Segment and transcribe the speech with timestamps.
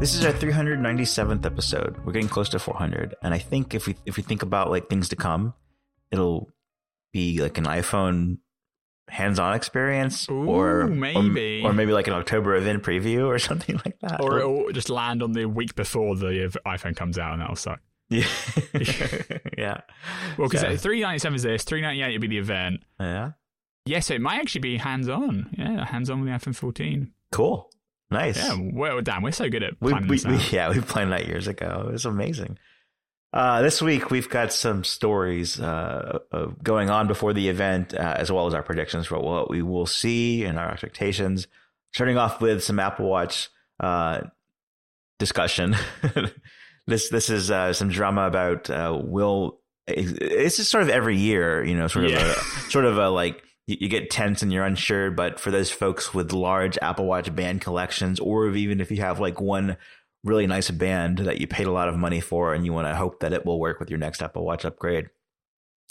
[0.00, 1.98] This is our 397th episode.
[2.06, 4.88] We're getting close to 400, and I think if we if we think about like
[4.88, 5.52] things to come,
[6.10, 6.48] it'll
[7.12, 8.38] be like an iPhone
[9.08, 11.60] hands-on experience, Ooh, or maybe.
[11.62, 14.22] or, or maybe like an October event preview or something like that.
[14.22, 17.80] Or it'll just land on the week before the iPhone comes out, and that'll suck.
[18.08, 18.26] yeah,
[19.56, 19.80] yeah,
[20.36, 22.82] Well, because So- 397 is this, 398 would be the event.
[22.98, 23.32] yeah.
[23.86, 25.50] Yes, it might actually be hands on.
[25.56, 27.12] Yeah, hands on with the iPhone 14.
[27.32, 27.70] Cool,
[28.10, 28.36] nice.
[28.36, 30.52] Yeah, well, damn, we're so good at we, planning we, we out.
[30.52, 31.86] yeah we planned that years ago.
[31.88, 32.58] It was amazing.
[33.32, 36.18] Uh, this week we've got some stories uh,
[36.62, 39.86] going on before the event, uh, as well as our predictions for what we will
[39.86, 41.46] see and our expectations.
[41.92, 44.22] Starting off with some Apple Watch uh,
[45.18, 45.76] discussion.
[46.86, 49.60] this this is uh, some drama about uh, will.
[49.86, 52.34] It's just sort of every year, you know, sort of a
[52.70, 55.10] sort of a like you, you get tense and you're unsure.
[55.10, 59.20] But for those folks with large Apple Watch band collections, or even if you have
[59.20, 59.76] like one
[60.22, 62.94] really nice band that you paid a lot of money for and you want to
[62.94, 65.08] hope that it will work with your next Apple Watch upgrade.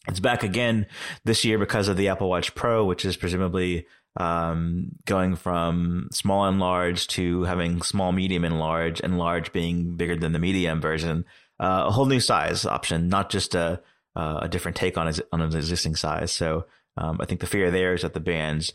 [0.08, 0.88] It's back again
[1.26, 3.86] this year because of the Apple Watch Pro, which is presumably
[4.18, 9.96] um, going from small and large to having small, medium, and large, and large being
[9.98, 11.26] bigger than the medium version.
[11.60, 13.82] Uh, a whole new size option, not just a
[14.16, 16.32] uh, a different take on on an existing size.
[16.32, 16.66] So
[17.00, 18.74] um, I think the fear there is that the bands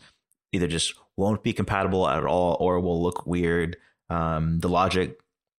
[0.51, 3.77] either just won't be compatible at all or will look weird.
[4.09, 5.19] Um, the logic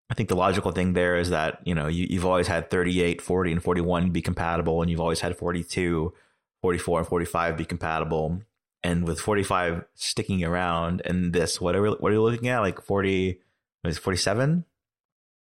[0.10, 3.22] I think the logical thing there is that, you know, you, you've always had 38,
[3.22, 6.14] 40, and 41 be compatible, and you've always had 42,
[6.62, 8.42] 44, and 45 be compatible.
[8.84, 12.60] And with 45 sticking around and this, what are, we, what are you looking at?
[12.60, 13.40] Like 40,
[13.82, 14.64] what is it, 47?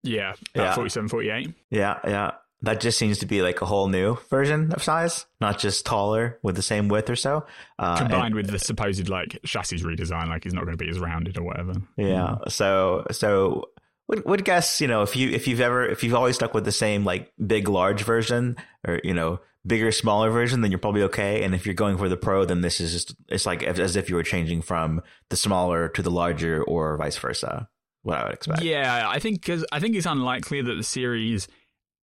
[0.03, 0.75] Yeah, Yeah.
[0.75, 1.53] 47, 48.
[1.71, 2.31] Yeah, yeah.
[2.63, 6.39] That just seems to be like a whole new version of size, not just taller
[6.43, 7.45] with the same width or so.
[7.77, 10.89] Uh, and- Combined with the supposed like chassis redesign, like he's not going to be
[10.89, 11.73] as rounded or whatever.
[11.97, 12.35] Yeah.
[12.47, 13.69] So so
[14.07, 16.63] would would guess you know if you if you've ever if you've always stuck with
[16.65, 18.55] the same like big large version
[18.87, 21.43] or you know bigger smaller version then you're probably okay.
[21.43, 23.95] And if you're going for the pro, then this is just it's like as as
[23.97, 27.67] if you were changing from the smaller to the larger or vice versa.
[28.03, 28.61] What I would expect.
[28.63, 31.47] Yeah, I think because I think it's unlikely that the Series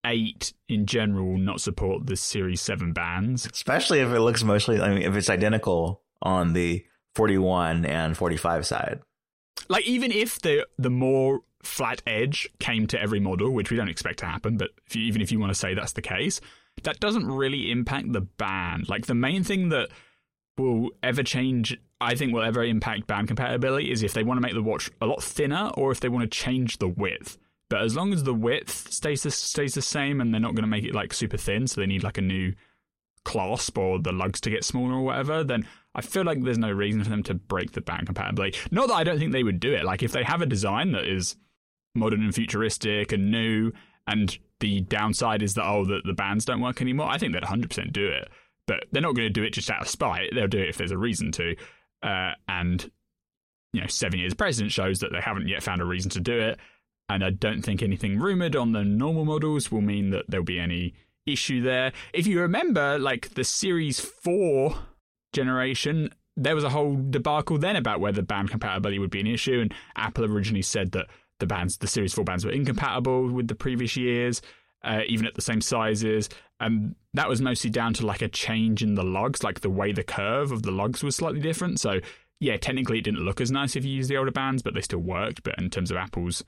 [0.04, 3.46] Eight in general not support the Series Seven bands.
[3.46, 4.80] Especially if it looks mostly.
[4.80, 6.84] I mean, if it's identical on the
[7.14, 9.00] 41 and 45 side.
[9.68, 13.88] Like even if the the more flat edge came to every model, which we don't
[13.88, 16.40] expect to happen, but if you, even if you want to say that's the case,
[16.82, 18.88] that doesn't really impact the band.
[18.88, 19.90] Like the main thing that
[20.56, 24.42] will ever change, I think, will ever impact band compatibility is if they want to
[24.42, 27.38] make the watch a lot thinner or if they want to change the width.
[27.70, 30.64] But as long as the width stays the, stays the same and they're not going
[30.64, 32.52] to make it like super thin, so they need like a new
[33.24, 36.70] clasp or the lugs to get smaller or whatever, then I feel like there's no
[36.70, 38.58] reason for them to break the band compatibility.
[38.70, 39.84] Not that I don't think they would do it.
[39.84, 41.36] Like if they have a design that is
[41.94, 43.72] modern and futuristic and new,
[44.06, 47.42] and the downside is that oh the, the bands don't work anymore, I think they'd
[47.42, 48.28] 100% do it.
[48.66, 50.30] But they're not going to do it just out of spite.
[50.34, 51.56] They'll do it if there's a reason to.
[52.02, 52.90] Uh, and
[53.72, 56.38] you know, seven years precedent shows that they haven't yet found a reason to do
[56.38, 56.58] it.
[57.10, 60.60] And I don't think anything rumored on the normal models will mean that there'll be
[60.60, 60.94] any
[61.26, 61.92] issue there.
[62.14, 64.76] If you remember, like the Series 4
[65.32, 69.60] generation, there was a whole debacle then about whether band compatibility would be an issue.
[69.60, 71.08] And Apple originally said that
[71.40, 74.40] the bands, the Series 4 bands were incompatible with the previous years,
[74.84, 76.28] uh, even at the same sizes.
[76.60, 79.90] And that was mostly down to like a change in the lugs, like the way
[79.90, 81.80] the curve of the lugs was slightly different.
[81.80, 81.98] So,
[82.38, 84.80] yeah, technically it didn't look as nice if you used the older bands, but they
[84.80, 85.42] still worked.
[85.42, 86.44] But in terms of Apple's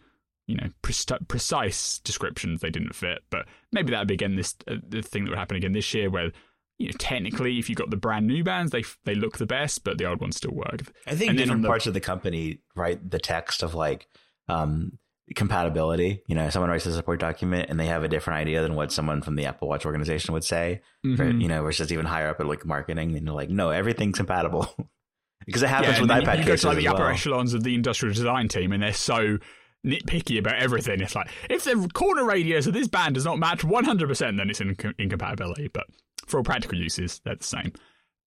[0.53, 0.95] you know pre-
[1.29, 5.31] precise descriptions they didn't fit but maybe that'd be again this uh, the thing that
[5.31, 6.31] would happen again this year where
[6.79, 9.83] you know technically if you got the brand new bands they they look the best
[9.85, 12.59] but the old ones still work I think And different the- parts of the company
[12.77, 14.07] write the text of like
[14.49, 14.99] um,
[15.37, 16.23] compatibility.
[16.27, 18.93] You know, someone writes a support document and they have a different idea than what
[18.93, 20.83] someone from the Apple Watch organization would say.
[21.03, 21.41] For, Mhm.
[21.43, 24.75] you know, versus even higher up at like marketing, and you're like, no, everything's compatible
[25.47, 27.55] because it happens and with iPad you, you go to like the as upper echelons
[27.55, 29.39] of the industrial design team and they're so
[29.87, 31.01] nitpicky about everything.
[31.01, 34.61] It's like if the corner radius of this band does not match 100% then it's
[34.61, 35.69] in incompatibility.
[35.69, 35.87] But
[36.27, 37.73] for all practical uses they're the same.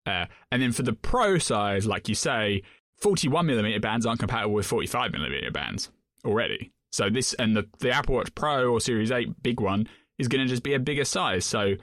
[0.06, 2.62] Uh, and then for the pro size like you say
[2.98, 5.90] 41 millimeter bands aren't compatible with 45 millimeter bands
[6.24, 6.72] already.
[6.92, 10.44] So this and the, the apple watch pro or series 8 big one is going
[10.44, 11.44] to just be a bigger size.
[11.44, 11.74] So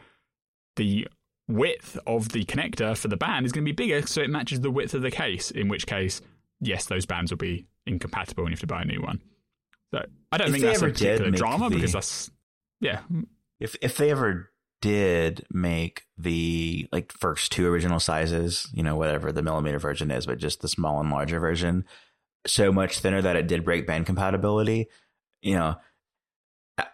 [0.75, 1.07] the
[1.47, 4.61] width of the connector for the band is going to be bigger so it matches
[4.61, 6.21] the width of the case in which case
[6.61, 9.19] yes those bands will be incompatible and you have to buy a new one
[9.93, 12.31] so i don't If think that's a particular drama the- because that's
[12.79, 13.01] yeah
[13.59, 14.51] if if they ever
[14.81, 20.25] did make the like first two original sizes, you know, whatever the millimeter version is,
[20.25, 21.85] but just the small and larger version,
[22.47, 24.87] so much thinner that it did break band compatibility,
[25.41, 25.75] you know,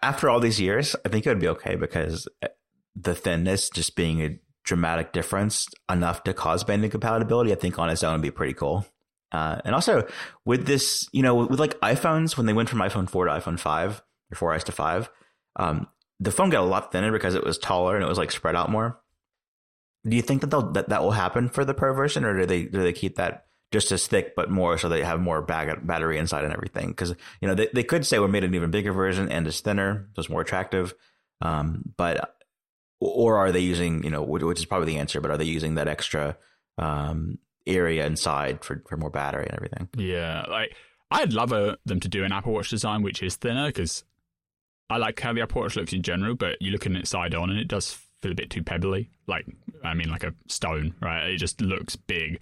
[0.02, 2.48] after all these years, I think it would be okay because uh,
[2.94, 7.88] the thinness just being a dramatic difference enough to cause band incompatibility, I think on
[7.88, 8.86] its own would be pretty cool.
[9.30, 10.06] Uh, and also
[10.44, 13.30] with this, you know, with, with, like iPhones, when they went from iPhone 4 to
[13.32, 14.02] iPhone 5
[14.32, 15.10] or 4S to 5,
[15.56, 15.86] um,
[16.20, 18.56] the phone got a lot thinner because it was taller and it was like spread
[18.56, 19.00] out more.
[20.08, 22.46] Do you think that they'll, that that will happen for the Pro version, or do
[22.46, 25.86] they do they keep that just as thick but more so they have more bag,
[25.86, 26.88] battery inside and everything?
[26.88, 29.60] Because you know they, they could say we made an even bigger version and it's
[29.60, 30.94] thinner, so it's more attractive.
[31.40, 32.36] Um, but
[33.00, 35.74] or are they using you know which is probably the answer, but are they using
[35.74, 36.36] that extra
[36.78, 39.88] um, area inside for for more battery and everything?
[39.96, 40.74] Yeah, like
[41.10, 44.04] I'd love a, them to do an Apple Watch design which is thinner because
[44.90, 47.34] I like how the Apple Watch looks in general, but you look at it side
[47.34, 49.10] on and it does feel a bit too pebbly.
[49.26, 49.46] Like,
[49.84, 51.28] I mean, like a stone, right?
[51.28, 52.40] It just looks big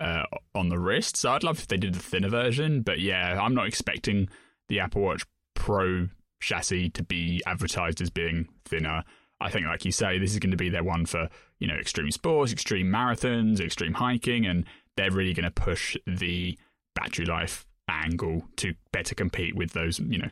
[0.00, 0.22] uh,
[0.54, 1.16] on the wrist.
[1.16, 2.82] So I'd love if they did the thinner version.
[2.82, 4.28] But yeah, I'm not expecting
[4.68, 6.08] the Apple Watch Pro
[6.40, 9.04] chassis to be advertised as being thinner.
[9.40, 11.28] I think, like you say, this is going to be their one for
[11.58, 14.64] you know extreme sports, extreme marathons, extreme hiking, and
[14.96, 16.58] they're really going to push the
[16.94, 20.28] battery life angle to better compete with those you know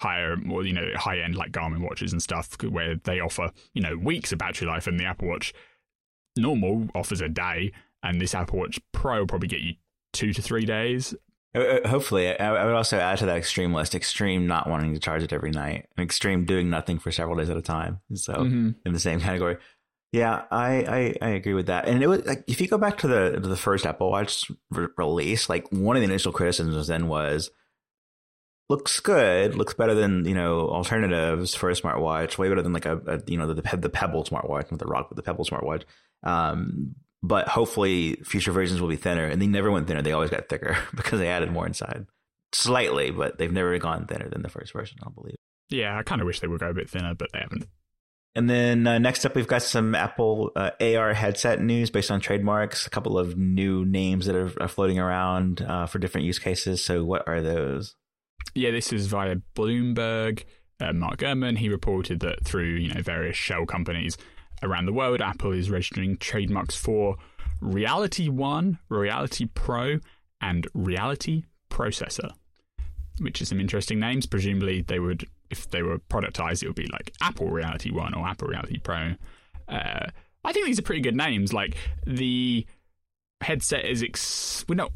[0.00, 3.82] higher more, you know high end like Garmin watches and stuff where they offer you
[3.82, 5.52] know weeks of battery life and the Apple Watch
[6.36, 7.72] normal offers a day
[8.02, 9.74] and this Apple Watch Pro will probably get you
[10.12, 11.14] two to three days.
[11.54, 15.00] Uh, uh, hopefully, I would also add to that extreme list: extreme not wanting to
[15.00, 18.00] charge it every night, and extreme doing nothing for several days at a time.
[18.14, 18.70] So mm-hmm.
[18.84, 19.56] in the same category,
[20.12, 21.86] yeah, I, I, I agree with that.
[21.86, 24.50] And it was like if you go back to the to the first Apple Watch
[24.70, 27.50] re- release, like one of the initial criticisms then was
[28.68, 32.86] looks good, looks better than you know alternatives for a smartwatch, way better than like
[32.86, 35.84] a, a you know the the Pebble smartwatch, not the Rock, but the Pebble smartwatch.
[36.24, 40.30] Um, but hopefully, future versions will be thinner, and they never went thinner; they always
[40.30, 42.06] got thicker because they added more inside,
[42.52, 44.98] slightly, but they've never gone thinner than the first version.
[45.06, 45.36] I believe.
[45.68, 47.66] Yeah, I kind of wish they would go a bit thinner, but they haven't.
[48.34, 52.20] And then uh, next up, we've got some Apple uh, AR headset news based on
[52.20, 52.86] trademarks.
[52.86, 56.84] A couple of new names that are, are floating around uh, for different use cases.
[56.84, 57.96] So, what are those?
[58.54, 60.44] yeah, this is via Bloomberg.
[60.80, 64.16] Uh, Mark Gurman, he reported that through you know various shell companies
[64.62, 67.16] around the world, Apple is registering trademarks for
[67.60, 69.98] Reality One, Reality Pro,
[70.40, 72.30] and Reality Processor,
[73.18, 74.26] which is some interesting names.
[74.26, 78.26] Presumably, they would, if they were productized, it would be like Apple Reality One or
[78.26, 79.14] Apple Reality Pro.
[79.68, 80.06] Uh,
[80.44, 81.52] I think these are pretty good names.
[81.52, 81.76] Like
[82.06, 82.66] the
[83.40, 84.92] headset is ex- we're not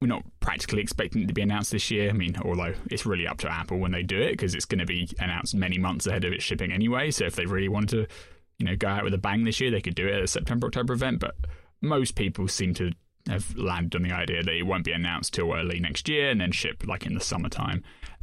[0.00, 2.10] we're not practically expecting it to be announced this year.
[2.10, 4.78] I mean, although it's really up to Apple when they do it because it's going
[4.78, 7.10] to be announced many months ahead of its shipping anyway.
[7.10, 8.14] So if they really wanted to,
[8.58, 10.28] you know, go out with a bang this year, they could do it at a
[10.28, 11.18] September October event.
[11.18, 11.34] But
[11.80, 12.92] most people seem to
[13.28, 16.40] have landed on the idea that it won't be announced till early next year and
[16.40, 17.82] then ship like in the summertime.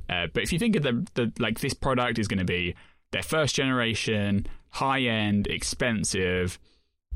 [0.10, 2.76] Uh, but if you think of the, the like this product is going to be
[3.12, 6.60] their first generation, high end, expensive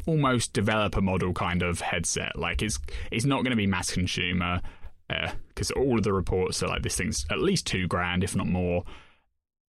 [0.05, 2.37] almost developer model kind of headset.
[2.37, 2.79] Like it's
[3.11, 4.61] it's not going to be mass consumer
[5.07, 8.35] because uh, all of the reports are like this thing's at least two grand, if
[8.35, 8.83] not more.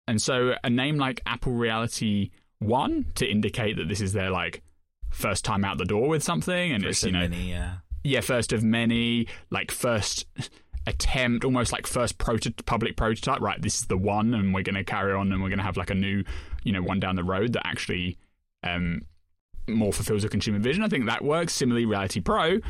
[0.06, 4.62] And so a name like Apple Reality One to indicate that this is their like
[5.10, 7.74] first time out the door with something, and first it's you know many, yeah.
[8.04, 10.26] yeah, first of many, like first
[10.86, 13.40] attempt, almost like first proto- public prototype.
[13.40, 15.64] Right, this is the one, and we're going to carry on, and we're going to
[15.64, 16.24] have like a new,
[16.64, 18.18] you know, one down the road that actually
[18.62, 19.02] um,
[19.68, 20.82] more fulfills a consumer vision.
[20.82, 21.52] I think that works.
[21.52, 22.60] Similarly, Reality Pro,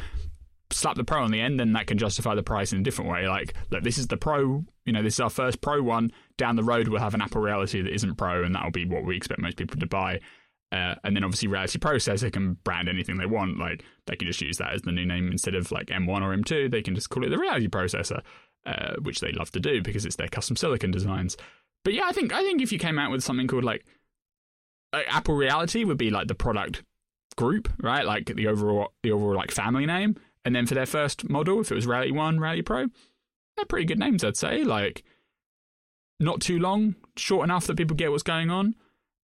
[0.71, 3.11] slap the Pro on the end, then that can justify the price in a different
[3.11, 3.28] way.
[3.28, 6.11] Like, look, this is the Pro, you know, this is our first Pro one.
[6.37, 9.04] Down the road, we'll have an Apple Reality that isn't Pro, and that'll be what
[9.04, 10.21] we expect most people to buy.
[10.73, 13.59] Uh, and then obviously Reality Processor can brand anything they want.
[13.59, 16.35] Like they can just use that as the new name instead of like M1 or
[16.35, 16.71] M2.
[16.71, 18.23] They can just call it the Reality Processor,
[18.64, 21.37] uh, which they love to do because it's their custom silicon designs.
[21.85, 23.85] But yeah, I think I think if you came out with something called like
[24.95, 26.83] like Apple Reality would be like the product
[27.37, 28.07] group, right?
[28.07, 30.17] Like the overall the overall like family name.
[30.45, 32.87] And then for their first model, if it was Reality One, Reality Pro,
[33.57, 34.64] they're pretty good names, I'd say.
[34.64, 35.05] Like
[36.19, 38.75] not too long, short enough that people get what's going on.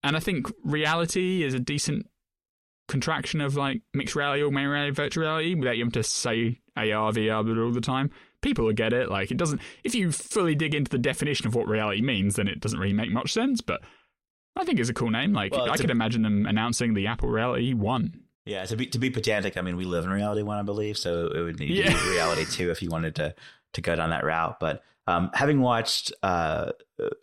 [0.03, 2.07] And I think reality is a decent
[2.89, 7.13] contraction of like mixed reality, augmented reality, virtual reality, without you having to say AR,
[7.13, 8.11] VR all the time.
[8.41, 9.11] People will get it.
[9.11, 9.61] Like it doesn't.
[9.85, 12.93] If you fully dig into the definition of what reality means, then it doesn't really
[12.93, 13.61] make much sense.
[13.61, 13.81] But
[14.57, 15.33] I think it's a cool name.
[15.33, 18.21] Like well, I could a, imagine them announcing the Apple Reality One.
[18.45, 20.97] Yeah, to be to be pedantic, I mean we live in Reality One, I believe,
[20.97, 21.91] so it would need yeah.
[21.91, 23.35] to be Reality Two if you wanted to
[23.75, 24.59] to go down that route.
[24.61, 26.73] But um, having watched uh,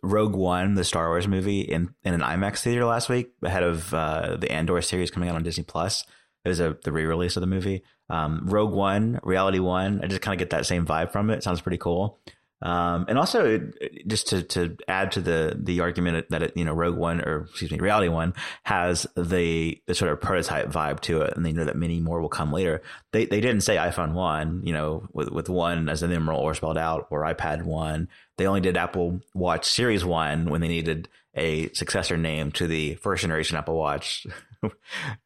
[0.02, 3.94] Rogue One, the Star Wars movie, in in an IMAX theater last week ahead of
[3.94, 6.04] uh, the Andor series coming out on Disney Plus,
[6.44, 7.84] it was a the re release of the movie.
[8.10, 11.36] Um, Rogue One, Reality One, I just kind of get that same vibe from it.
[11.36, 12.18] it sounds pretty cool.
[12.62, 13.70] Um, and also,
[14.06, 17.46] just to, to add to the the argument that it, you know Rogue One or
[17.50, 18.32] excuse me Reality One
[18.62, 22.20] has the the sort of prototype vibe to it, and they know that many more
[22.20, 22.82] will come later.
[23.12, 26.54] They they didn't say iPhone One, you know, with with one as an numeral or
[26.54, 28.08] spelled out, or iPad One.
[28.38, 32.94] They only did Apple Watch Series One when they needed a successor name to the
[32.94, 34.26] first generation Apple Watch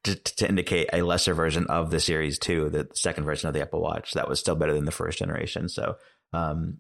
[0.02, 3.62] to, to, indicate a lesser version of the Series 2, the second version of the
[3.62, 4.12] Apple Watch.
[4.14, 5.68] That was still better than the first generation.
[5.68, 5.96] So,
[6.32, 6.78] um,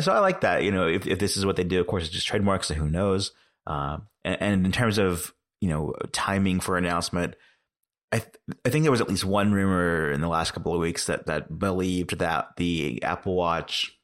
[0.00, 0.62] so I like that.
[0.62, 2.74] You know, if, if this is what they do, of course, it's just trademarks, so
[2.74, 3.32] who knows?
[3.66, 7.36] Um, and, and, in terms of, you know, timing for announcement,
[8.10, 10.80] I, th- I think there was at least one rumor in the last couple of
[10.80, 13.96] weeks that, that believed that the Apple Watch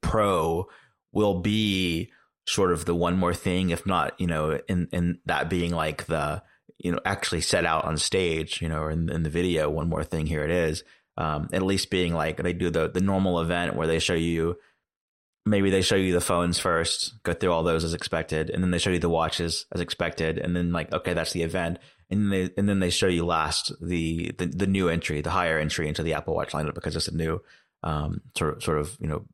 [0.00, 0.66] Pro
[1.12, 2.10] will be
[2.46, 6.06] sort of the one more thing, if not, you know, in, in that being like
[6.06, 6.42] the,
[6.78, 10.02] you know, actually set out on stage, you know, in, in the video, one more
[10.02, 10.82] thing, here it is.
[11.18, 14.56] Um, at least being like they do the, the normal event where they show you,
[15.44, 18.70] maybe they show you the phones first, go through all those as expected, and then
[18.70, 21.78] they show you the watches as expected, and then like, okay, that's the event.
[22.10, 25.30] And then they, and then they show you last the, the, the new entry, the
[25.30, 27.42] higher entry into the Apple Watch lineup because it's a new,
[27.82, 29.26] um, sort of, sort of, you know,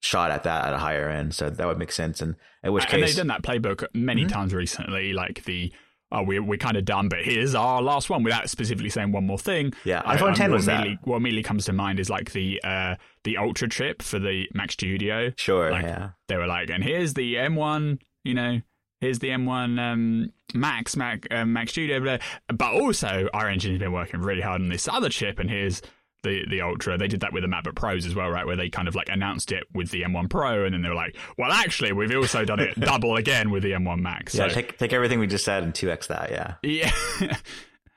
[0.00, 1.34] shot at that at a higher end.
[1.34, 2.20] So that would make sense.
[2.20, 4.32] And in which case, and they've done that playbook many mm-hmm.
[4.32, 5.72] times recently, like the
[6.12, 9.26] oh, we, we're kind of done, but here's our last one without specifically saying one
[9.26, 9.72] more thing.
[9.84, 10.86] Yeah, iPhone um, 10 was that.
[11.02, 14.72] What immediately comes to mind is like the uh, the Ultra chip for the Mac
[14.72, 15.32] Studio.
[15.36, 16.10] Sure, like, yeah.
[16.28, 18.60] They were like, and here's the M1, you know,
[19.00, 22.18] here's the M1 um, Max Mac um, Mac Studio, blah.
[22.48, 25.82] but also our engine's been working really hard on this other chip, and here's
[26.24, 26.98] the the Ultra.
[26.98, 28.44] They did that with the MacBook Pros as well, right?
[28.44, 30.94] Where they kind of like announced it with the M1 Pro, and then they were
[30.96, 34.52] like, "Well, actually, we've also done it double again with the M1 Max." So, yeah,
[34.52, 36.30] take take everything we just said and two x that.
[36.32, 36.92] Yeah, yeah.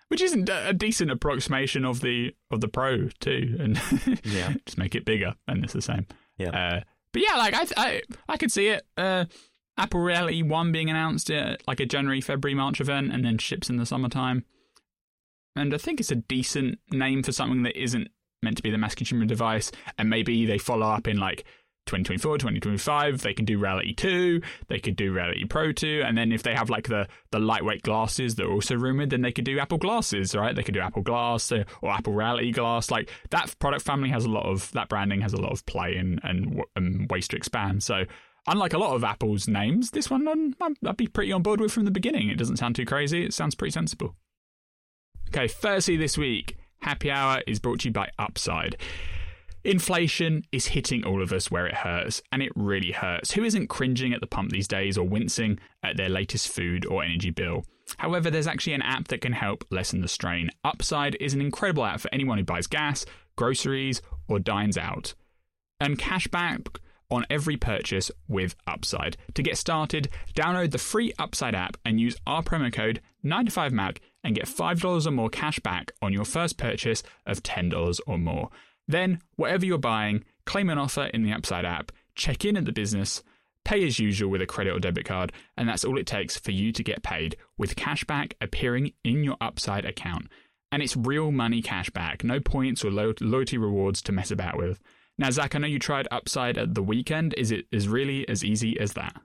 [0.10, 3.82] Which isn't a decent approximation of the of the Pro too, and
[4.24, 6.06] yeah, just make it bigger, and it's the same.
[6.38, 6.82] Yeah, uh,
[7.12, 8.86] but yeah, like I I I could see it.
[8.96, 9.26] Uh,
[9.78, 13.70] Apple Reality One being announced at like a January, February, March event, and then ships
[13.70, 14.46] in the summertime.
[15.58, 18.10] And I think it's a decent name for something that isn't
[18.44, 21.46] meant to be the mass consumer device, and maybe they follow up in like
[21.88, 26.32] 2024, 2025, they can do Reality 2, they could do Reality Pro 2, and then
[26.32, 29.46] if they have like the, the lightweight glasses that are also rumored, then they could
[29.46, 30.56] do Apple Glasses, right?
[30.56, 32.92] They could do Apple Glass or, uh, or Apple Reality Glass.
[32.92, 35.96] Like that product family has a lot of, that branding has a lot of play
[35.96, 37.84] and, and, and ways to expand.
[37.84, 38.04] So
[38.48, 41.72] unlike a lot of Apple's names, this one um, I'd be pretty on board with
[41.72, 42.30] from the beginning.
[42.30, 44.16] It doesn't sound too crazy, it sounds pretty sensible.
[45.30, 48.78] Okay, firstly this week, Happy Hour is brought to you by Upside.
[49.64, 53.32] Inflation is hitting all of us where it hurts, and it really hurts.
[53.32, 57.04] Who isn't cringing at the pump these days or wincing at their latest food or
[57.04, 57.66] energy bill?
[57.98, 60.52] However, there's actually an app that can help lessen the strain.
[60.64, 63.06] Upside is an incredible app for anyone who buys gas,
[63.36, 65.14] groceries, or dines out.
[65.80, 66.78] And cashback
[67.10, 69.18] on every purchase with Upside.
[69.34, 74.36] To get started, download the free Upside app and use our promo code 9to5Mac and
[74.36, 78.50] get $5 or more cash back on your first purchase of $10 or more.
[78.86, 82.74] Then, whatever you're buying, claim an offer in the Upside app, check in at the
[82.74, 83.24] business,
[83.64, 86.52] pay as usual with a credit or debit card, and that's all it takes for
[86.52, 90.28] you to get paid with cashback appearing in your Upside account.
[90.74, 94.82] And it's real money cashback, no points or loyalty rewards to mess about with.
[95.18, 97.34] Now, Zac, I know you tried Upside at the weekend.
[97.38, 99.22] Is it as really as easy as that?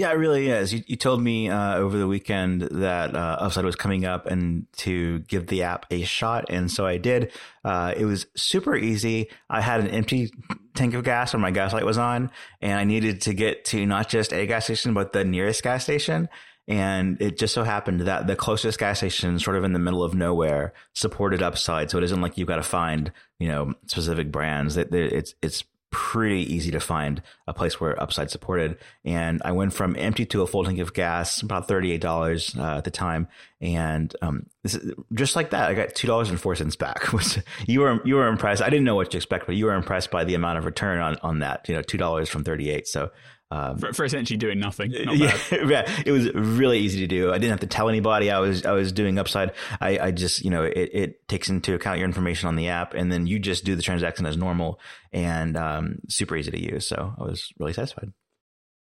[0.00, 0.72] Yeah, it really is.
[0.72, 4.66] You, you told me uh, over the weekend that uh, Upside was coming up and
[4.78, 7.32] to give the app a shot, and so I did.
[7.66, 9.28] Uh, it was super easy.
[9.50, 10.32] I had an empty
[10.74, 12.30] tank of gas when my gas light was on,
[12.62, 15.82] and I needed to get to not just a gas station but the nearest gas
[15.82, 16.30] station.
[16.66, 20.02] And it just so happened that the closest gas station, sort of in the middle
[20.02, 21.90] of nowhere, supported Upside.
[21.90, 24.78] So it isn't like you've got to find, you know, specific brands.
[24.78, 28.78] It, it's it's pretty easy to find a place where Upside supported.
[29.04, 32.84] And I went from empty to a full tank of gas, about $38 uh, at
[32.84, 33.28] the time.
[33.60, 37.04] And um, this is, just like that, I got $2.04 back.
[37.12, 38.62] Which you were you were impressed.
[38.62, 41.00] I didn't know what to expect, but you were impressed by the amount of return
[41.00, 43.10] on, on that, you know, $2 from 38 So
[43.50, 44.92] um, for, for, essentially doing nothing.
[44.92, 47.30] Yeah, yeah, it was really easy to do.
[47.30, 49.52] I didn't have to tell anybody I was I was doing Upside.
[49.80, 52.94] I, I just you know it, it takes into account your information on the app,
[52.94, 54.78] and then you just do the transaction as normal,
[55.12, 56.86] and um, super easy to use.
[56.86, 58.12] So I was really satisfied.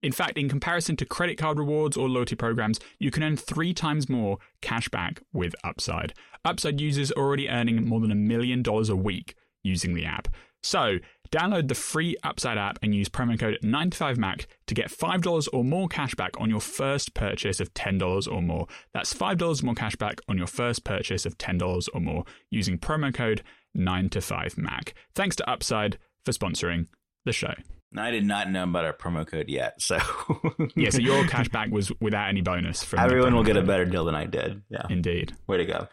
[0.02, 3.74] In fact, in comparison to credit card rewards or loyalty programs, you can earn three
[3.74, 6.14] times more cash back with Upside.
[6.44, 9.34] Upside users are already earning more than a million dollars a week
[9.64, 10.28] using the app.
[10.62, 10.98] So,
[11.30, 15.88] download the free Upside app and use promo code 9to5Mac to get $5 or more
[15.88, 18.66] cashback on your first purchase of $10 or more.
[18.92, 23.42] That's $5 more cashback on your first purchase of $10 or more using promo code
[23.76, 24.92] 9to5Mac.
[25.14, 26.86] Thanks to Upside for sponsoring
[27.24, 27.54] the show.
[27.96, 29.98] I did not know about our promo code yet, so
[30.76, 30.90] yeah.
[30.90, 32.84] So your cashback was without any bonus.
[32.84, 34.62] From everyone will get a better deal than I did.
[34.68, 35.34] Yeah, indeed.
[35.46, 35.88] Way to go.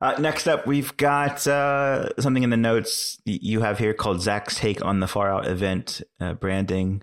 [0.00, 4.54] Uh, next up, we've got uh, something in the notes you have here called Zac's
[4.54, 7.02] take on the Far Out event uh, branding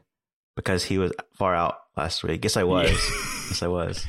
[0.55, 2.41] because he was far out last week.
[2.41, 2.89] Guess I was.
[3.49, 4.05] yes, I was.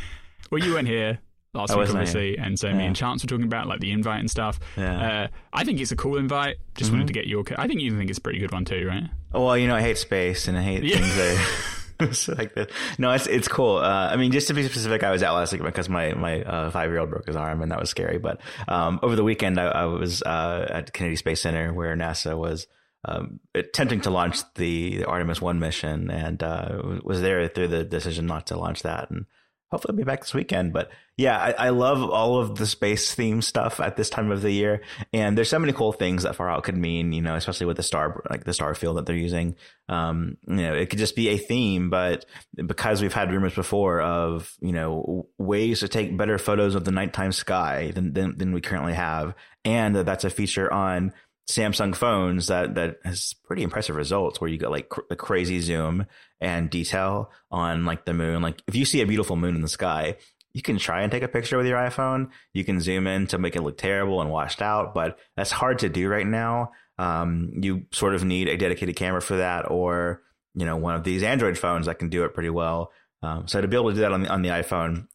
[0.50, 1.18] Well, you weren't here
[1.52, 2.42] last week, obviously, here.
[2.42, 2.78] and so yeah.
[2.78, 4.58] me and Chance were talking about like the invite and stuff.
[4.76, 5.24] Yeah.
[5.24, 6.56] Uh, I think it's a cool invite.
[6.74, 7.00] Just mm-hmm.
[7.00, 7.44] wanted to get your.
[7.58, 9.04] I think you think it's a pretty good one too, right?
[9.34, 10.96] Well, you know, I hate space and I hate yeah.
[10.96, 11.74] things that.
[12.28, 12.70] like that.
[12.98, 13.78] No, it's it's cool.
[13.78, 16.42] Uh, I mean, just to be specific, I was out last week because my my
[16.42, 18.18] uh, five year old broke his arm, and that was scary.
[18.18, 22.38] But um, over the weekend, I, I was uh, at Kennedy Space Center where NASA
[22.38, 22.68] was
[23.04, 27.84] um, attempting to launch the, the, Artemis One mission, and uh, was there through the
[27.84, 29.26] decision not to launch that, and
[29.70, 30.72] hopefully I'll be back this weekend.
[30.72, 34.40] But yeah, I, I, love all of the space theme stuff at this time of
[34.40, 34.82] the year.
[35.12, 37.76] And there's so many cool things that far out could mean, you know, especially with
[37.76, 39.56] the star, like the star field that they're using.
[39.88, 44.00] Um, you know, it could just be a theme, but because we've had rumors before
[44.00, 48.52] of, you know, ways to take better photos of the nighttime sky than, than, than
[48.52, 49.34] we currently have.
[49.64, 51.12] And that's a feature on
[51.48, 55.60] Samsung phones that that has pretty impressive results where you get like cr- a crazy
[55.60, 56.06] zoom
[56.40, 58.42] and detail on like the moon.
[58.42, 60.16] Like if you see a beautiful moon in the sky,
[60.52, 62.28] you can try and take a picture with your iPhone.
[62.52, 65.78] You can zoom in to make it look terrible and washed out, but that's hard
[65.80, 66.72] to do right now.
[66.98, 70.22] Um, you sort of need a dedicated camera for that, or
[70.54, 72.92] you know, one of these Android phones that can do it pretty well.
[73.22, 75.06] Um, so to be able to do that on the on the iPhone,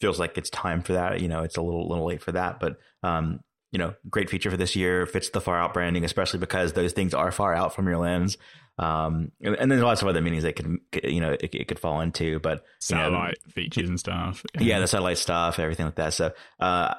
[0.00, 1.20] feels like it's time for that.
[1.20, 3.40] You know, it's a little little late for that, but um,
[3.72, 5.06] you know, great feature for this year.
[5.06, 8.36] Fits the far out branding, especially because those things are far out from your lens.
[8.78, 11.78] Um, and, and there's lots of other meanings they could, you know, it, it could
[11.78, 14.44] fall into, but satellite know, features and stuff.
[14.54, 14.60] Yeah.
[14.60, 14.80] yeah.
[14.80, 16.12] the satellite stuff, everything like that.
[16.12, 16.94] So, uh,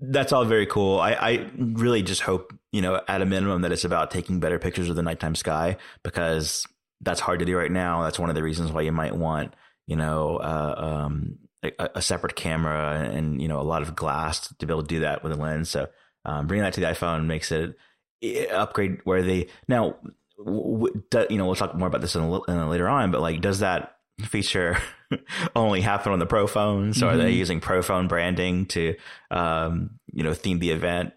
[0.00, 0.98] that's all very cool.
[0.98, 4.58] I, I really just hope, you know, at a minimum that it's about taking better
[4.58, 6.66] pictures of the nighttime sky because
[7.02, 8.02] that's hard to do right now.
[8.02, 9.54] That's one of the reasons why you might want,
[9.86, 14.48] you know, uh, um, a, a, separate camera and, you know, a lot of glass
[14.54, 15.68] to be able to do that with a lens.
[15.68, 15.88] So,
[16.24, 17.76] um, bringing that to the iPhone makes it
[18.22, 19.48] eh, upgrade worthy.
[19.68, 19.96] Now,
[20.38, 23.10] w- do, you know, we'll talk more about this in a, in a later on,
[23.10, 24.78] but like, does that feature
[25.56, 26.98] only happen on the Pro phones?
[26.98, 27.06] Mm-hmm.
[27.06, 27.38] Or are they mm-hmm.
[27.38, 28.96] using Pro phone branding to,
[29.30, 31.12] um, you know, theme the event?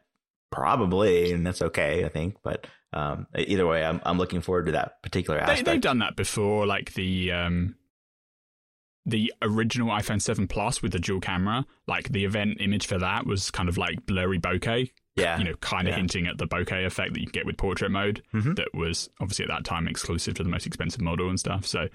[0.51, 2.37] Probably, and that's okay, I think.
[2.43, 5.65] But um, either way, I'm I'm looking forward to that particular aspect.
[5.65, 7.75] They, have done that before, like the um,
[9.05, 13.25] the original iPhone 7 Plus with the dual camera, like the event image for that
[13.25, 14.91] was kind of like blurry bokeh.
[15.15, 15.37] Yeah.
[15.37, 15.97] You know, kind of yeah.
[15.97, 18.55] hinting at the bokeh effect that you get with portrait mode mm-hmm.
[18.55, 21.67] that was obviously at that time exclusive to the most expensive model and stuff.
[21.67, 21.87] So,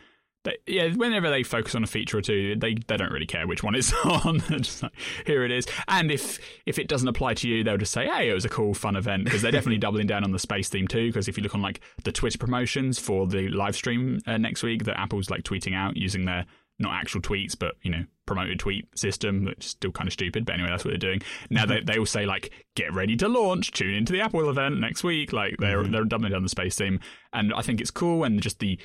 [0.45, 3.47] they, yeah, whenever they focus on a feature or two, they, they don't really care
[3.47, 4.39] which one it's on.
[4.41, 4.93] just like,
[5.27, 5.67] here it is.
[5.89, 8.49] And if if it doesn't apply to you, they'll just say, hey, it was a
[8.49, 11.09] cool, fun event because they're definitely doubling down on the space theme too.
[11.09, 14.63] Because if you look on like the Twitch promotions for the live stream uh, next
[14.63, 16.47] week that Apple's like tweeting out using their
[16.79, 20.45] not actual tweets, but you know, promoted tweet system, which is still kind of stupid.
[20.45, 21.23] But anyway, that's what they're doing.
[21.51, 24.79] Now they they will say like, get ready to launch, tune into the Apple event
[24.79, 25.33] next week.
[25.33, 25.93] Like they're mm-hmm.
[25.93, 27.01] they're doubling down the space theme,
[27.33, 28.25] and I think it's cool.
[28.25, 28.79] And just the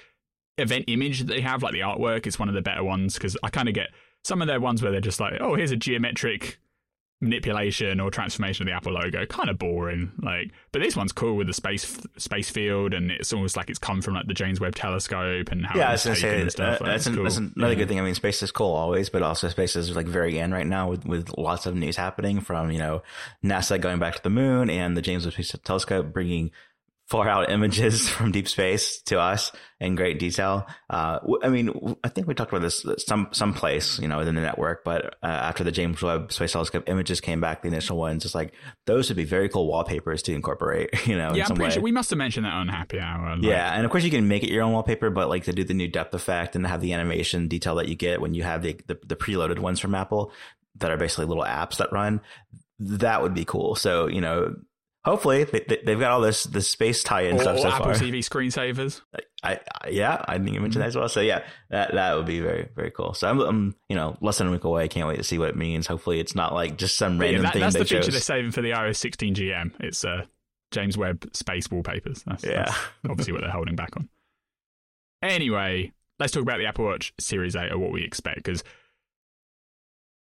[0.58, 3.38] event image that they have, like the artwork, is one of the better ones because
[3.44, 3.90] I kind of get
[4.24, 6.60] some of their ones where they're just like, oh, here's a geometric
[7.24, 9.26] manipulation or transformation of the Apple logo.
[9.26, 10.52] Kind of boring, like.
[10.72, 14.02] But this one's cool with the space space field, and it's almost like it's come
[14.02, 16.82] from like the James Webb Telescope and how yeah, it's taken say, and stuff.
[16.82, 17.24] Uh, that's, an, cool.
[17.24, 17.80] that's, another yeah.
[17.80, 18.00] good thing.
[18.00, 20.90] I mean, space is cool always, but also space is like very in right now
[20.90, 23.02] with with lots of news happening from you know
[23.44, 26.52] NASA going back to the moon and the James Webb Telescope bringing
[27.08, 30.66] far out images from deep space to us in great detail.
[30.90, 34.36] Uh, I mean, I think we talked about this some some place, you know, within
[34.36, 34.84] the network.
[34.84, 38.36] But uh, after the James Webb Space Telescope images came back, the initial ones, it's
[38.36, 38.54] like
[38.86, 40.90] those would be very cool wallpapers to incorporate.
[41.14, 41.70] You know, yeah, I'm pretty way.
[41.72, 43.36] sure we must have mentioned that on Happy Hour.
[43.36, 45.54] Like, yeah, and of course you can make it your own wallpaper, but like to
[45.54, 48.42] do the new depth effect and have the animation detail that you get when you
[48.44, 50.32] have the, the, the preloaded ones from Apple
[50.78, 52.22] that are basically little apps that run
[52.80, 53.76] that would be cool.
[53.76, 54.56] So, you know,
[55.06, 57.96] Hopefully, they, they, have got all this this space tie-in or, stuff so Apple far.
[57.96, 59.02] TV screensavers.
[59.44, 61.10] I, I, yeah, I didn't even mention that as well.
[61.10, 63.14] So yeah, that that would be very very cool.
[63.14, 64.84] So I'm, I'm you know less than a week away.
[64.84, 65.88] I can't wait to see what it means.
[65.88, 67.62] Hopefully, it's not like just some random yeah, that, thing.
[67.62, 68.06] That's the chose.
[68.06, 69.72] feature they're saving for the iOS 16 GM.
[69.82, 70.24] It's uh,
[70.72, 72.24] James Webb space wallpapers.
[72.26, 72.78] That's, yeah, that's
[73.10, 74.08] obviously what they're holding back on.
[75.22, 78.64] Anyway, let's talk about the Apple Watch Series 8 or what we expect because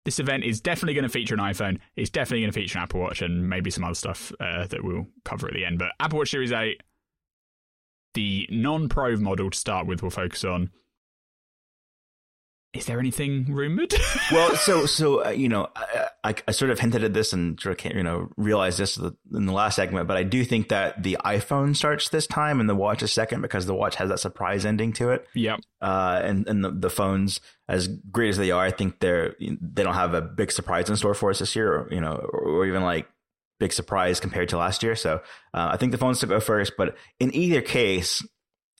[0.05, 1.79] this event is definitely going to feature an iPhone.
[1.95, 4.83] It's definitely going to feature an Apple Watch and maybe some other stuff uh, that
[4.83, 5.79] we'll cover at the end.
[5.79, 6.81] But Apple Watch Series 8,
[8.13, 10.69] the non Pro model to start with, we'll focus on.
[12.73, 13.93] Is there anything rumored?
[14.31, 17.59] well, so so uh, you know, I, I, I, sort of hinted at this and
[17.59, 21.03] sort of you know realized this in the last segment, but I do think that
[21.03, 24.19] the iPhone starts this time and the watch is second because the watch has that
[24.19, 25.27] surprise ending to it.
[25.35, 25.59] Yep.
[25.81, 29.83] Uh, and and the, the phones, as great as they are, I think they're they
[29.83, 32.39] don't have a big surprise in store for us this year, or, you know, or,
[32.39, 33.07] or even like
[33.59, 34.95] big surprise compared to last year.
[34.95, 35.21] So
[35.53, 38.25] uh, I think the phones to go first, but in either case,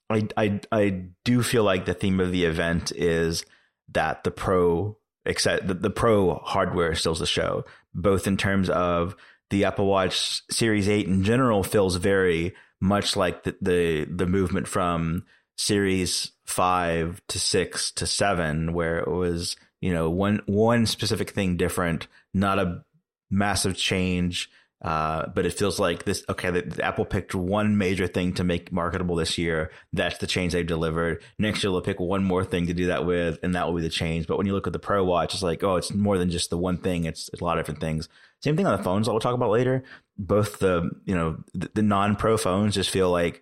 [0.10, 3.46] I I I do feel like the theme of the event is
[3.94, 9.16] that the pro except the, the pro hardware stills the show, both in terms of
[9.50, 14.68] the Apple Watch Series 8 in general feels very much like the, the, the movement
[14.68, 15.26] from
[15.58, 21.56] Series 5 to 6 to 7 where it was, you know, one one specific thing
[21.56, 22.84] different, not a
[23.30, 24.50] massive change
[24.84, 26.26] uh, but it feels like this.
[26.28, 29.72] Okay, the, the Apple picked one major thing to make marketable this year.
[29.94, 31.24] That's the change they've delivered.
[31.40, 33.82] Next year they'll pick one more thing to do that with, and that will be
[33.82, 34.28] the change.
[34.28, 36.50] But when you look at the Pro Watch, it's like, oh, it's more than just
[36.50, 37.06] the one thing.
[37.06, 38.10] It's, it's a lot of different things.
[38.42, 39.08] Same thing on the phones.
[39.08, 39.86] That we'll talk about later.
[40.18, 43.42] Both the you know the, the non-Pro phones just feel like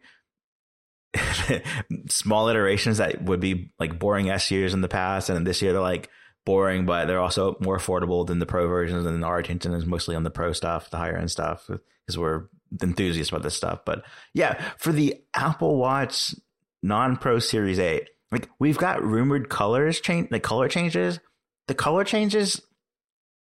[2.08, 5.74] small iterations that would be like boring S years in the past, and this year
[5.74, 6.10] they're like
[6.46, 9.06] boring, but they're also more affordable than the pro versions.
[9.06, 12.46] And our attention is mostly on the pro stuff, the higher end stuff, because we're
[12.82, 13.82] enthusiasts about this stuff.
[13.86, 16.36] But yeah, for the Apple Watch
[16.82, 21.20] non pro Series 8, like we've got rumored colors change, the color changes.
[21.68, 22.62] The color changes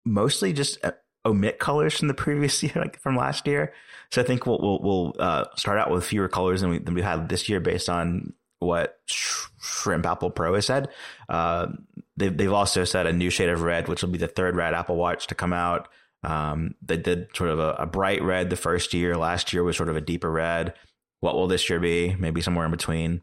[0.05, 0.93] mostly just uh,
[1.25, 3.73] omit colors from the previous year, like from last year.
[4.11, 6.95] So I think we'll we'll, we'll uh, start out with fewer colors than we than
[6.95, 10.89] we had this year based on what Shrimp Apple Pro has said.
[11.29, 11.69] Uh,
[12.17, 14.75] they've, they've also said a new shade of red, which will be the third red
[14.75, 15.89] Apple Watch to come out.
[16.23, 19.17] Um, they did sort of a, a, bright red the first year.
[19.17, 20.75] Last year was sort of a deeper red.
[21.21, 22.17] What will this year be?
[22.19, 23.23] Maybe somewhere in between.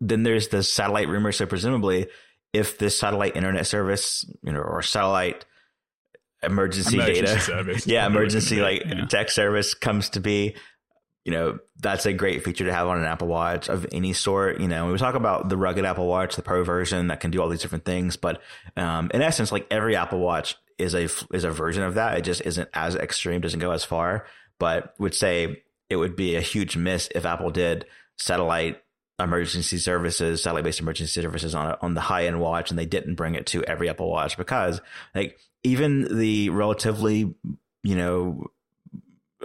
[0.00, 1.32] Then there's the satellite rumor.
[1.32, 2.06] So presumably,
[2.52, 5.44] if this satellite internet service, you know, or satellite
[6.42, 9.04] emergency, emergency data, service, yeah, emergency like yeah.
[9.06, 10.56] tech service comes to be,
[11.28, 14.62] you know, that's a great feature to have on an Apple Watch of any sort.
[14.62, 17.42] You know, we talk about the rugged Apple Watch, the Pro version that can do
[17.42, 18.40] all these different things, but
[18.78, 22.16] um, in essence, like every Apple Watch is a is a version of that.
[22.16, 24.24] It just isn't as extreme, doesn't go as far.
[24.58, 27.84] But would say it would be a huge miss if Apple did
[28.16, 28.82] satellite
[29.18, 33.16] emergency services, satellite based emergency services on on the high end watch, and they didn't
[33.16, 34.80] bring it to every Apple Watch because
[35.14, 37.34] like even the relatively
[37.82, 38.50] you know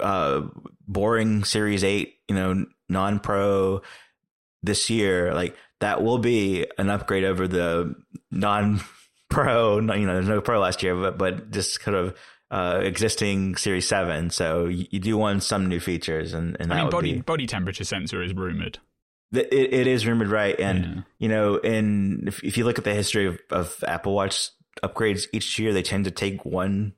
[0.01, 0.43] uh,
[0.87, 3.81] boring Series 8, you know, non pro
[4.61, 7.95] this year, like that will be an upgrade over the
[8.31, 8.81] non
[9.29, 12.17] pro, you know, there's no pro last year, but, but just kind of
[12.51, 14.29] uh, existing Series 7.
[14.29, 16.33] So you, you, do want some new features.
[16.33, 17.21] And, and I mean, body, be...
[17.21, 18.79] body temperature sensor is rumored.
[19.31, 20.57] It, it is rumored, right?
[20.59, 21.01] And, yeah.
[21.17, 24.49] you know, in if, if you look at the history of, of Apple Watch
[24.83, 26.93] upgrades each year, they tend to take one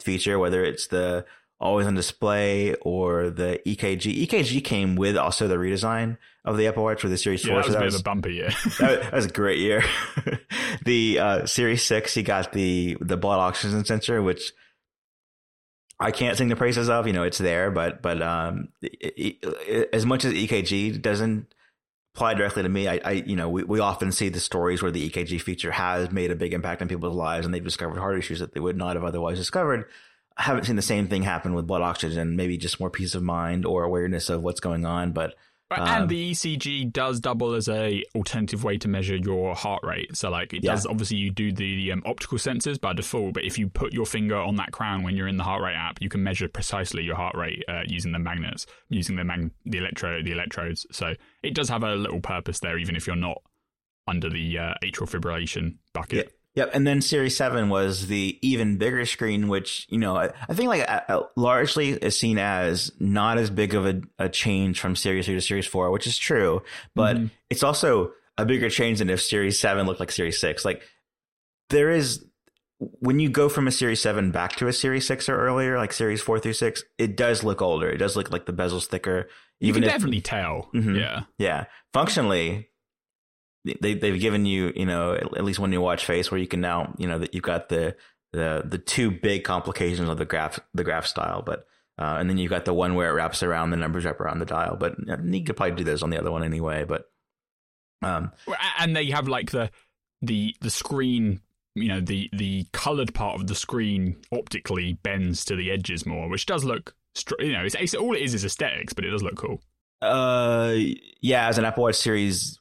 [0.00, 1.26] feature, whether it's the
[1.60, 4.26] always on display or the EKG.
[4.26, 7.54] EKG came with also the redesign of the Apple Watch for the Series yeah, 4.
[7.54, 8.50] That was so that was, a bumper year.
[8.78, 9.82] that, that, was a great year.
[10.84, 14.52] the uh, Series 6, he got the, the blood oxygen sensor, which
[15.98, 17.06] I can't sing the praises of.
[17.06, 21.54] You know, it's there, but but um, it, it, as much as EKG doesn't
[22.14, 24.90] apply directly to me, I, I you know we, we often see the stories where
[24.90, 28.18] the EKG feature has made a big impact on people's lives and they've discovered heart
[28.18, 29.86] issues that they would not have otherwise discovered.
[30.36, 33.22] I haven't seen the same thing happen with blood oxygen, maybe just more peace of
[33.22, 35.12] mind or awareness of what's going on.
[35.12, 35.34] But
[35.70, 40.16] um, and the ECG does double as a alternative way to measure your heart rate.
[40.16, 40.72] So like it yeah.
[40.72, 44.06] does obviously you do the um, optical sensors by default, but if you put your
[44.06, 47.02] finger on that crown when you're in the heart rate app, you can measure precisely
[47.02, 50.86] your heart rate uh, using the magnets, using the mag- the electro the electrodes.
[50.92, 53.42] So it does have a little purpose there, even if you're not
[54.06, 56.26] under the uh, atrial fibrillation bucket.
[56.26, 56.43] Yeah.
[56.56, 60.54] Yep, and then Series Seven was the even bigger screen, which you know I, I
[60.54, 64.94] think like uh, largely is seen as not as big of a, a, change from
[64.94, 66.62] Series Three to Series Four, which is true,
[66.94, 67.26] but mm-hmm.
[67.50, 70.64] it's also a bigger change than if Series Seven looked like Series Six.
[70.64, 70.82] Like
[71.70, 72.24] there is
[72.78, 75.92] when you go from a Series Seven back to a Series Six or earlier, like
[75.92, 77.88] Series Four through Six, it does look older.
[77.88, 79.28] It does look like the bezel's thicker.
[79.60, 80.70] Even you can if, definitely tell.
[80.72, 81.64] Mm-hmm, yeah, yeah.
[81.92, 82.68] Functionally,
[83.80, 86.60] they they've given you you know at least one new watch face where you can
[86.60, 87.96] now you know that you've got the
[88.34, 91.66] the the two big complications of the graph the graph style, but
[91.98, 94.40] uh, and then you've got the one where it wraps around the numbers wrap around
[94.40, 94.76] the dial.
[94.76, 96.84] But you could probably do this on the other one anyway.
[96.84, 97.04] But
[98.02, 98.32] um,
[98.78, 99.70] and they have like the
[100.20, 101.40] the the screen
[101.76, 106.28] you know the the colored part of the screen optically bends to the edges more,
[106.28, 106.94] which does look
[107.38, 109.60] you know it's, it's all it is is aesthetics, but it does look cool.
[110.02, 110.74] Uh,
[111.20, 112.58] yeah, as an Apple Watch Series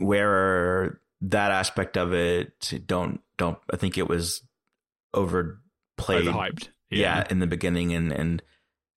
[0.00, 4.42] wearer, that aspect of it don't don't I think it was
[5.14, 6.68] overplayed Overhyped.
[6.90, 7.26] yeah.
[7.28, 8.42] in the beginning and and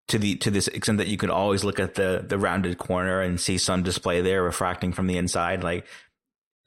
[0.09, 3.21] to the to this extent that you could always look at the the rounded corner
[3.21, 5.85] and see some display there refracting from the inside like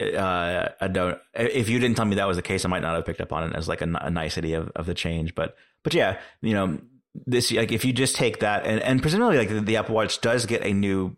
[0.01, 2.97] uh I don't if you didn't tell me that was the case I might not
[2.97, 5.57] have picked up on it as like a, a nicety of, of the change but
[5.85, 6.81] but yeah you know
[7.27, 10.21] this like if you just take that and and presumably like the, the Apple Watch
[10.21, 11.17] does get a new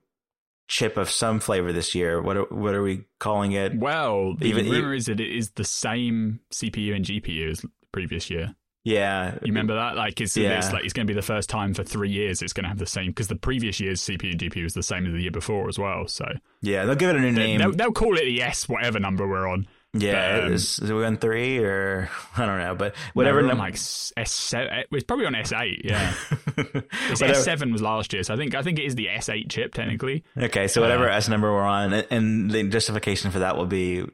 [0.69, 4.47] chip of some flavor this year what are, what are we calling it Well, the
[4.49, 8.55] Even- rumor is that it is the same CPU and GPU as previous year.
[8.85, 9.97] yeah You remember that?
[9.97, 10.59] Like it's, Yeah.
[10.59, 12.69] it's like it's going to be the first time for three years it's going to
[12.69, 15.23] have the same because the previous year's CPU and GPU was the same as the
[15.23, 16.07] year before as well.
[16.09, 16.27] So
[16.63, 19.27] yeah they'll give it a new name they'll, they'll call it the S whatever number
[19.27, 19.67] we're on.
[20.01, 23.59] Yeah um, is, is it on three or I don't know but whatever No, num-
[23.59, 24.85] like S seven.
[24.93, 25.83] It's probably on S eight.
[25.85, 26.15] Yeah,
[27.11, 29.51] S seven was last year, so I think I think it is the S eight
[29.51, 30.25] chip technically.
[30.37, 34.05] Okay, so whatever S number we're on, and the justification for that will be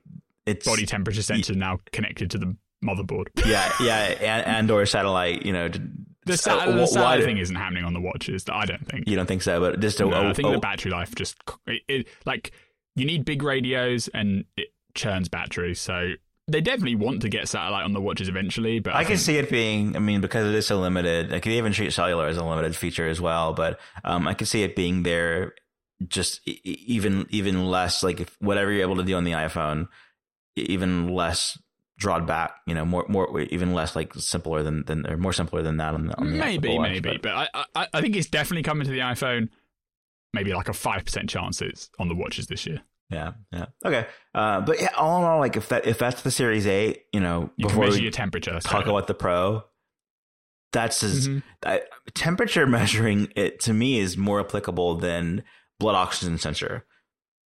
[0.47, 3.27] it's Body temperature sensor now connected to the motherboard.
[3.47, 5.47] yeah, yeah, and, and or satellite.
[5.47, 8.45] You know, to- The, the satellite thing isn't happening on the watches.
[8.51, 9.09] I don't think.
[9.09, 11.14] You don't think so, but just a, No, a- I think a- the battery life
[11.14, 12.51] just it, it, like
[12.97, 15.74] you need big radios and it churns battery.
[15.74, 16.12] So
[16.48, 18.81] they definitely want to get satellite on the watches eventually.
[18.81, 19.96] But I, I can think- see it being.
[19.96, 21.31] I mean, because it is so limited.
[21.31, 23.52] Like they even treat cellular as a limited feature as well.
[23.52, 25.55] But um, I can see it being there,
[26.07, 28.02] just e- even even less.
[28.02, 29.88] Like if whatever you're able to do on the iPhone,
[30.57, 31.59] even less
[31.98, 32.57] drawn back.
[32.66, 35.94] You know, more more even less like simpler than than or more simpler than that
[35.94, 38.85] on the, on the maybe, Watch, maybe, but I, I I think it's definitely coming
[38.85, 39.48] to the iPhone.
[40.35, 42.81] Maybe like a five percent chance it's on the watches this year.
[43.12, 43.66] Yeah, yeah.
[43.85, 44.07] Okay.
[44.35, 47.20] Uh, but yeah, all in all, like if that if that's the Series Eight, you
[47.20, 48.59] know, You can before measure your temperature.
[48.61, 49.64] so- talk about the Pro,
[50.72, 51.42] that's Mhm.
[51.64, 51.83] I,
[52.14, 55.42] temperature measuring it to me is more applicable than
[55.79, 56.87] blood oxygen sensor,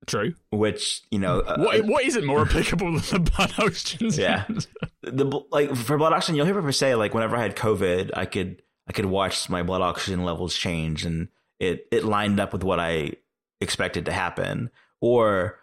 [0.07, 0.35] True.
[0.50, 4.11] which you know, uh, What what is it more applicable than the blood oxygen?
[4.12, 4.46] Yeah.
[4.46, 4.68] sensor?
[5.02, 8.26] the like for blood oxygen, you'll hear people say like whenever I had COVID, I
[8.26, 12.62] could I could watch my blood oxygen levels change, and it it lined up with
[12.62, 13.12] what I
[13.61, 14.70] expected to happen,
[15.07, 15.61] or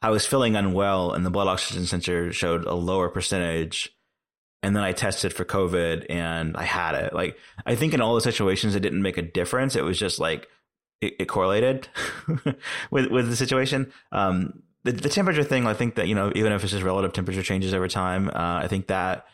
[0.00, 3.94] I was feeling unwell, and the blood oxygen sensor showed a lower percentage,
[4.62, 7.14] and then I tested for COVID, and I had it.
[7.14, 9.76] Like I think in all the situations, it didn't make a difference.
[9.76, 10.48] It was just like
[11.00, 11.88] it, it correlated
[12.90, 13.92] with with the situation.
[14.10, 17.12] Um, the, the temperature thing, I think that you know, even if it's just relative
[17.12, 19.26] temperature changes over time, uh, I think that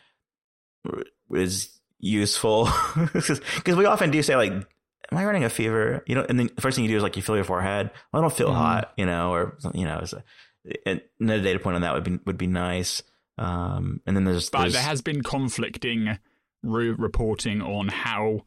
[1.33, 2.69] is useful
[3.13, 4.53] because we often do say like,
[5.11, 7.03] "Am I running a fever?" You know, and then the first thing you do is
[7.03, 7.91] like you feel your forehead.
[8.11, 8.55] Well, I don't feel Mhm.
[8.55, 10.03] hot, you know, or you know.
[10.85, 13.01] And another data point on that would be would be nice.
[13.37, 16.19] Um, and then there's, But there's there has been conflicting
[16.61, 18.41] re- reporting on how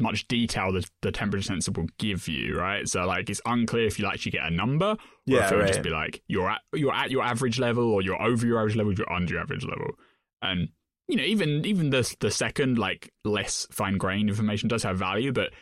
[0.00, 2.88] much detail the, the temperature sensor will give you, right?
[2.88, 5.66] So like it's unclear if you actually get a number, or Yeah, if it would
[5.68, 8.74] just be like you're at you're at your average level, or you're over your average
[8.76, 9.92] level, or you're under your average level,
[10.42, 10.68] and
[11.06, 15.30] you know even even the the second like less fine grained information does have value,
[15.32, 15.52] but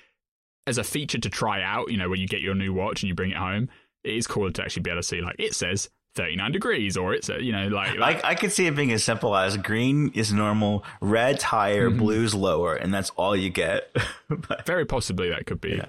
[0.66, 3.09] as a feature to try out, you know, when you get your new watch and
[3.09, 3.68] you bring it home,
[4.05, 7.14] it is cool to actually be able to see like it says 39 degrees or
[7.14, 10.11] it's you know like, like I, I could see it being as simple as green
[10.14, 11.98] is normal, red's higher, Mhm.
[11.98, 13.90] blue's lower, and that's all you get.
[14.29, 15.70] But- very possibly that could be.
[15.70, 15.77] Yeah.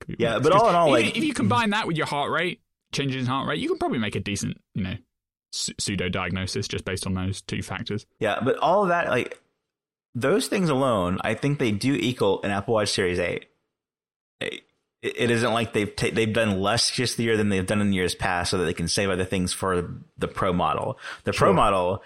[0.00, 1.96] could be Yeah, but all in all, 'Cause like- if, if you combine that with
[1.96, 2.60] your heart rate,
[2.92, 4.96] changes in heart rate, you can probably make a decent, you know,
[5.52, 8.06] pseudo diagnosis just based on those two factors.
[8.20, 9.40] yeah, but all of that, like
[10.14, 13.46] those things alone, I think they do equal an Apple Watch Series Eight.
[14.40, 14.62] It,
[15.02, 17.92] it isn't like they've ta- they've done less just the year than they've done in
[17.92, 20.98] years past, so that they can save other things for the Pro model.
[21.24, 22.02] The Pro model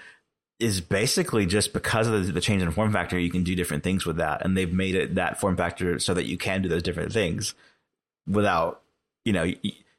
[0.59, 3.85] is basically just because of the, the change in form factor, you can do different
[3.85, 6.69] things with that, and they've made it that form factor so that you can do
[6.69, 7.55] those different things
[8.27, 8.83] without,
[9.25, 9.53] you know,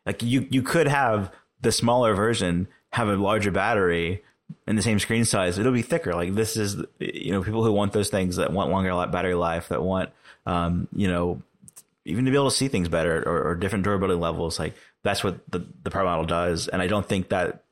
[0.06, 4.24] like you you could have the smaller version have a larger battery
[4.68, 5.58] and the same screen size.
[5.58, 6.14] It'll be thicker.
[6.14, 9.70] Like this is, you know, people who want those things that want longer battery life,
[9.70, 10.10] that want,
[10.46, 11.42] um, you know,
[12.10, 14.60] even to be able to see things better or, or different durability levels.
[14.60, 17.64] Like that's what the the Pro model does, and I don't think that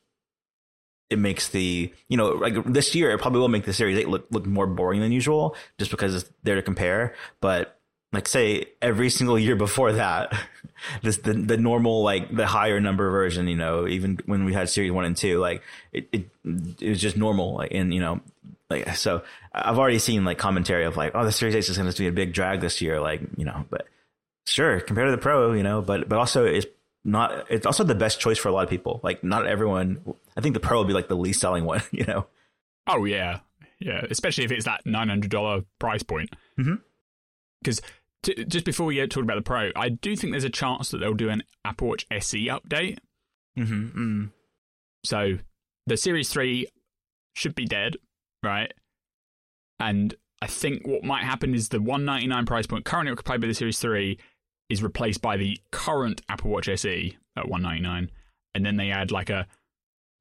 [1.10, 4.10] it makes the you know like this year it probably will make the Series Eight
[4.10, 7.16] look look more boring than usual just because it's there to compare.
[7.42, 7.80] But
[8.14, 10.34] like say every single year before that,
[11.02, 14.70] this the the normal like the higher number version, you know, even when we had
[14.70, 16.30] Series One and Two, like it it,
[16.82, 18.22] it was just normal, like and you know.
[18.70, 19.24] Like so,
[19.54, 22.08] I've already seen like commentary of like, oh, the Series Eight is going to be
[22.08, 23.64] a big drag this year, like you know.
[23.70, 23.88] But
[24.48, 26.66] sure, compared to the Pro, you know, but but also it's
[27.04, 27.46] not.
[27.50, 29.00] It's also the best choice for a lot of people.
[29.04, 30.02] Like not everyone.
[30.36, 32.28] I think the Pro will be like the least selling one, you know.
[32.88, 33.40] Oh yeah,
[33.80, 34.06] yeah.
[34.10, 36.36] Especially if it's that nine hundred dollar price point.
[37.62, 37.82] Because
[38.24, 41.00] t- just before we get about the Pro, I do think there's a chance that
[41.00, 43.00] they'll do an Apple Watch SE update.
[43.58, 44.26] Mm-hmm.
[45.04, 45.38] So
[45.88, 46.68] the Series 3
[47.34, 47.98] should be dead,
[48.44, 48.74] right?
[49.80, 53.54] And I think what might happen is the 199 price point currently occupied by the
[53.54, 54.20] Series 3
[54.70, 58.12] is replaced by the current Apple Watch SE at 199
[58.56, 59.48] and then they add like a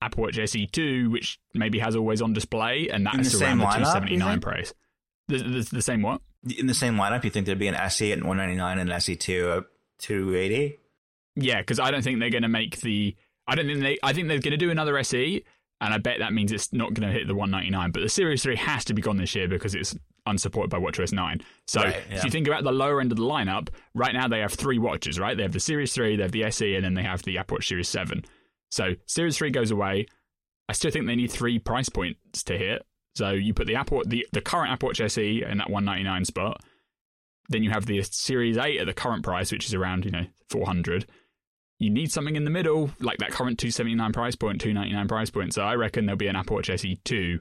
[0.03, 3.65] Apple Watch SE 2 which maybe has always on display and the that's around the
[3.65, 4.43] 279 think?
[4.43, 4.75] price.
[5.29, 6.21] The, the, the same what?
[6.59, 9.59] In the same lineup, you think there'd be an SE at 199 and an SE2
[9.59, 9.65] at
[9.99, 10.79] 280?
[11.35, 13.17] Yeah, because I don't think they're going to make the.
[13.47, 13.99] I don't think they.
[14.03, 15.45] I think they're going to do another SE,
[15.81, 17.91] and I bet that means it's not going to hit the 199.
[17.91, 19.95] But the Series 3 has to be gone this year because it's
[20.27, 21.41] unsupported by WatchOS 9.
[21.67, 24.41] So Right, if you think about the lower end of the lineup, right now they
[24.41, 25.37] have three watches, right?
[25.37, 27.57] They have the Series 3, they have the SE, and then they have the Apple
[27.57, 28.25] Watch Series 7.
[28.71, 30.07] So Series 3 goes away.
[30.69, 32.85] I still think they need three price points to hit.
[33.15, 36.63] So you put the Apple, the, the current Apple Watch SE in that 199 spot.
[37.49, 40.27] Then you have the Series 8 at the current price, which is around, you know,
[40.51, 41.07] 400
[41.79, 45.55] you need something in the middle, like that current 279 price point, 299 price point.
[45.55, 47.39] So I reckon there'll be an Apple Watch SE 2,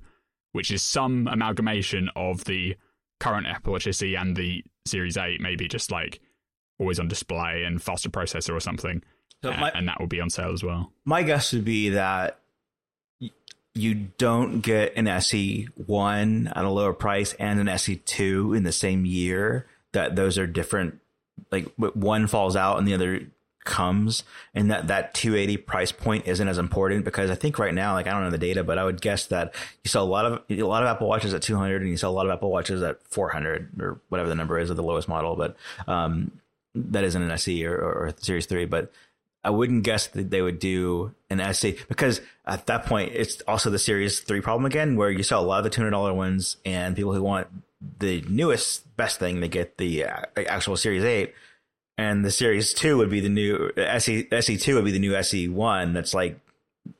[0.55, 2.75] which is some amalgamation of the
[3.19, 6.21] current Apple Watch SE and the Series 8, maybe just like
[6.79, 9.03] always on display and faster processor or something.
[9.43, 10.91] So my- and that will be on sale as well.
[11.03, 12.39] My guess would be that
[13.73, 19.05] you don't get an SE1 at a lower price and an SE2 in the same
[19.05, 19.67] year.
[19.91, 20.99] That those are different.
[21.51, 23.27] Like one falls out and the other
[23.65, 24.23] comes,
[24.53, 28.07] and that that 280 price point isn't as important because I think right now, like
[28.07, 30.43] I don't know the data, but I would guess that you sell a lot of
[30.49, 32.81] a lot of Apple Watches at 200 and you sell a lot of Apple Watches
[32.81, 36.31] at 400 or whatever the number is of the lowest model, but um,
[36.73, 38.91] that isn't an SE or, or, or Series 3, but
[39.43, 43.69] I wouldn't guess that they would do an SE because at that point it's also
[43.69, 46.95] the Series 3 problem again, where you sell a lot of the $200 ones and
[46.95, 47.47] people who want
[47.99, 51.33] the newest, best thing, they get the uh, actual Series 8.
[51.97, 55.93] And the Series 2 would be the new SE, SE2 would be the new SE1.
[55.93, 56.39] That's like,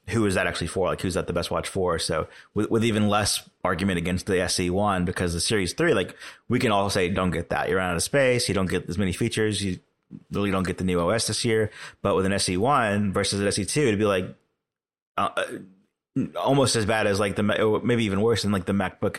[0.09, 0.87] who is that actually for?
[0.87, 1.99] Like, who's that the best watch for?
[1.99, 6.15] So with, with even less argument against the SE1 because the Series 3, like
[6.47, 7.69] we can all say, don't get that.
[7.69, 8.47] You're out of space.
[8.47, 9.61] You don't get as many features.
[9.61, 9.79] You
[10.31, 11.71] really don't get the new OS this year.
[12.01, 14.33] But with an SE1 versus an SE2, it'd be like
[15.17, 15.29] uh,
[16.35, 17.43] almost as bad as like the
[17.83, 19.17] maybe even worse than like the MacBook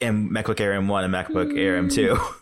[0.00, 2.34] M MacBook Air M1 and MacBook Air M2.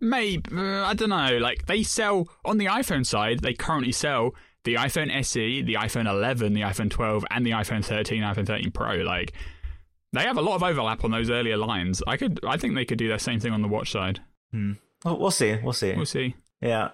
[0.00, 1.38] Maybe, uh, I don't know.
[1.38, 6.08] Like they sell on the iPhone side, they currently sell the iPhone SE, the iPhone
[6.08, 8.96] 11, the iPhone 12, and the iPhone 13, iPhone 13 Pro.
[8.96, 9.32] Like
[10.12, 12.02] they have a lot of overlap on those earlier lines.
[12.06, 14.20] I could, I think they could do the same thing on the watch side.
[14.52, 14.72] Hmm.
[15.04, 15.56] Well, we'll see.
[15.62, 15.94] We'll see.
[15.94, 16.34] We'll see.
[16.60, 16.90] Yeah.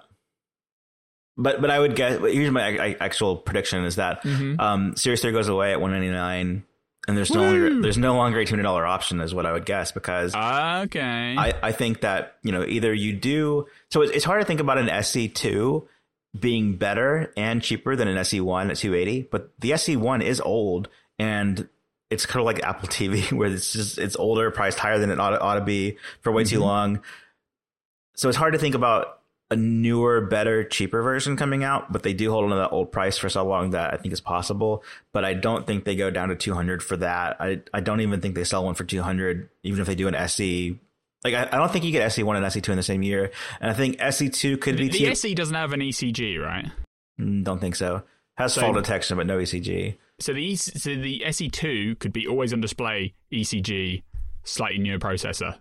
[1.39, 2.19] But but I would guess.
[2.21, 4.59] Here's my actual prediction: is that Mhm.
[4.61, 6.65] um, Series Three goes away at 199,
[7.07, 7.47] and there's no Woo!
[7.47, 10.35] longer there's no longer a two hundred dollar option, is what I would guess because
[10.35, 11.35] Okay.
[11.39, 14.61] I, I think that you know either you do so it's, it's hard to think
[14.61, 15.87] about an SE2
[16.39, 20.89] being better and cheaper than an SE1 at 280 but the SE1 is old
[21.19, 21.69] and
[22.11, 25.19] it's kind of like Apple TV where it's just it's older priced higher than it
[25.19, 26.63] ought to, ought to be for way too Mhm.
[26.63, 27.03] long
[28.15, 29.16] so it's hard to think about
[29.51, 32.91] a newer better cheaper version coming out but they do hold on to that old
[32.91, 34.83] price for so long that I think is possible
[35.13, 38.21] but I don't think they go down to 200 for that I I don't even
[38.21, 40.79] think they sell one for 200 even if they do an SE
[41.25, 43.69] like I, I don't think you get SE1 and SE2 in the same year, and
[43.69, 45.07] I think SE2 could be the too.
[45.07, 46.71] SE doesn't have an ECG, right?
[47.21, 48.03] Mm, don't think so.
[48.37, 49.97] Has So- fall detection but no ECG.
[50.21, 54.03] So the so the SE2 could be always on display ECG,
[54.45, 55.59] slightly newer processor.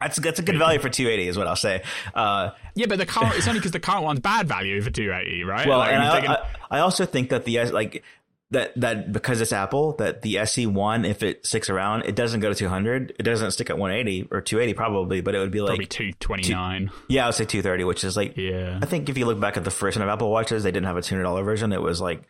[0.00, 1.82] That's that's a good value for 280 is what I'll say.
[2.14, 5.44] Uh, Yeah, but the current it's only because the current one's bad value for 280,
[5.44, 5.66] right?
[5.66, 8.04] well, Like, and I, taking- I, I also think that the S- like
[8.50, 12.48] that that because it's Apple that the SE1 if it sticks around it doesn't go
[12.50, 15.70] to 200 it doesn't stick at 180 or 280 probably but it would be like
[15.70, 16.90] probably 229.
[17.08, 18.78] yeah I would say 230 which is like Yeah.
[18.80, 20.86] I think if you look back at the first one of Apple Watches, they didn't
[20.86, 21.72] have a two hundred dollar version.
[21.72, 22.22] It was like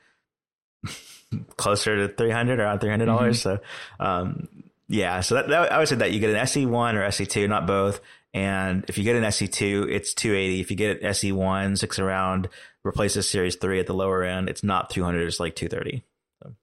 [1.56, 3.42] closer to three hundred, around three hundred dollars.
[3.42, 3.58] So,
[3.98, 4.48] um,
[4.88, 5.20] yeah.
[5.20, 7.48] So that, that I would say that you get an SE one or SE two,
[7.48, 8.00] not both.
[8.34, 10.60] And if you get an SE two, it's two eighty.
[10.60, 12.48] If you get an SE one, six around,
[12.84, 15.26] replaces Series three at the lower end, it's not two hundred.
[15.26, 16.04] It's like two thirty.
[16.42, 16.54] So.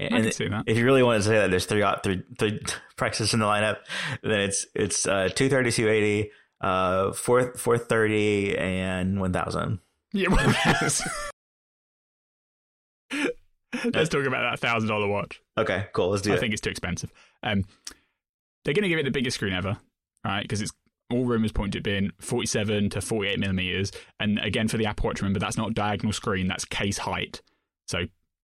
[0.00, 0.64] I And can see that.
[0.66, 2.60] if you really want to say that there's three three three
[2.96, 3.78] prices in the lineup,
[4.22, 9.78] then it's it's uh, 230, 280, uh, 4 430 and 1000.
[10.12, 10.54] Yeah, well.
[13.92, 15.40] Let's talk about that thousand dollar watch.
[15.56, 16.10] Okay, cool.
[16.10, 16.40] Let's do I it.
[16.40, 17.12] think it's too expensive.
[17.42, 17.64] Um,
[18.64, 19.76] they're going to give it the biggest screen ever,
[20.24, 20.42] right?
[20.42, 20.72] Because it's
[21.10, 23.92] all rumors point to it being 47 to 48 millimeters.
[24.18, 27.42] And again, for the Apple Watch, remember that's not diagonal screen, that's case height.
[27.86, 28.00] So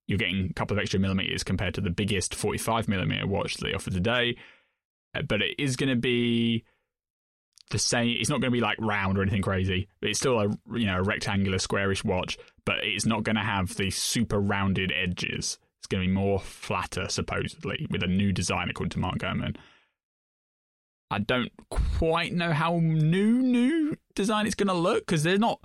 [0.07, 3.65] you're getting a couple of extra millimeters compared to the biggest 45 millimeter watch that
[3.67, 4.37] they offer today.
[5.15, 6.65] Uh, But it is going to be
[7.71, 8.17] the same.
[8.21, 9.89] It's not going to be like round or anything crazy.
[10.03, 13.75] It's still a you know a rectangular, squarish watch, but it's not going to have
[13.77, 15.59] the super rounded edges.
[15.91, 19.57] Going to be more flatter, supposedly, with a new design, according to Mark Gurman.
[21.11, 25.61] I don't quite know how new new design it's going to look because there's not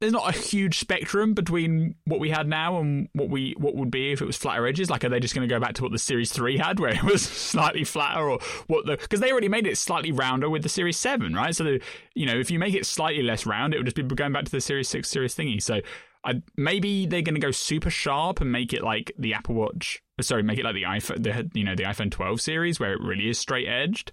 [0.00, 3.90] there's not a huge spectrum between what we had now and what we what would
[3.90, 4.88] be if it was flatter edges.
[4.88, 6.94] Like, are they just going to go back to what the Series Three had, where
[6.94, 8.96] it was slightly flatter, or what the?
[8.96, 11.54] Because they already made it slightly rounder with the Series Seven, right?
[11.54, 11.82] So, the,
[12.14, 14.46] you know, if you make it slightly less round, it would just be going back
[14.46, 15.62] to the Series Six, Series thingy.
[15.62, 15.80] So,
[16.24, 20.02] I, maybe they're going to go super sharp and make it like the Apple Watch.
[20.20, 23.00] Sorry, make it like the iPhone, the you know the iPhone 12 series where it
[23.00, 24.12] really is straight edged.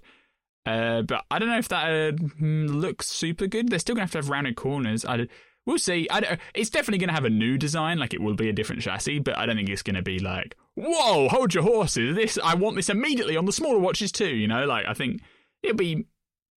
[0.64, 3.68] Uh, but I don't know if that uh, looks super good.
[3.68, 5.04] They're still going to have to have rounded corners.
[5.04, 5.26] I
[5.66, 6.08] we'll see.
[6.10, 8.82] I it's definitely going to have a new design, like it will be a different
[8.82, 12.16] chassis, but I don't think it's going to be like, whoa, hold your horses.
[12.16, 14.34] This I want this immediately on the smaller watches too.
[14.34, 15.20] You know, like I think
[15.62, 16.06] it'll be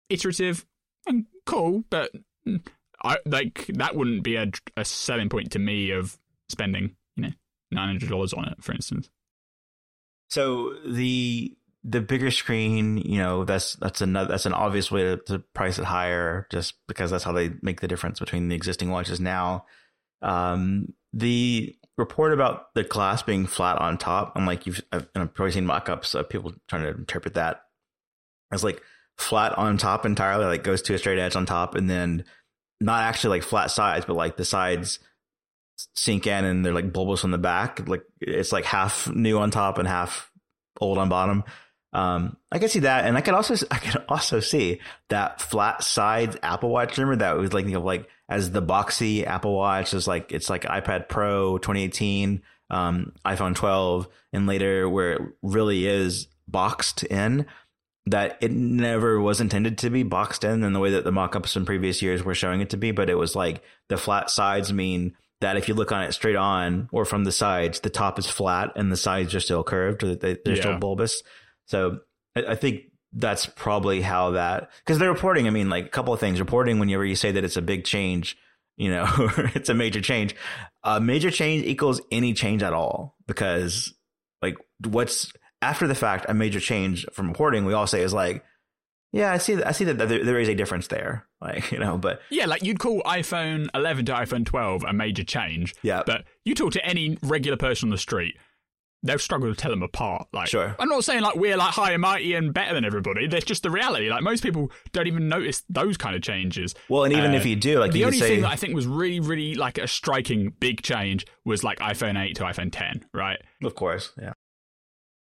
[0.09, 0.64] iterative
[1.07, 2.12] and cool, but
[2.46, 2.64] mm,
[3.03, 7.30] I like that wouldn't be a, a selling point to me of spending you know
[7.70, 9.11] nine hundred dollars on it, for instance.
[10.28, 15.16] So the the bigger screen, you know, that's that's another that's an obvious way to,
[15.26, 18.90] to, price it higher, just because that's how they make the difference between the existing
[18.90, 19.64] watches now.
[20.20, 25.34] Um, the report about the glass being flat on top, I'm like you've I've, I've
[25.34, 27.62] probably seen mock-ups of people trying to interpret that
[28.53, 28.82] as like
[29.16, 32.24] flat on top entirely, like goes to a straight edge on top, and then
[32.81, 34.99] not actually like flat sides, but like the sides
[35.95, 37.87] sink in and they're like bulbous on the back.
[37.87, 40.31] Like it's like half new on top and half
[40.81, 41.45] old on bottom.
[41.93, 45.83] Um, I can see that, and I can also I can also see that flat
[45.83, 46.99] side Apple Watch.
[46.99, 50.49] Remember that was like you know, like as the boxy Apple Watch is like it's
[50.49, 57.47] like iPad Pro 2018, um, iPhone 12, and later where it really is boxed in.
[58.11, 61.56] That it never was intended to be boxed in in the way that the mock-ups
[61.56, 64.72] in previous years were showing it to be, but it was like the flat sides
[64.72, 68.18] mean that if you look on it straight on or from the sides, the top
[68.18, 70.54] is flat and the sides are still curved or they, are yeah.
[70.56, 71.22] still bulbous.
[71.66, 72.00] So
[72.36, 72.82] I, I think
[73.12, 75.46] that's probably how that because they're reporting.
[75.46, 76.40] I mean, like a couple of things.
[76.40, 78.36] Reporting whenever you say that it's a big change,
[78.76, 79.06] you know,
[79.54, 80.34] it's a major change.
[80.84, 83.94] A major change equals any change at all because
[84.42, 84.56] like
[84.86, 85.32] what's
[85.62, 88.44] after the fact a major change from reporting we all say is like
[89.12, 89.56] yeah, I see.
[89.56, 91.98] That, I see that there, there is a difference there, like you know.
[91.98, 95.74] But yeah, like you'd call iPhone 11 to iPhone 12 a major change.
[95.82, 98.36] Yeah, but you talk to any regular person on the street,
[99.02, 100.28] they'll struggle to tell them apart.
[100.32, 100.76] Like, sure.
[100.78, 103.26] I'm not saying like we're like high and mighty and better than everybody.
[103.26, 104.08] That's just the reality.
[104.08, 106.74] Like most people don't even notice those kind of changes.
[106.88, 108.28] Well, and even uh, if you do, like the only say...
[108.28, 112.20] thing that I think was really, really like a striking big change was like iPhone
[112.20, 113.40] 8 to iPhone 10, right?
[113.64, 114.34] Of course, yeah.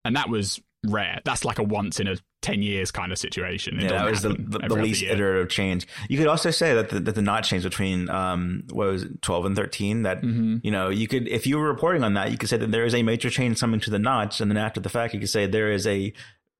[0.04, 1.20] And that was rare.
[1.24, 3.78] That's like a once in a 10 years kind of situation.
[3.78, 5.86] It yeah, that was the, the, the least iterative change.
[6.08, 9.22] You could also say that the, that the notch change between, um, what was it,
[9.22, 10.58] 12 and 13, that, mm-hmm.
[10.62, 12.84] you know, you could, if you were reporting on that, you could say that there
[12.84, 14.40] is a major change coming to the notch.
[14.40, 16.12] And then after the fact, you could say there is a,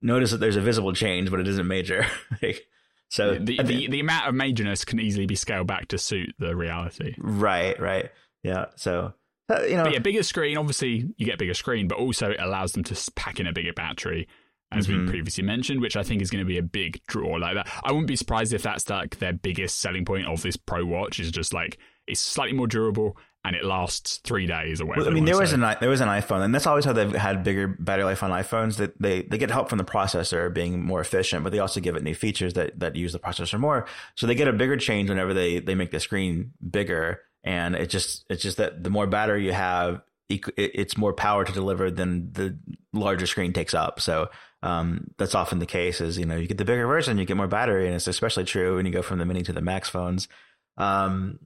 [0.03, 2.07] notice that there's a visible change, but it isn't major.
[3.09, 6.55] so the, the, the amount of majorness can easily be scaled back to suit the
[6.55, 7.15] reality.
[7.19, 8.11] Right, right.
[8.43, 8.67] Yeah.
[8.77, 9.15] So,
[9.49, 10.57] uh, you know, but yeah, bigger screen.
[10.57, 13.73] Obviously, you get bigger screen, but also it allows them to pack in a bigger
[13.73, 14.29] battery
[14.71, 15.07] as mm-hmm.
[15.07, 17.69] we previously mentioned, which I think is going to be a big draw like that.
[17.83, 21.21] I wouldn't be surprised if that's like their biggest selling point of this Pro Watch
[21.21, 25.07] is just like it's slightly more durable and it lasts three days or whatever.
[25.07, 25.57] Well, I mean, there was say.
[25.57, 28.31] an there was an iPhone, and that's always how they've had bigger battery life on
[28.31, 28.77] iPhones.
[28.77, 31.97] That they, they get help from the processor being more efficient, but they also give
[31.97, 33.87] it new features that that use the processor more.
[34.17, 37.89] So they get a bigger change whenever they they make the screen bigger, and it
[37.89, 42.31] just it's just that the more battery you have, it's more power to deliver than
[42.33, 42.59] the
[42.93, 44.01] larger screen takes up.
[44.01, 44.29] So
[44.63, 47.39] um, that's often the case is, you know, you get the bigger version, you get
[47.39, 47.87] more battery.
[47.87, 50.29] And it's especially true when you go from the mini to the max phones.
[50.77, 51.39] Um,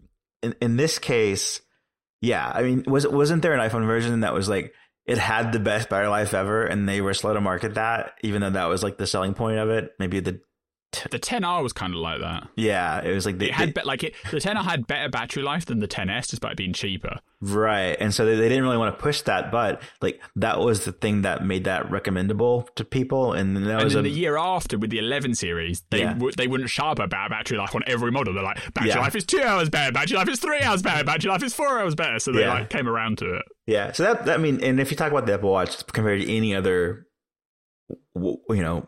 [0.42, 1.60] in, in this case,
[2.20, 4.74] yeah, I mean, was, wasn't there an iPhone version that was like,
[5.06, 8.40] it had the best battery life ever and they were slow to market that, even
[8.40, 9.92] though that was like the selling point of it.
[10.00, 10.40] Maybe the
[11.10, 12.48] the 10R was kind of like that.
[12.56, 14.14] Yeah, it was like the, it had be, like it.
[14.30, 17.20] The 10R had better battery life than the 10s, despite being cheaper.
[17.40, 20.84] Right, and so they, they didn't really want to push that, but like that was
[20.84, 23.32] the thing that made that recommendable to people.
[23.32, 26.12] And then that and was a, the year after with the 11 series, they yeah.
[26.12, 28.34] w- they wouldn't sharp about battery life on every model.
[28.34, 29.00] They're like battery yeah.
[29.00, 31.80] life is two hours better, battery life is three hours better, battery life is four
[31.80, 32.18] hours better.
[32.18, 32.54] So they yeah.
[32.54, 33.42] like came around to it.
[33.66, 36.20] Yeah, so that, that I mean, and if you talk about the Apple Watch compared
[36.20, 37.06] to any other
[38.14, 38.86] you know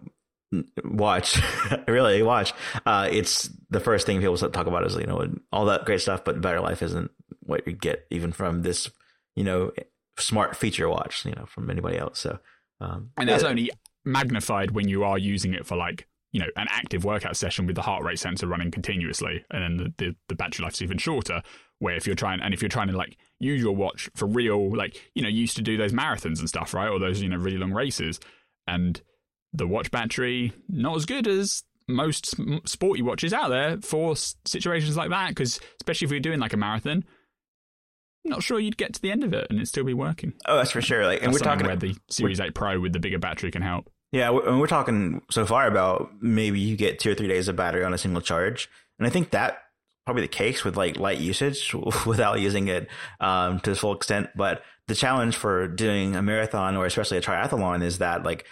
[0.84, 1.40] watch
[1.88, 2.52] really watch
[2.86, 6.24] uh, it's the first thing people talk about is you know all that great stuff
[6.24, 8.90] but better life isn't what you get even from this
[9.36, 9.70] you know
[10.18, 12.38] smart feature watch you know from anybody else so
[12.80, 13.48] um, and that's yeah.
[13.48, 13.70] only
[14.05, 17.76] magnified when you are using it for like you know an active workout session with
[17.76, 20.98] the heart rate sensor running continuously, and then the, the, the battery life is even
[20.98, 21.42] shorter.
[21.78, 24.76] Where if you're trying and if you're trying to like use your watch for real,
[24.76, 27.28] like you know, you used to do those marathons and stuff, right, or those you
[27.28, 28.20] know really long races,
[28.66, 29.00] and
[29.55, 32.34] the watch battery not as good as most
[32.66, 35.28] sporty watches out there for situations like that.
[35.28, 37.05] Because especially if you're doing like a marathon,
[38.24, 40.32] not sure you'd get to the end of it and it'd still be working.
[40.46, 41.05] Oh, that's for sure.
[41.05, 43.62] Like, and That's we're talking where the Series 8 Pro with the bigger battery can
[43.62, 43.90] help.
[44.12, 47.57] Yeah, and we're talking so far about maybe you get two or three days of
[47.57, 49.59] battery on a single charge, and I think that
[50.05, 51.74] probably the case with like light usage
[52.07, 52.86] without using it
[53.18, 54.28] um, to its full extent.
[54.36, 58.46] But the challenge for doing a marathon or especially a triathlon is that like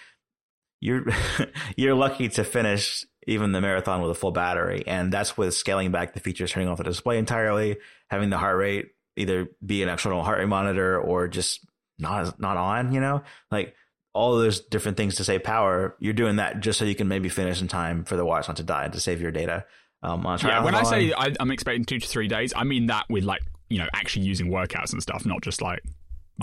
[0.83, 1.05] you're
[1.77, 5.93] you're lucky to finish even the marathon with a full battery, and that's with scaling
[5.93, 7.79] back the features, turning off the display entirely,
[8.11, 11.65] having the heart rate either be an external heart rate monitor or just
[11.99, 12.93] not not on.
[12.93, 13.75] You know, like
[14.13, 17.29] all those different things to save power, you're doing that just so you can maybe
[17.29, 19.65] finish in time for the watch not to die and to save your data.
[20.03, 22.87] Um, on Yeah, when I say I, I'm expecting two to three days, I mean
[22.87, 25.85] that with like, you know, actually using workouts and stuff, not just like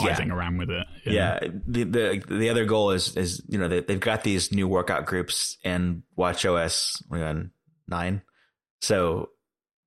[0.06, 0.34] Yeah.
[0.34, 0.88] around with it.
[1.06, 1.12] know?
[1.12, 4.68] yeah, the the the other goal is is you know they, they've got these new
[4.68, 7.52] workout groups and Watch OS we're on
[7.88, 8.22] nine,
[8.82, 9.30] so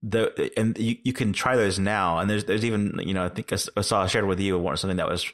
[0.02, 3.28] the and you, you can try those now and there's there's even you know I
[3.28, 5.30] think I saw shared with you something that was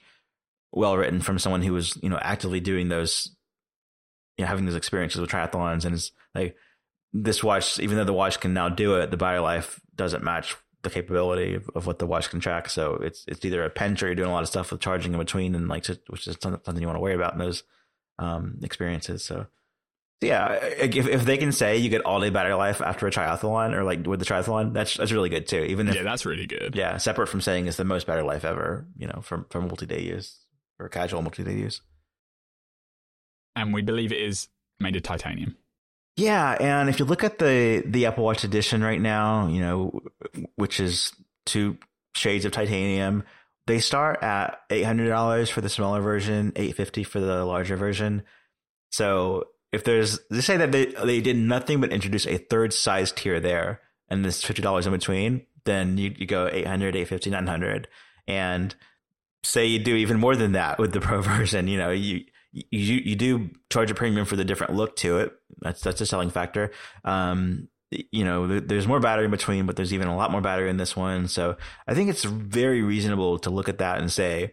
[0.73, 3.35] well written from someone who was you know actively doing those
[4.37, 6.55] you know having those experiences with triathlons and it's like
[7.15, 10.55] this watch even though the watch can now do it the battery life doesn't match
[10.83, 14.03] the capability of, of what the watch can track so it's it's either a pinch
[14.03, 16.37] or you're doing a lot of stuff with charging in between and like which is
[16.41, 17.65] something you want to worry about in those
[18.19, 19.47] um experiences so
[20.21, 23.75] yeah if, if they can say you get all day battery life after a triathlon
[23.75, 26.47] or like with the triathlon that's that's really good too even if yeah, that's really
[26.47, 26.75] good.
[26.75, 29.87] yeah, separate from saying it's the most battery life ever, you know, from from multi
[29.87, 30.39] day use
[30.79, 31.83] or casual multi day use.
[33.57, 34.49] And we believe it is
[34.79, 35.57] made of titanium.
[36.19, 40.01] Yeah, and if you look at the the Apple Watch edition right now, you know,
[40.57, 41.13] which is
[41.47, 41.79] two
[42.17, 43.23] shades of titanium,
[43.69, 47.77] they start at eight hundred dollars for the smaller version, eight fifty for the larger
[47.77, 48.25] version.
[48.91, 53.13] So if there's they say that they they did nothing but introduce a third size
[53.13, 57.89] tier there, and there's fifty dollars in between, then you you go 800, 850, 900.
[58.27, 58.75] and
[59.45, 62.97] say you do even more than that with the pro version, you know, you you
[62.97, 65.33] you do charge a premium for the different look to it.
[65.61, 66.71] That's that's a selling factor.
[67.05, 70.69] Um, you know, there's more battery in between, but there's even a lot more battery
[70.69, 71.27] in this one.
[71.27, 74.53] So I think it's very reasonable to look at that and say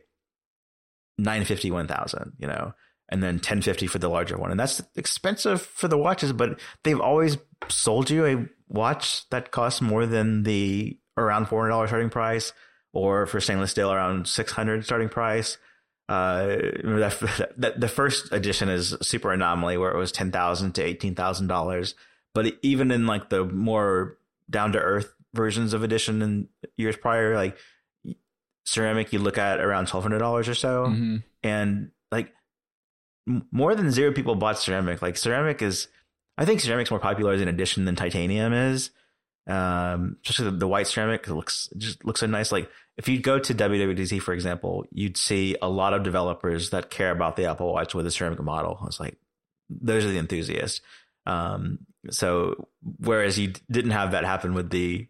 [1.18, 2.74] 950, 1000, you know,
[3.10, 4.52] and then 1050 for the larger one.
[4.52, 7.38] And that's expensive for the watches, but they've always
[7.68, 12.54] sold you a watch that costs more than the around $400 starting price
[12.94, 15.58] or for stainless steel around 600 starting price.
[16.08, 16.46] Uh,
[16.84, 21.16] that, that the first edition is super anomaly where it was ten thousand to eighteen
[21.16, 21.96] thousand dollars.
[22.34, 24.18] But even in like the more
[24.50, 26.48] down to earth versions of edition in
[26.78, 27.58] years prior, like
[28.66, 31.24] ceramic, you look at around twelve hundred dollars or so, Mhm.
[31.44, 32.34] and like
[33.28, 35.02] m- more than zero people bought ceramic.
[35.02, 35.88] Like ceramic is,
[36.38, 38.92] I think ceramic's more popular as an edition than titanium is.
[39.48, 42.52] Um, especially the, the white ceramic it looks it just looks so nice.
[42.52, 46.90] Like if you go to WWDC, for example, you'd see a lot of developers that
[46.90, 48.84] care about the Apple Watch with a ceramic model.
[48.88, 49.18] It's like
[49.70, 50.82] those are the enthusiasts.
[51.28, 51.80] Um,
[52.10, 52.68] so
[53.00, 55.08] whereas you didn't have that happen with the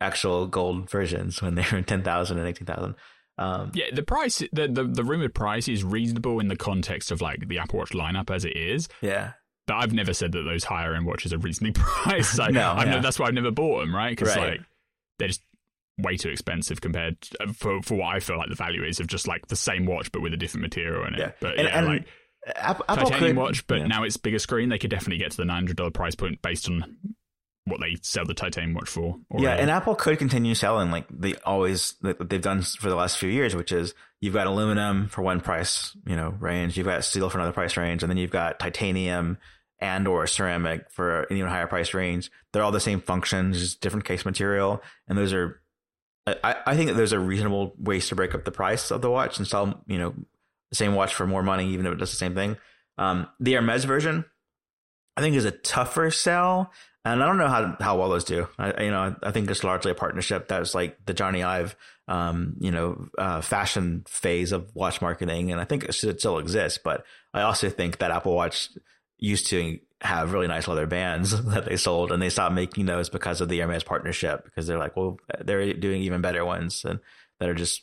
[0.00, 2.94] actual gold versions when they were 10,000 and 18,000.
[3.38, 7.20] Um, Yeah, the price, the, the the rumored price is reasonable in the context of
[7.20, 8.88] like the Apple Watch lineup as it is.
[9.00, 9.32] yeah.
[9.68, 12.34] But I've never said that those higher end watches are reasonably priced.
[12.34, 12.90] So No, I've yeah.
[12.94, 14.10] never, that's why I've never bought them, right?
[14.16, 14.58] Because Right.
[14.58, 14.60] like
[15.20, 15.42] they're just
[15.98, 18.98] way too expensive compared to, uh, for for what I feel like the value is
[18.98, 21.20] of just like the same watch but with a different material in it.
[21.20, 21.30] Yeah.
[21.40, 22.06] But And- yeah, and like
[22.56, 23.86] Apple, titanium could- watch, but yeah.
[23.88, 24.68] now it's bigger screen.
[24.70, 26.96] They could definitely get to the nine hundred dollar price point based on
[27.66, 29.16] what they sell the titanium watch for.
[29.36, 33.18] Yeah, and Apple could continue selling like they always that they've done for the last
[33.18, 37.04] few years, which is you've got aluminum for one price, you know, range, you've got
[37.04, 39.36] steel for another price range, and then you've got titanium
[39.80, 42.30] and or ceramic for an even higher price range.
[42.52, 45.60] They're all the same functions, just different case material, and those are.
[46.26, 49.10] I, I think that those are reasonable ways to break up the price of the
[49.10, 50.12] watch and sell, you know,
[50.68, 52.58] the same watch for more money, even if it does the same thing.
[52.98, 54.26] Um, the Hermes version,
[55.16, 56.70] I think, is a tougher sell
[57.12, 58.48] and I don't know how how well those do.
[58.58, 61.76] I, you know, I think it's largely a partnership that's like the Jony Ive,
[62.06, 66.78] um, you know, uh, fashion phase of watch marketing, and I think it still exists.
[66.82, 68.70] But I also think that Apple Watch
[69.18, 73.08] used to have really nice leather bands that they sold, and they stopped making those
[73.08, 74.44] because of the Hermes partnership.
[74.44, 77.00] Because they're like, well, they're doing even better ones and
[77.38, 77.82] that are just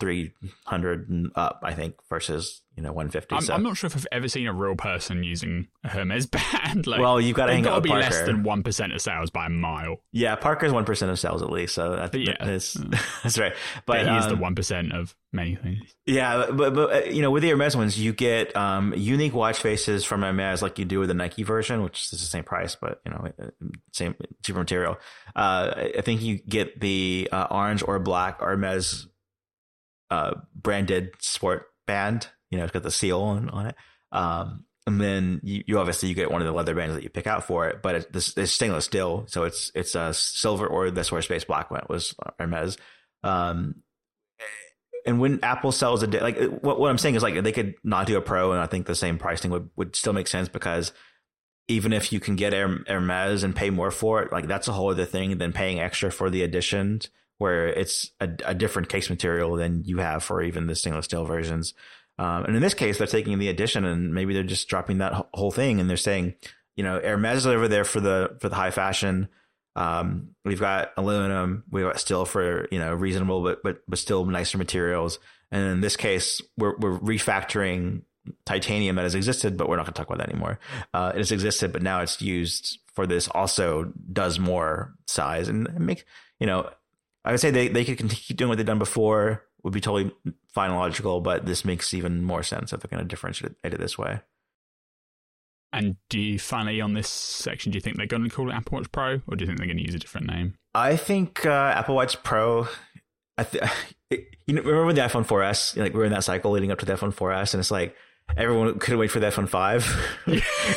[0.00, 0.32] three
[0.64, 3.34] hundred and up, I think, versus you know 150.
[3.34, 3.52] I'm, so.
[3.52, 6.26] I'm not sure if I've ever seen a real person using a Hermes
[6.62, 6.86] band.
[6.86, 8.04] Like, well, you've got to hang got out to with be Parker.
[8.04, 9.96] less than one percent of sales by a mile.
[10.12, 12.36] yeah, Parker's one percent of sales at least, so that, yeah.
[12.38, 12.74] that is
[13.24, 13.52] that's right.
[13.84, 15.92] But, But he is the um, one percent of many things.
[16.06, 19.58] Yeah, but but uh, you know, with the Hermes ones, you get um, unique watch
[19.58, 22.76] faces from Hermes, like you do with the Nike version, which is the same price,
[22.76, 23.46] but you know, uh,
[23.92, 24.14] same
[24.44, 24.98] cheaper material.
[25.34, 29.08] Uh, I I think you get the uh, orange or black Hermes
[30.12, 32.28] uh, branded sport band.
[32.50, 33.74] You know, it's got the seal on, on it.
[34.12, 37.10] Um, and then you, you obviously you get one of the leather bands that you
[37.10, 41.04] pick out for it, but it's, stainless steel, so it's it's a silver or the
[41.04, 42.78] Source Space Black one was Hermes.
[43.22, 43.82] Um,
[45.04, 48.06] and when Apple sells a like what what I'm saying is like they could not
[48.06, 50.92] do a Pro, and I think the same pricing would would still make sense because
[51.68, 54.72] even if you can get Herm- Hermes and pay more for it, like that's a
[54.72, 59.10] whole other thing than paying extra for the editions, where it's a, a different case
[59.10, 61.74] material than you have for even the stainless steel versions.
[62.18, 65.26] Um, and in this case, they're taking the addition and maybe they're just dropping that
[65.32, 66.34] whole thing, and they're saying,
[66.76, 69.28] you know, Hermes is over there for the for the high fashion.
[69.76, 74.24] Um, we've got aluminum, we've got steel for you know reasonable but but but still
[74.24, 75.18] nicer materials.
[75.50, 78.02] And in this case, we're we're refactoring
[78.44, 80.58] titanium that has existed, but we're not going to talk about that anymore.
[80.92, 83.28] Uh, it has existed, but now it's used for this.
[83.28, 86.04] Also, does more size and make
[86.40, 86.70] you know.
[87.24, 89.44] I would say they they could continue doing what they've done before.
[89.64, 90.12] Would be totally
[90.46, 93.78] fine and logical, but this makes even more sense if they're going to differentiate it
[93.78, 94.20] this way.
[95.72, 97.72] And do you finally on this section?
[97.72, 99.58] Do you think they're going to call it Apple Watch Pro, or do you think
[99.58, 100.54] they're going to use a different name?
[100.74, 102.68] I think uh, Apple Watch Pro.
[103.36, 103.62] I th-
[104.46, 105.76] you know, remember the iPhone 4S?
[105.76, 107.94] Like we were in that cycle leading up to the iPhone 4S, and it's like
[108.36, 110.16] everyone couldn't wait for the iPhone 5,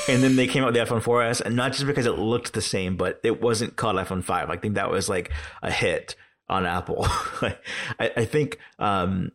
[0.10, 2.54] and then they came out with the iPhone 4S, and not just because it looked
[2.54, 4.50] the same, but it wasn't called iPhone 5.
[4.50, 6.16] I think that was like a hit
[6.52, 7.06] on Apple.
[7.42, 7.56] I,
[8.00, 9.32] I think um,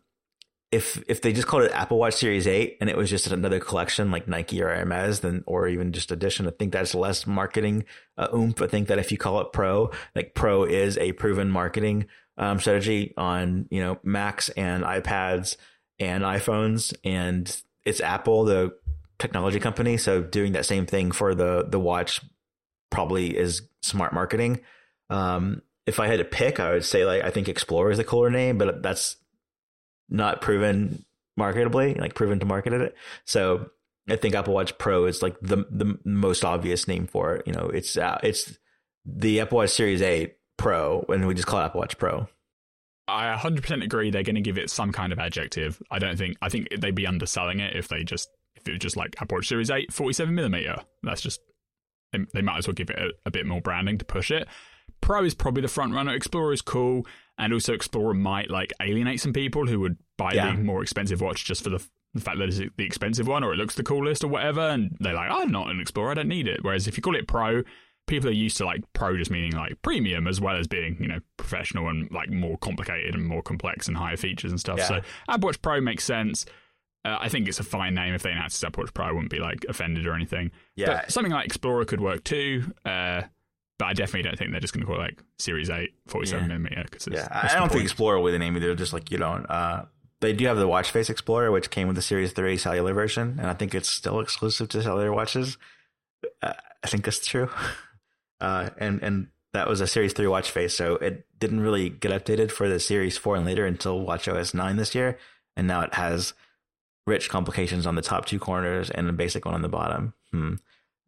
[0.70, 3.58] if if they just called it Apple Watch Series 8 and it was just another
[3.58, 7.86] collection like Nike or Hermes, then or even just edition, I think that's less marketing
[8.18, 8.60] uh, oomph.
[8.60, 12.06] I think that if you call it Pro, like Pro is a proven marketing
[12.36, 15.56] um, strategy on you know Macs and iPads
[15.98, 18.76] and iPhones, and it's Apple, the
[19.18, 22.20] technology company, so doing that same thing for the the watch
[22.90, 24.60] probably is smart marketing.
[25.08, 28.04] Um, if I had to pick, I would say like I think Explorer is the
[28.04, 29.16] cooler name, but that's
[30.08, 31.04] not proven
[31.38, 32.94] marketably, like proven to market it.
[33.24, 33.70] So
[34.08, 37.46] I think Apple Watch Pro is like the the most obvious name for it.
[37.46, 38.56] You know, it's uh, it's
[39.04, 42.28] the Apple Watch Series 8 Pro, and we just call it Apple Watch Pro.
[43.08, 45.80] I 100% agree they're going to give it some kind of adjective.
[45.92, 48.80] I don't think I think they'd be underselling it if they just if it was
[48.80, 50.78] just like Apple Watch Series 8 47 millimeter.
[51.02, 51.40] That's just
[52.12, 54.48] they, they might as well give it a, a bit more branding to push it.
[55.00, 56.14] Pro is probably the front runner.
[56.14, 57.06] Explorer is cool,
[57.38, 60.54] and also Explorer might like alienate some people who would buy Yeah.
[60.56, 63.52] the more expensive watch just for the, the fact that it's the expensive one or
[63.52, 66.28] it looks the coolest or whatever, and they're like, I'm not an Explorer, I don't
[66.28, 66.64] need it.
[66.64, 67.62] Whereas if you call it Pro,
[68.06, 71.08] people are used to like Pro just meaning like premium as well as being you
[71.08, 74.78] know professional and like more complicated and more complex and higher features and stuff.
[74.78, 74.86] Yeah.
[74.88, 76.46] So Apple Watch Pro makes sense.
[77.04, 78.14] Uh, I think it's a fine name.
[78.14, 80.50] If they announced Apple Watch Pro, I wouldn't be like offended or anything.
[80.74, 82.72] Yeah, But something like Explorer could work too.
[82.84, 83.22] Uh,
[83.78, 86.42] but I definitely don't think they're just going to call it like Series 8, 47
[86.42, 86.48] Yeah.
[86.48, 86.84] millimeter.
[86.90, 87.28] Cause it's, yeah.
[87.30, 87.82] I don't think?
[87.84, 88.74] Explorer with the name either.
[88.74, 89.44] Just like you don't.
[89.50, 89.84] Uh,
[90.20, 93.36] they do have the watch face Explorer, which came with the Series 3 cellular version,
[93.38, 95.58] and I think it's still exclusive to cellular watches.
[96.42, 97.50] Uh, I think that's true.
[98.38, 102.10] Uh, and and that was a Series 3 watch face, so it didn't really get
[102.12, 105.16] updated for the Series 4 and later until WatchOS 9 this year,
[105.56, 106.34] and now it has
[107.06, 110.12] rich complications on the top two corners and a basic one on the bottom.
[110.32, 110.56] Hmm.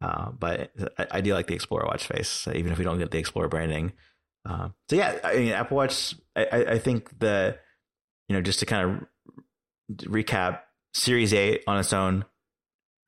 [0.01, 3.11] Uh, but I, I do like the Explorer watch face, even if we don't get
[3.11, 3.93] the Explorer branding.
[4.47, 6.15] Uh, so yeah, I mean, Apple Watch.
[6.35, 7.57] I, I think the,
[8.27, 10.61] you know, just to kind of recap,
[10.93, 12.25] Series Eight on its own,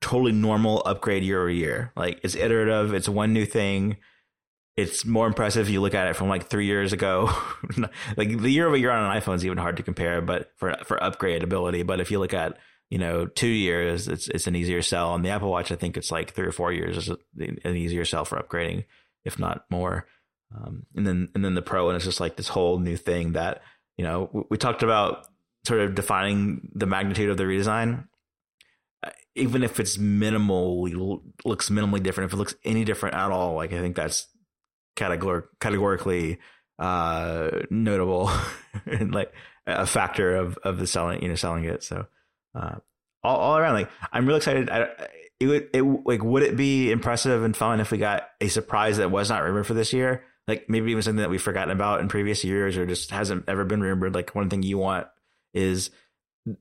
[0.00, 1.92] totally normal upgrade year over year.
[1.96, 2.92] Like it's iterative.
[2.92, 3.96] It's one new thing.
[4.76, 5.68] It's more impressive.
[5.68, 7.30] if You look at it from like three years ago.
[8.16, 10.76] like the year over year on an iPhone is even hard to compare, but for
[10.84, 11.82] for upgrade ability.
[11.82, 12.58] But if you look at
[12.92, 15.12] you know two years, it's it's an easier sell.
[15.12, 18.04] On the Apple Watch, I think it's like three or four years is an easier
[18.04, 18.84] sell for upgrading,
[19.24, 20.06] if not more.
[20.54, 23.32] Um, and then and then the Pro, and it's just like this whole new thing
[23.32, 23.62] that
[23.96, 25.26] you know we, we talked about
[25.66, 28.08] sort of defining the magnitude of the redesign.
[29.02, 33.54] Uh, Even if it's minimally looks minimally different, if it looks any different at all,
[33.54, 34.26] like I think that's
[34.96, 36.40] categor- categorically
[36.78, 38.30] uh, notable
[38.84, 39.32] and like
[39.66, 41.82] a factor of of the selling, you know, selling it.
[41.82, 42.04] So
[42.54, 42.76] uh,
[43.22, 44.70] all all around, like I'm really excited.
[44.70, 44.88] I,
[45.40, 48.98] it would it like would it be impressive and fun if we got a surprise
[48.98, 50.24] that was not rumored for this year?
[50.48, 53.64] Like maybe even something that we've forgotten about in previous years or just hasn't ever
[53.64, 54.14] been rumored.
[54.14, 55.06] Like one thing you want
[55.54, 55.90] is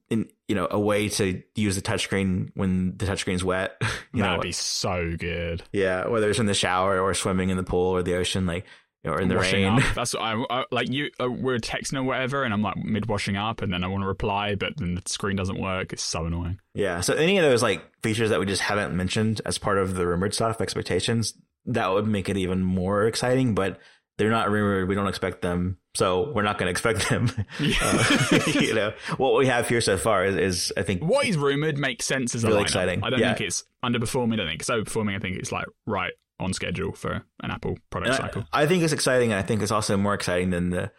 [0.09, 3.81] in you know a way to use the touchscreen when the touchscreen's wet.
[4.13, 5.63] You That'd know, be so good.
[5.71, 8.65] yeah, whether it's in the shower or swimming in the pool or the ocean, like
[9.03, 9.79] or in the washing rain.
[9.79, 9.95] up.
[9.95, 10.89] That's what I, I like.
[10.89, 13.87] You uh, we're texting or whatever, and I'm like mid washing up, and then I
[13.87, 15.93] want to reply, but then the screen doesn't work.
[15.93, 16.59] It's so annoying.
[16.73, 17.01] Yeah.
[17.01, 20.05] So any of those like features that we just haven't mentioned as part of the
[20.05, 21.33] rumored stuff, expectations,
[21.65, 23.55] that would make it even more exciting.
[23.55, 23.79] But
[24.17, 24.87] they're not rumored.
[24.87, 27.31] We don't expect them, so we're not going to expect them.
[27.81, 31.37] Uh, you know, what we have here so far is, is I think What is
[31.37, 33.03] rumored makes sense as a Really exciting.
[33.03, 33.33] I don't Yeah.
[33.33, 34.39] think it's underperforming.
[34.39, 35.15] I think it's overperforming.
[35.15, 38.43] I think it's like right on schedule for an Apple product And cycle.
[38.51, 40.91] I, I think it's exciting, and I think it's also more exciting than the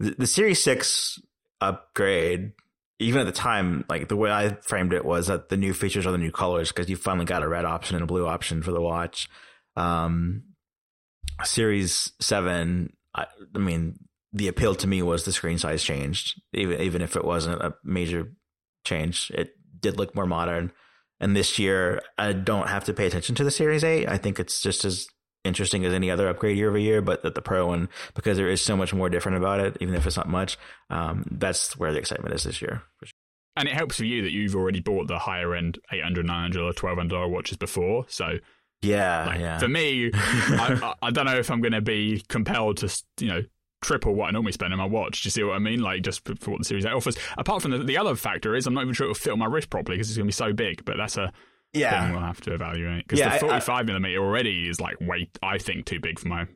[0.00, 1.20] the, the Series Six
[1.60, 2.52] upgrade.
[3.00, 6.04] Even at the time, like the way I framed it was that the new features
[6.04, 8.60] are the new colors because you finally got a red option and a blue option
[8.60, 9.28] for the watch.
[9.76, 10.42] Um,
[11.44, 14.00] Series Seven, I, I mean,
[14.32, 17.74] the appeal to me was the screen size changed, even even if it wasn't a
[17.84, 18.32] major
[18.84, 19.30] change.
[19.32, 20.72] It did look more modern.
[21.20, 24.08] And this year, I don't have to pay attention to the Series 8.
[24.08, 25.08] I think it's just as
[25.44, 28.48] interesting as any other upgrade year over year, but that the Pro one, because there
[28.48, 30.58] is so much more different about it, even if it's not much,
[30.90, 32.82] um, that's where the excitement is this year.
[33.56, 36.72] And it helps for you that you've already bought the higher end 800 900 or
[36.72, 38.04] $1,200 watches before.
[38.08, 38.38] So
[38.82, 39.58] Yeah, like, yeah.
[39.58, 43.28] for me, I, I, I don't know if I'm going to be compelled to, you
[43.28, 43.42] know,
[43.80, 45.22] triple what I normally spend on my watch.
[45.22, 45.80] Do you see what I mean?
[45.80, 47.16] Like just for, what the Series 8 offers.
[47.36, 49.46] Apart from the, the other factor is I'm not even sure it'll fit on my
[49.46, 51.32] wrist properly because it's going to be so big, but that's a
[51.72, 52.10] thing yeah.
[52.10, 53.06] we'll have to evaluate.
[53.06, 56.18] Because Yeah, I- the I- 45 millimeter already is like way, I think, too big
[56.18, 56.46] for my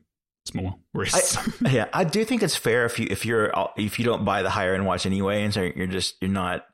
[0.45, 1.37] small wrists.
[1.61, 4.49] yeah, I do think it's fair if you if you're if you don't buy the
[4.49, 6.65] higher end watch anyway, and so you're just you're not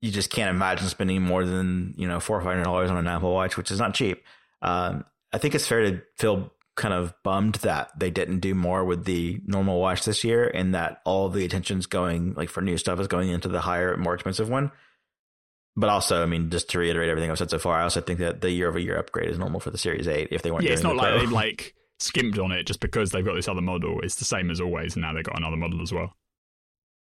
[0.00, 2.98] you just can't imagine spending more than you know four or five hundred dollars on
[2.98, 4.22] an Apple Watch, which is not cheap.
[4.60, 8.84] Um, I think it's fair to feel kind of bummed that they didn't do more
[8.84, 12.78] with the normal watch this year, and that all the attention's going like for new
[12.78, 14.70] stuff is going into the higher, more expensive one.
[15.76, 18.20] But also, I mean, just to reiterate everything I've said so far, I also think
[18.20, 20.64] that the year over year upgrade is normal for the Series Eight if they weren't.
[20.64, 21.18] yeah, it's not the like Pro.
[21.18, 24.00] they've like skimped on it just because they've got this other model.
[24.02, 26.14] It's the same as always, and now they've got another model as well.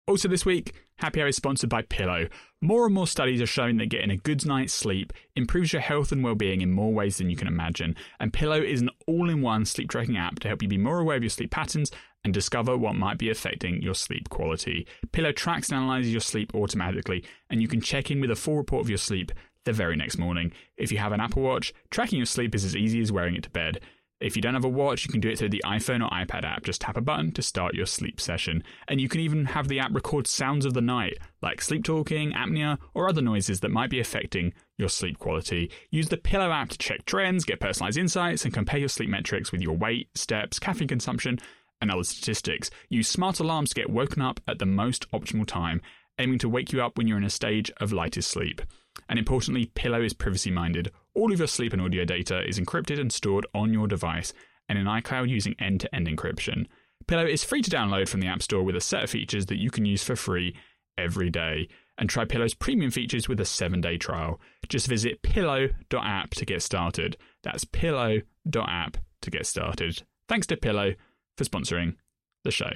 [0.08, 2.28] Also, this week, Happy Hour is sponsored by Pillow.
[2.60, 6.12] More and more studies are showing that getting a good night's sleep improves your health
[6.12, 7.96] and well-being in more ways than you can imagine.
[8.20, 11.24] And Pillow is an all-in-one sleep tracking app to help you be more aware of
[11.24, 11.90] your sleep patterns
[12.22, 14.86] and discover what might be affecting your sleep quality.
[15.10, 18.56] Pillow tracks and analyzes your sleep automatically, and you can check in with a full
[18.56, 19.32] report of your sleep
[19.64, 20.52] the very next morning.
[20.76, 23.42] If you have an Apple Watch, tracking your sleep is as easy as wearing it
[23.42, 23.80] to bed.
[24.18, 26.44] If you don't have a watch, you can do it through the iPhone or iPad
[26.44, 26.64] app.
[26.64, 28.64] Just tap a button to start your sleep session.
[28.88, 32.32] And you can even have the app record sounds of the night, like sleep talking,
[32.32, 35.70] apnea, or other noises that might be affecting your sleep quality.
[35.90, 39.52] Use the Pillow app to check trends, get personalized insights, and compare your sleep metrics
[39.52, 41.38] with your weight, steps, caffeine consumption,
[41.82, 42.70] and other statistics.
[42.88, 45.82] Use smart alarms to get woken up at the most optimal time,
[46.18, 48.62] aiming to wake you up when you're in a stage of lightest sleep.
[49.10, 50.90] And importantly, Pillow is privacy minded.
[51.16, 54.34] All of your sleep and audio data is encrypted and stored on your device
[54.68, 56.66] and in iCloud using end to end encryption.
[57.06, 59.58] Pillow is free to download from the App Store with a set of features that
[59.58, 60.54] you can use for free
[60.98, 61.68] every day.
[61.96, 64.38] And try Pillow's premium features with a seven day trial.
[64.68, 67.16] Just visit pillow.app to get started.
[67.42, 70.02] That's pillow.app to get started.
[70.28, 70.94] Thanks to Pillow
[71.38, 71.96] for sponsoring
[72.44, 72.72] the show.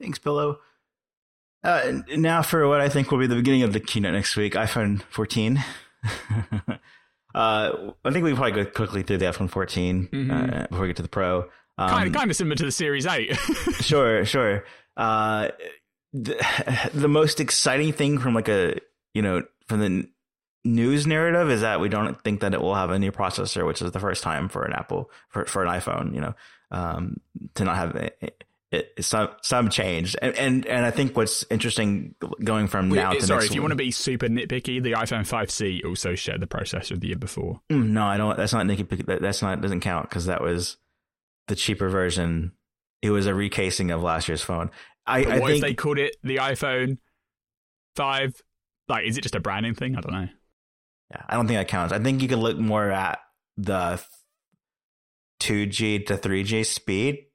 [0.00, 0.58] Thanks, Pillow.
[1.62, 4.54] Uh, now for what I think will be the beginning of the keynote next week,
[4.54, 5.62] iPhone 14.
[7.34, 10.30] uh, I think we probably go quickly through the iPhone 14 Mhm.
[10.64, 11.48] uh, before we get to the Pro.
[11.78, 13.34] Um, kind, of, kind of similar to the Series 8.
[13.80, 14.64] sure, sure.
[14.96, 15.48] Uh,
[16.12, 18.80] the, the most exciting thing from like a
[19.14, 20.08] you know from the
[20.64, 23.80] news narrative is that we don't think that it will have a new processor, which
[23.80, 26.12] is the first time for an Apple for for an iPhone.
[26.14, 26.34] You know,
[26.72, 27.16] um,
[27.54, 32.14] to not have it, it, some some change, and, and and I think what's interesting
[32.44, 35.84] going from now to Sorry, if you want to be super nitpicky, the iPhone 5C
[35.84, 37.60] also shared the processor the year before.
[37.70, 38.36] Mm, no, I don't.
[38.36, 39.06] That's not nitpicky.
[39.06, 40.76] That- That's not doesn't count because that was
[41.48, 42.52] the cheaper version.
[43.02, 44.70] It was a recasing of last year's phone.
[45.06, 46.98] I, I what think if they called it the iPhone
[47.96, 48.34] 5?
[48.88, 49.96] Like, is it just a branding thing?
[49.96, 50.28] I don't know.
[51.10, 51.92] Yeah, I don't think that counts.
[51.92, 53.18] I think you can look more at
[53.56, 54.00] the
[55.40, 57.26] 2G to 3G speed.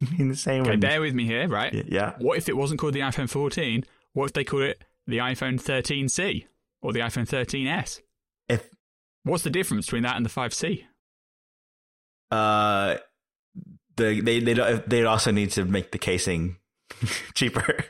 [0.18, 0.76] in the same way, Okay, way.
[0.76, 1.72] bear with me here, right?
[1.88, 2.14] Yeah.
[2.18, 3.84] What if it wasn't called the iPhone 14?
[4.12, 6.46] What if they called it the iPhone 13C
[6.82, 8.00] or the iPhone 13S?
[8.48, 8.68] If
[9.24, 10.84] What's the difference between that and the 5C?
[12.30, 12.96] uh,
[13.96, 14.54] the they they
[14.86, 16.56] they'd also need to make the casing
[17.34, 17.84] cheaper.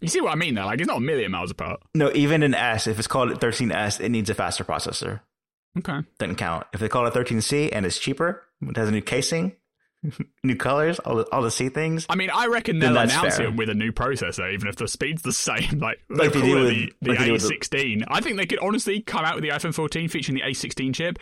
[0.00, 0.64] You see what I mean, though?
[0.66, 1.80] Like, it's not a million miles apart.
[1.94, 5.20] no, even an S, if it's called 13S, it needs a faster processor.
[5.78, 6.00] Okay.
[6.18, 6.66] Doesn't count.
[6.72, 9.52] If they call it 13C and it's cheaper, it has a new casing,
[10.44, 12.06] new colors, all the, all the see things.
[12.08, 13.46] I mean, I reckon they'll announce fair.
[13.48, 15.78] it with a new processor, even if the speed's the same.
[15.78, 18.04] Like, Like they'll do with- the, the like they do with the- A16.
[18.08, 21.18] I think they could honestly come out with the iPhone 14 featuring the A16 chip,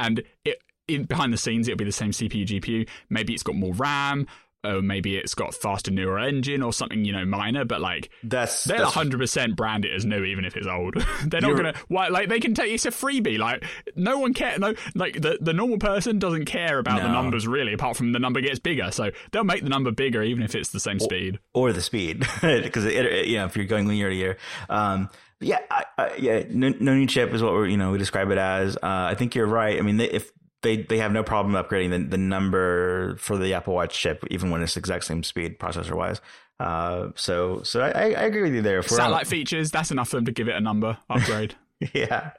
[0.00, 0.58] and it,
[0.88, 2.88] in, behind the scenes, it'll be the same CPU, GPU.
[3.08, 4.26] Maybe it's got more RAM.
[4.64, 7.64] Or maybe it's got faster newer engine or something, you know, minor.
[7.64, 10.94] But like, That's they'll that's 100% brand it as new, even if it's old.
[11.26, 11.74] They're not gonna.
[11.88, 12.08] Why?
[12.08, 13.38] Like they can take it's a freebie.
[13.38, 13.64] Like
[13.96, 14.58] no one care.
[14.58, 18.18] No, like the the normal person doesn't care about the numbers really, apart from the
[18.18, 18.90] number gets bigger.
[18.90, 21.38] So they'll make the number bigger, even if it's the same speed.
[21.52, 24.36] or the speed because it, it, you know if you're going linear to year.
[24.68, 25.10] Um,
[25.40, 28.30] yeah, I, I, yeah, no, no new chip is what we're you know we describe
[28.30, 28.76] it as.
[28.76, 29.78] Uh, I think you're right.
[29.78, 30.32] I mean, they, if
[30.64, 34.50] they they have no problem upgrading the, the number for the Apple Watch chip, even
[34.50, 36.20] when it's the exact same speed processor wise.
[36.58, 38.78] Uh, so so I, I agree with you there.
[38.80, 41.54] If we're on- Satellite features, that's enough for them to give it a number upgrade.
[41.94, 42.30] yeah,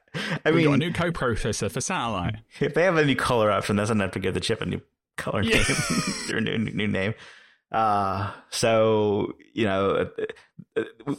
[0.46, 2.36] I we got a new co-processor for satellite.
[2.60, 4.82] if they have a new color option, that's enough to give the chip a new
[5.18, 5.58] color Yeah.
[5.58, 5.68] name
[6.34, 7.14] or new new name.
[7.72, 10.10] Uh, so you know,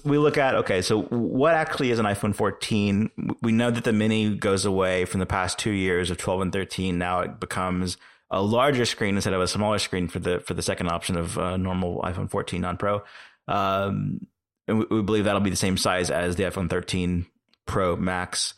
[0.05, 3.37] we look at okay, so what actually is an iPhone 14?
[3.43, 6.53] We know that the mini goes away from the past two years of 12 and
[6.53, 6.99] 13.
[6.99, 7.97] Now it becomes
[8.31, 11.37] a larger screen instead of a smaller screen for the for the second option of
[11.37, 13.03] normal iPhone 14 non Pro.
[13.49, 14.27] Um,
[14.69, 17.27] and we, we believe that'll be the same size as the iPhone 13
[17.67, 18.55] Pro Max.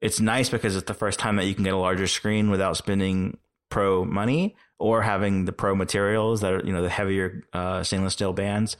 [0.00, 2.76] It's nice because it's the first time that you can get a larger screen without
[2.76, 3.38] spending
[3.70, 8.12] Pro money or having the Pro materials that are you know the heavier uh, stainless
[8.14, 8.76] steel bands.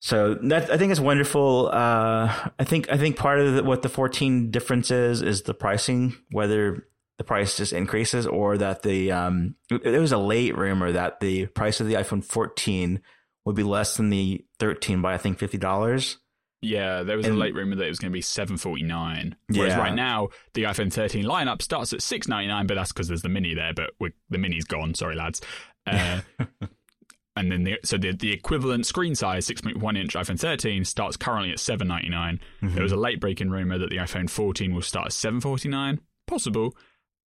[0.00, 1.68] So that I think is wonderful.
[1.72, 5.54] Uh, I think I think part of the, what the 14 difference is is the
[5.54, 6.86] pricing, whether
[7.18, 11.46] the price just increases or that the um, there was a late rumor that the
[11.46, 13.00] price of the iPhone 14
[13.46, 16.18] would be less than the 13 by I think fifty dollars.
[16.62, 18.82] Yeah, there was And- a late rumor that it was going to be seven forty
[18.82, 19.36] nine.
[19.48, 19.78] Whereas Yeah.
[19.78, 23.22] right now the iPhone 13 lineup starts at six ninety nine, but that's because there's
[23.22, 23.72] the mini there.
[23.74, 23.90] But
[24.30, 24.94] the mini's gone.
[24.94, 25.40] Sorry, lads.
[25.86, 26.20] Uh,
[27.36, 30.84] and then the so the the equivalent screen size six point one inch iPhone 13
[30.84, 32.40] starts currently at seven ninety nine.
[32.62, 35.68] There was a late breaking rumor that the iPhone 14 will start at seven forty
[35.68, 36.00] nine.
[36.26, 36.76] Possible.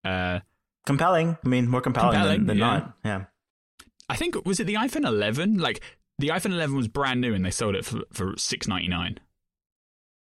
[0.04, 0.40] Uh,
[0.86, 1.38] Compelling.
[1.44, 2.66] I mean, more compelling, Compelling, than, than yeah.
[2.66, 2.94] not.
[3.06, 3.24] Yeah.
[4.10, 5.58] I think was it the iPhone 11?
[5.60, 5.82] Like
[6.18, 9.20] the iPhone 11 was brand new and they sold it for for six ninety nine.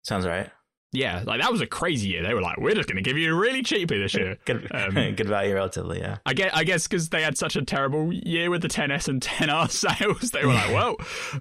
[0.05, 0.51] Sounds right.
[0.95, 2.23] Yeah, like that was a crazy year.
[2.23, 4.95] They were like, "We're just going to give you really cheaply this year." Good, Um,
[5.17, 6.01] good value, relatively.
[6.01, 6.19] Yeah.
[6.27, 9.23] I get, I guess, because they had such a terrible year with the 10s and
[9.23, 10.97] 10R sales, they were like, "Well,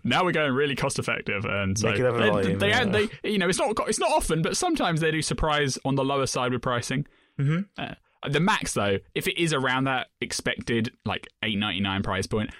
[0.06, 2.70] now we're going really cost effective." And so Make it up in they, volume, they,
[2.70, 2.86] yeah.
[2.86, 6.06] they, you know, it's not, it's not often, but sometimes they do surprise on the
[6.06, 7.06] lower side with pricing.
[7.38, 7.66] Mhm.
[7.78, 7.96] Uh,
[8.30, 12.52] the max though, if it is around that expected like eight ninety nine price point,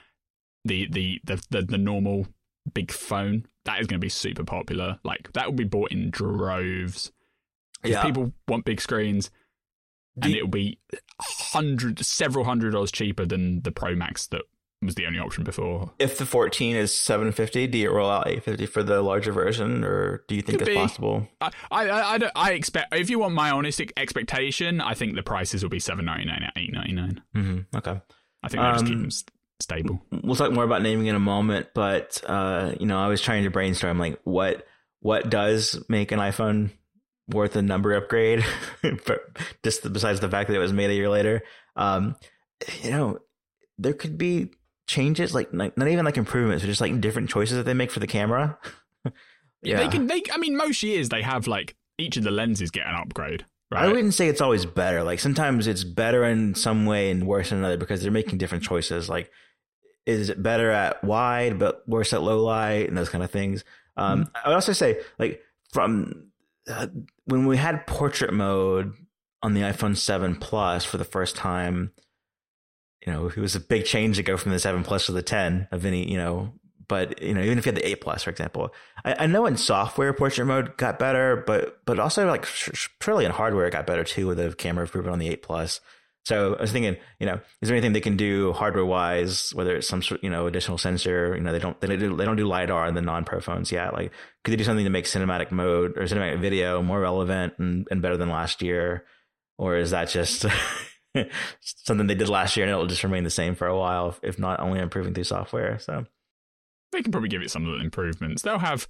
[0.66, 2.28] the the the the, the normal
[2.74, 5.00] big phone that is going to be super popular.
[5.04, 7.12] Like that will be bought in droves.
[7.84, 8.04] Yeah.
[8.04, 9.32] people want big screens,
[10.20, 10.80] Do and it'll be
[11.20, 14.44] hundred, several hundred dollars cheaper than the Pro Max that
[14.84, 15.92] was the only option before.
[16.00, 20.24] if the 14 is 750, do you roll out 850 for the larger version, or
[20.28, 20.82] do you think Could it's be.
[20.82, 21.28] possible?
[21.40, 25.24] I, I, I, don't- I expect if you want my honest expectation, I think the
[25.24, 27.22] prices will be seven ninety nine at eight ninety nine.
[27.36, 27.78] Mm-hmm.
[27.78, 28.02] Okay.
[28.44, 29.24] I think they'll just keep Um, them s-
[29.62, 30.02] stable.
[30.12, 33.44] We'll talk more about naming in a moment, but uh, you know, I was trying
[33.44, 34.66] to brainstorm like what
[35.00, 36.72] what does make an iPhone
[37.28, 38.44] worth a number upgrade,
[39.64, 41.44] just besides the fact that it was made a year later.
[41.76, 42.16] Um,
[42.84, 43.20] you know,
[43.78, 44.52] there could be
[44.88, 47.92] changes like not not even like improvements, but just like different choices that they make
[47.92, 48.58] for the camera.
[49.64, 50.08] Yeah, they can.
[50.08, 53.46] They, I mean, most years they have like each of the lenses get an upgrade,
[53.70, 53.84] right?
[53.84, 55.04] I wouldn't say it's always better.
[55.04, 58.64] Like sometimes it's better in some way and worse in another because they're making different
[58.64, 59.08] choices.
[59.08, 59.30] Like,
[60.06, 63.64] is it better at wide but worse at low light and those kind of things?
[63.98, 65.42] Um, I would also say like
[65.74, 66.32] from
[66.68, 66.88] uh,
[67.26, 68.94] when we had portrait mode
[69.44, 71.92] on the iPhone 7 Plus for the first time,
[73.06, 75.24] you know, it was a big change to go from the 7 Plus to the
[75.24, 76.54] 10 of any, you know,
[76.88, 78.74] but you know, even if you had the 8 Plus, for example,
[79.06, 83.32] I, I know in software portrait mode got better, but but also like surely in
[83.32, 85.80] hardware it got better too with the camera improvement on the 8 Plus.
[86.24, 89.76] So I was thinking, you know, is there anything they can do hardware wise, whether
[89.76, 92.36] it's some sort, you know, additional sensor, you know, they don't, they do, they don't
[92.36, 93.94] do LiDAR in the non-pro phones yet.
[93.94, 94.12] Like,
[94.44, 98.04] could they do something to make cinematic mode or cinematic video more relevant and, and
[98.04, 99.06] better than last year?
[99.58, 100.46] Or is that just
[101.64, 104.38] something they did last year and it'll just remain the same for a while, if,
[104.38, 105.80] not only improving through software?
[105.80, 106.06] So,
[106.92, 108.42] they can probably give it some little improvements.
[108.42, 108.88] They'll have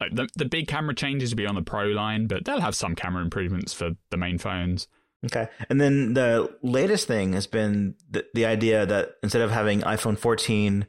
[0.00, 2.74] like the the big camera changes will be on the Pro line, but they'll have
[2.74, 4.88] some camera improvements for the main phones.
[5.26, 5.48] Okay.
[5.68, 10.18] And then the latest thing has been the, the idea that instead of having iPhone
[10.18, 10.86] 14,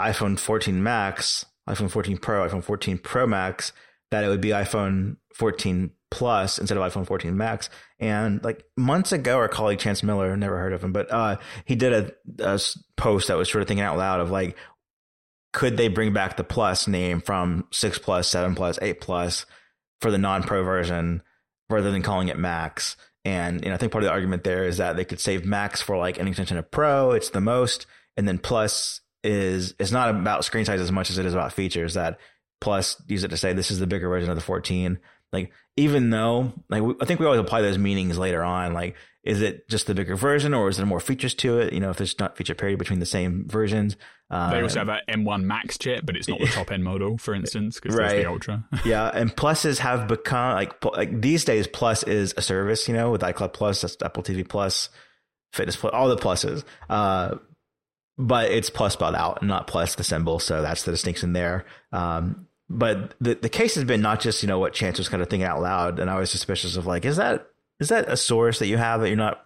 [0.00, 3.72] iPhone 14 Max, iPhone 14 Pro, iPhone 14 Pro Max,
[4.10, 7.68] that it would be iPhone 14 Plus instead of iPhone 14 Max.
[8.00, 11.74] And like months ago, our colleague Chance Miller, never heard of him, but uh, he
[11.74, 12.12] did a
[12.42, 12.60] a
[12.96, 14.56] post that was sort of thinking out loud of like,
[15.52, 19.44] could they bring back the plus name from six plus, seven plus, eight plus
[20.00, 21.22] for the non-pro version
[21.68, 22.96] rather than calling it max?
[23.28, 25.44] And you know, I think part of the argument there is that they could save
[25.44, 27.84] max for like an extension of pro, it's the most,
[28.16, 31.52] and then plus is it's not about screen size as much as it is about
[31.52, 31.92] features.
[31.92, 32.18] That
[32.62, 34.98] plus use it to say this is the bigger version of the 14.
[35.30, 38.72] Like even though like I think we always apply those meanings later on.
[38.72, 38.96] Like
[39.28, 41.74] is it just the bigger version or is there more features to it?
[41.74, 43.94] You know, if there's not feature parity between the same versions.
[44.30, 47.18] Uh, they also have an M1 Max chip, but it's not the top end model,
[47.18, 48.08] for instance, because right.
[48.08, 48.64] there's the Ultra.
[48.86, 51.66] yeah, and pluses have become like like these days.
[51.66, 54.88] Plus is a service, you know, with iCloud Plus, that's Apple TV Plus,
[55.52, 56.64] Fitness Plus, all the pluses.
[56.88, 57.36] Uh,
[58.16, 61.66] but it's plus spelled out and not plus the symbol, so that's the distinction there.
[61.92, 65.22] Um, but the the case has been not just you know what Chance was kind
[65.22, 67.46] of thinking out loud, and I was suspicious of like, is that
[67.80, 69.44] is that a source that you have that you're not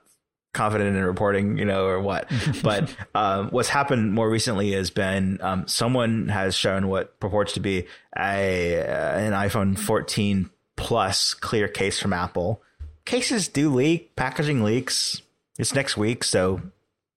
[0.52, 2.30] confident in reporting, you know, or what?
[2.62, 7.60] but um, what's happened more recently has been um, someone has shown what purports to
[7.60, 7.86] be
[8.18, 12.62] a uh, an iPhone 14 Plus clear case from Apple.
[13.04, 15.20] Cases do leak, packaging leaks.
[15.58, 16.60] It's next week, so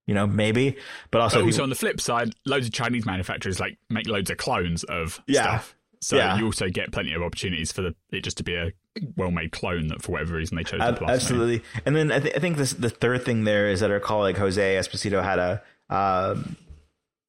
[0.06, 0.78] you know maybe.
[1.10, 4.30] But also, but also on the flip side, loads of Chinese manufacturers like make loads
[4.30, 5.42] of clones of yeah.
[5.42, 5.76] stuff.
[6.02, 6.38] So yeah.
[6.38, 8.72] you also get plenty of opportunities for the, it just to be a
[9.16, 11.10] well-made clone that for whatever reason they chose Ab- plus.
[11.10, 11.58] Absolutely.
[11.58, 11.84] Maybe.
[11.86, 14.38] And then I, th- I think this, the third thing there is that our colleague
[14.38, 15.62] Jose Esposito had a.
[15.90, 16.56] Um,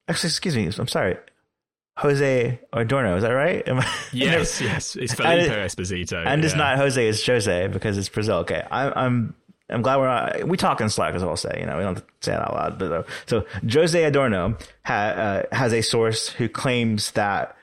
[0.07, 0.65] actually, excuse me.
[0.65, 1.17] I'm sorry.
[1.97, 3.67] Jose Adorno, is that right?
[3.67, 4.95] I, yes, yes.
[4.95, 6.23] It's Filipe Esposito.
[6.25, 6.45] And yeah.
[6.45, 8.37] it's not Jose, it's Jose because it's Brazil.
[8.37, 8.63] Okay.
[8.69, 9.33] I, I'm
[9.69, 12.01] I'm glad we're not, we talk in Slack as I'll say, you know, we don't
[12.21, 12.79] say it out loud.
[12.79, 17.56] But, uh, so Jose Adorno ha, uh, has a source who claims that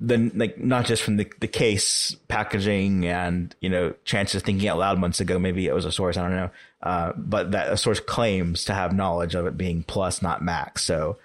[0.00, 4.66] the like not just from the, the case packaging and you know chances of thinking
[4.66, 6.50] out loud months ago maybe it was a source i don't know
[6.82, 10.82] uh, but that a source claims to have knowledge of it being plus not max
[10.82, 11.18] so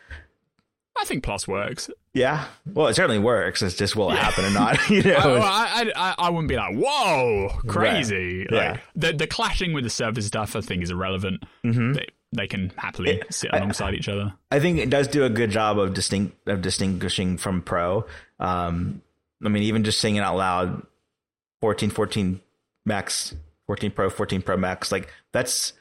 [0.99, 4.23] i think plus works yeah well it certainly works it's just will it yeah.
[4.23, 8.51] happen or not you know I, I, I, wouldn't be like whoa crazy right.
[8.51, 8.79] like, yeah.
[8.95, 11.93] the, the clashing with the service stuff i think is irrelevant mm-hmm.
[11.93, 14.33] they, they can happily it, sit alongside I, each other.
[14.51, 18.05] I think it does do a good job of distinct of distinguishing from Pro.
[18.39, 19.01] Um,
[19.43, 20.85] I mean, even just saying it out loud,
[21.61, 22.41] 14, 14
[22.85, 23.35] Max,
[23.67, 25.73] 14 Pro, 14 Pro Macs, like that's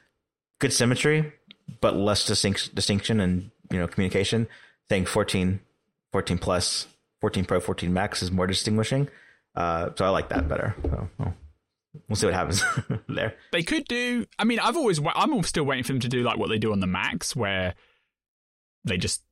[0.60, 1.32] good symmetry,
[1.80, 4.48] but less distinct, distinction and you know communication.
[4.90, 5.60] Saying 14,
[6.12, 6.86] 14 Plus,
[7.20, 9.08] 14 Pro, 14 Max is more distinguishing.
[9.54, 10.74] Uh, so I like that better.
[10.82, 11.34] So, well
[12.08, 12.62] we'll see what happens
[13.08, 13.34] there.
[13.52, 14.26] They could do.
[14.38, 15.00] I mean, I've always.
[15.14, 17.74] I'm still waiting for them to do like what they do on the Max, where
[18.84, 19.22] they just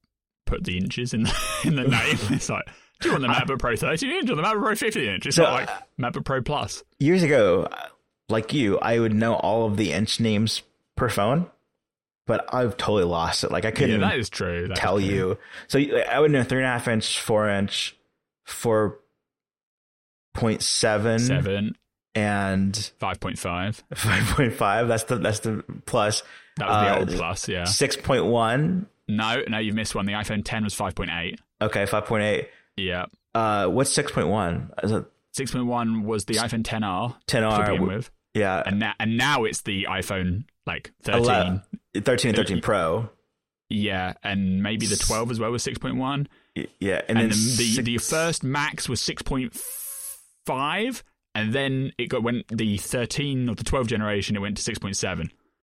[0.46, 2.18] put the inches in the in the name.
[2.30, 2.66] it's like,
[3.02, 5.26] do you want the MacBook Pro 13 inch or the MacBook Pro 15 inch?
[5.26, 6.82] It's so, not like uh, MacBook Pro Plus.
[6.98, 7.68] Years ago,
[8.28, 10.62] like you, I would know all of the inch names
[10.96, 11.46] per phone.
[12.24, 13.50] But I've totally lost it.
[13.50, 14.00] Like I couldn't.
[14.00, 14.68] Yeah, that is true.
[14.68, 15.14] That tell is true.
[15.14, 15.38] you.
[15.66, 17.96] So I would know three and a half inch, four inch,
[18.44, 19.00] four
[20.32, 21.76] point seven, seven,
[22.14, 26.22] and 5.5 5.5 that's the that's the plus
[26.56, 30.42] that was the uh, old plus yeah 6.1 no no you've missed one the iphone
[30.44, 32.46] 10 was 5.8 okay 5.8
[32.76, 33.06] yeah.
[33.34, 35.04] Uh what's 6.1 is it
[35.36, 38.10] 6.1 was the iphone 10r 10r to begin with.
[38.34, 38.62] Yeah.
[38.64, 41.62] And now and now it's the iphone like 13 11,
[42.02, 43.08] 13 and 13 pro.
[43.68, 46.26] Yeah and maybe the 12 as well was 6.1
[46.78, 51.02] yeah and, and then the, the, the first max was 6.5
[51.34, 55.30] and then it got went the 13 or the 12 generation it went to 6.7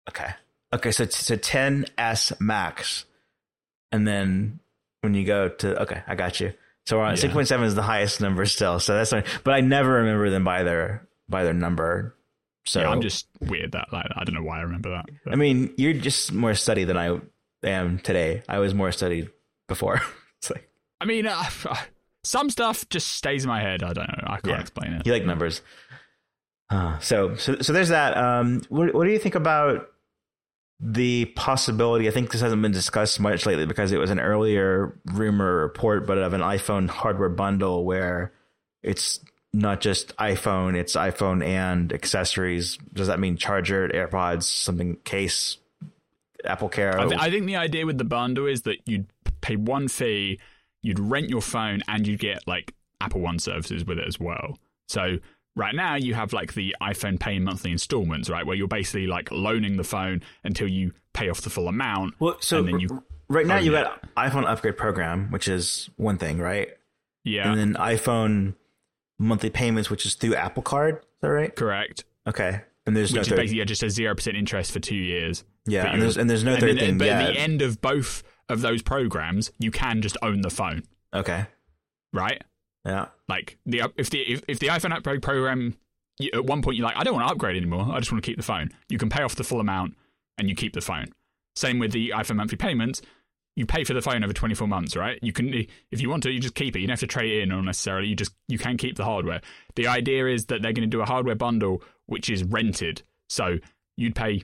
[0.10, 0.30] okay.
[0.72, 3.06] Okay so it's a 10s max
[3.92, 4.62] and then
[5.02, 6.54] when you go to okay i got you
[6.90, 7.14] so yeah.
[7.14, 10.64] 6.7 is the highest number still so that's fine but i never remember them by
[10.64, 12.16] their by their number
[12.66, 15.34] so yeah, i'm just weird that like, i don't know why i remember that but.
[15.34, 17.20] i mean you're just more studied than i
[17.64, 19.30] am today i was more studied
[19.68, 20.02] before
[20.38, 20.70] it's like
[21.02, 21.44] i mean uh,
[22.24, 23.84] some stuff just stays in my head.
[23.84, 24.24] I don't know.
[24.28, 24.62] I can't yeah.
[24.62, 25.06] explain it.
[25.06, 25.62] You like numbers.
[26.70, 28.16] Uh, so, so, so there's that.
[28.18, 29.90] Um, what, what do you think about
[30.80, 32.08] the possibility?
[32.08, 36.06] I think this hasn't been discussed much lately because it was an earlier rumor report,
[36.06, 38.34] but of an iPhone hardware bundle where
[38.82, 39.20] it's
[39.52, 42.78] not just iPhone, it's iPhone and accessories.
[42.94, 45.58] Does that mean charger, AirPods, something case,
[46.46, 47.00] Apple Care?
[47.00, 49.08] I, th- I think the idea with the bundle is that you'd
[49.42, 50.40] pay one fee
[50.82, 54.58] you'd rent your phone and you'd get like Apple One services with it as well.
[54.88, 55.18] So
[55.60, 59.30] right now you have like the iPhone pay monthly installments, right, where you're basically like
[59.32, 62.16] loaning the phone until you pay off the full amount.
[62.20, 66.18] Well, so then you right now oh, you've got iPhone upgrade program, which is one
[66.18, 66.70] thing, right?
[67.24, 68.56] Yeah, and then iPhone
[69.20, 70.96] monthly payments, which is through Apple Card.
[70.96, 71.56] Is that right?
[71.56, 72.06] Correct.
[72.26, 75.44] Okay, and there's which no is basically just a zero percent interest for two years.
[75.68, 76.98] Yeah, and there's and there's no And third then- thing.
[76.98, 77.22] but Yeah.
[77.22, 80.84] at the end of both of those programs, you can just own the phone,
[81.14, 81.46] okay.
[82.14, 82.42] right?
[82.90, 83.06] Yeah.
[83.28, 85.78] Like the if the if, if the iPhone upgrade program,
[86.18, 87.88] you, at one point you're like, I don't want to upgrade anymore.
[87.92, 88.72] I just want to keep the phone.
[88.90, 89.96] You can pay off the full amount
[90.38, 91.08] and you keep the phone.
[91.56, 93.02] Same with the iPhone monthly payments.
[93.56, 95.20] You pay for the phone over 24 months, right?
[95.22, 95.54] You can,
[95.92, 96.80] if you want to, you just keep it.
[96.80, 98.08] You don't have to trade it in or necessarily.
[98.08, 99.42] You just you can keep the hardware.
[99.76, 103.04] The idea is that they're going to do a hardware bundle which is rented.
[103.28, 103.58] So
[103.98, 104.44] you'd pay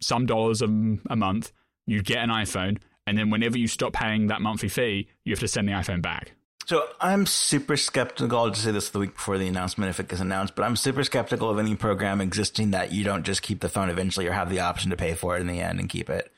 [0.00, 1.52] some dollars a, a month.
[1.86, 5.40] You'd get an iPhone, and then whenever you stop paying that monthly fee, you have
[5.40, 6.32] to send the iPhone back.
[6.66, 8.36] So I'm super skeptical.
[8.36, 10.74] I'll just say this the week before the announcement if it gets announced, but I'm
[10.74, 14.32] super skeptical of any program existing that you don't just keep the phone eventually or
[14.32, 16.32] have the option to pay for it in the end and keep it.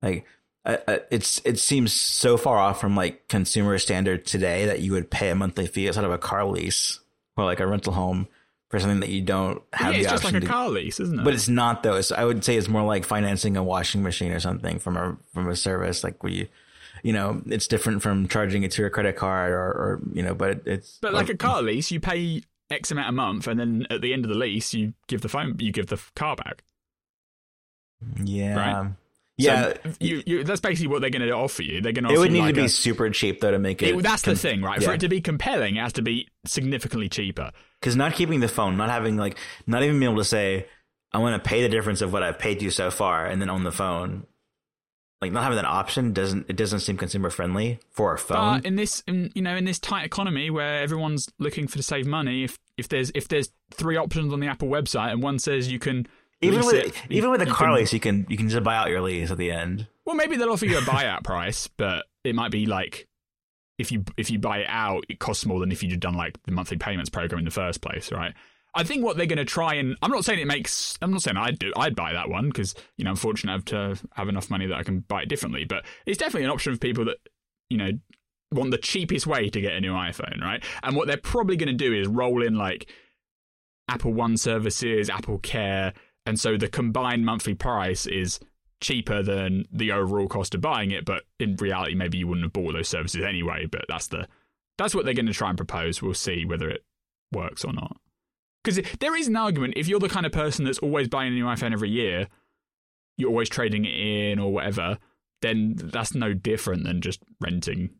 [0.00, 0.24] Like
[0.64, 4.92] I, I, it's it seems so far off from like consumer standard today that you
[4.92, 7.00] would pay a monthly fee instead of a car lease
[7.36, 8.26] or like a rental home
[8.70, 10.46] for something that you don't have yeah, the it's just like a to.
[10.46, 11.24] car lease, isn't it?
[11.24, 11.96] but it's not though.
[11.96, 15.18] It's, I would say it's more like financing a washing machine or something from a
[15.34, 16.48] from a service like where you,
[17.04, 20.34] you know, it's different from charging it to your credit card or, or you know,
[20.34, 23.60] but it's But like um, a car lease, you pay X amount a month, and
[23.60, 26.34] then at the end of the lease, you give the phone, you give the car
[26.34, 26.64] back.
[28.24, 28.90] yeah, Right.
[29.36, 29.74] yeah.
[29.84, 31.80] So you, you, that's basically what they're going to offer you.
[31.80, 32.12] They're going to.
[32.14, 33.94] it would need like to be a- super cheap though to make it.
[33.94, 34.80] it- that's the thing, right?
[34.80, 34.88] yeah.
[34.88, 37.50] For it to be compelling, it has to be significantly cheaper.
[37.80, 39.36] Because not keeping the phone, not having like,
[39.66, 40.66] not even being able to say,
[41.12, 43.50] I want to pay the difference of what I've paid you so far, and then
[43.50, 44.26] on the phone,
[45.20, 48.58] like not having that option doesn't it doesn't seem consumer friendly for a phone.
[48.58, 51.82] But in this, in, you know, in this tight economy where everyone's looking for to
[51.82, 55.38] save money, if if there's if there's three options on the Apple website and one
[55.38, 56.06] says you can
[56.42, 58.62] even with it, you- even with a car can- lease, you can you can just
[58.64, 59.86] buy out your lease at the end.
[60.04, 63.06] Well, maybe they'll offer you a buyout price, but it might be like
[63.78, 66.36] if you if you buy it out, it costs more than if you'd done like
[66.44, 68.34] the monthly payments program in the first place, right?
[68.74, 71.22] I think what they're going to try and I'm not saying it makes I'm not
[71.22, 74.28] saying I'd do I'd buy that one because you know I'm fortunate enough to have
[74.28, 77.04] enough money that I can buy it differently, but it's definitely an option for people
[77.06, 77.18] that
[77.70, 77.90] you know
[78.52, 80.62] want the cheapest way to get a new iPhone, right?
[80.82, 82.90] And what they're probably going to do is roll in like
[83.88, 85.92] Apple One services, Apple Care,
[86.26, 88.40] and so the combined monthly price is
[88.80, 91.04] cheaper than the overall cost of buying it.
[91.04, 93.66] But in reality, maybe you wouldn't have bought those services anyway.
[93.66, 94.28] But that's the
[94.78, 96.02] that's what they're going to try and propose.
[96.02, 96.84] We'll see whether it
[97.32, 97.96] works or not.
[98.64, 101.36] Because there is an argument if you're the kind of person that's always buying a
[101.36, 102.28] new iPhone every year,
[103.18, 104.98] you're always trading it in or whatever.
[105.42, 107.90] Then that's no different than just renting,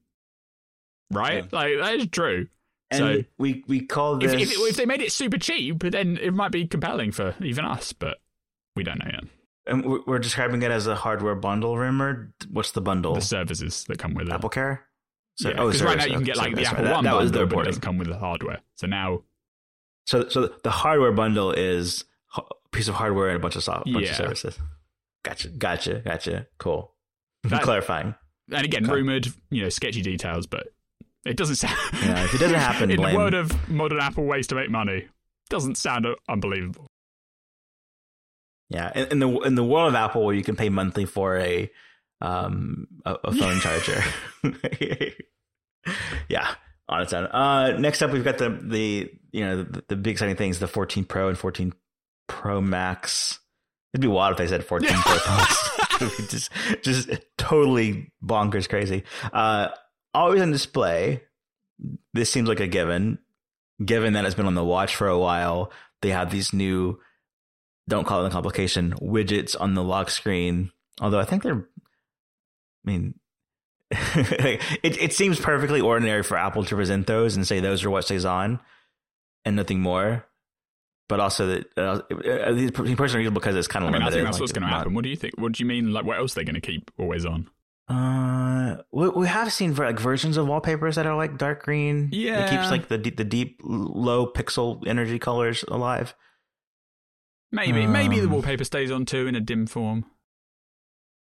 [1.10, 1.44] right?
[1.44, 1.58] Yeah.
[1.58, 2.48] Like that is true.
[2.90, 6.16] And So- we we call If, this if, if they made it super cheap, then
[6.16, 8.18] it might be compelling for even us, but
[8.76, 9.24] we don't know yet.
[9.66, 11.76] and we're- describing it as a hardware bundle.
[11.76, 13.14] Remember what's the bundle?
[13.14, 14.32] The services that come with it.
[14.32, 14.86] Apple Care.
[15.36, 16.84] So, Yeah, oh, because right now you can get like the Apple right.
[16.84, 18.60] That- One that was bundle, the but it doesn't come with the hardware.
[18.76, 19.22] So now,
[20.06, 22.04] So, so the hardware bundle is
[22.36, 22.42] a
[22.72, 24.10] piece of hardware and a bunch of soft, bunch Yeah.
[24.10, 24.58] of services.
[25.24, 26.46] Gotcha, gotcha, gotcha.
[26.58, 26.92] Cool.
[27.44, 28.14] That- Clarifying.
[28.52, 30.66] and again, rumored, you know, sketchy details, but
[31.24, 31.76] it doesn't sound.
[32.02, 34.70] Yeah, if it doesn't happen, in blame- the world of modern Apple ways to make
[34.70, 35.08] money,
[35.48, 36.86] doesn't sound unbelievable.
[38.70, 41.36] Yeah, in, in the in the world of Apple, where you can pay monthly for
[41.38, 41.70] a
[42.20, 44.02] um a, a phone charger.
[46.28, 46.54] yeah,
[46.88, 47.26] on its own.
[47.26, 50.68] Uh, next up, we've got the the you know the, the big exciting things: the
[50.68, 51.72] 14 Pro and 14
[52.28, 53.38] Pro Max.
[53.92, 55.70] It'd be wild if they said 14 Pro Plus.
[56.28, 56.50] just
[56.82, 59.04] just totally bonkers crazy.
[59.32, 59.68] Uh,
[60.12, 61.22] always on display.
[62.12, 63.18] This seems like a given.
[63.84, 66.98] Given that it's been on the watch for a while, they have these new
[67.88, 70.70] don't call it a complication widgets on the lock screen.
[71.00, 73.14] Although I think they're, I mean,
[74.16, 78.04] it it seems perfectly ordinary for Apple to present those and say those are what
[78.04, 78.60] stays on,
[79.44, 80.24] and nothing more.
[81.08, 84.36] But also that uh, these personally because it's kind I of mean, I think that's
[84.36, 84.94] like, what's going to happen.
[84.94, 85.34] What do you think?
[85.36, 85.92] What do you mean?
[85.92, 87.50] Like, what else are they going to keep always on?
[87.86, 92.08] Uh, we, we have seen like versions of wallpapers that are like dark green.
[92.10, 96.14] Yeah, it keeps like the deep- the deep low pixel energy colors alive.
[97.52, 100.06] Maybe, maybe the Um, wallpaper stays on too in a dim form.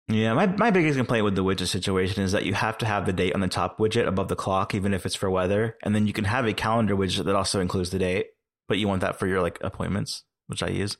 [0.09, 3.05] Yeah, my my biggest complaint with the widget situation is that you have to have
[3.05, 5.93] the date on the top widget above the clock, even if it's for weather, and
[5.93, 8.27] then you can have a calendar widget that also includes the date,
[8.69, 10.97] but you want that for your like appointments, which I use.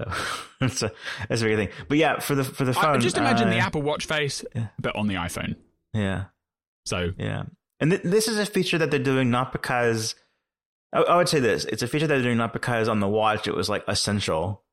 [0.00, 0.10] So
[0.60, 0.92] that's a
[1.28, 1.68] that's a big thing.
[1.88, 4.44] But yeah, for the for the I, phone, just imagine the uh, Apple Watch face,
[4.56, 4.68] yeah.
[4.78, 5.54] but on the iPhone.
[5.92, 6.24] Yeah,
[6.84, 7.44] So yeah,
[7.78, 10.16] and th- this is a feature that they're doing not because
[10.92, 13.08] I, I would say this: it's a feature that they're doing not because on the
[13.08, 14.64] watch it was like essential,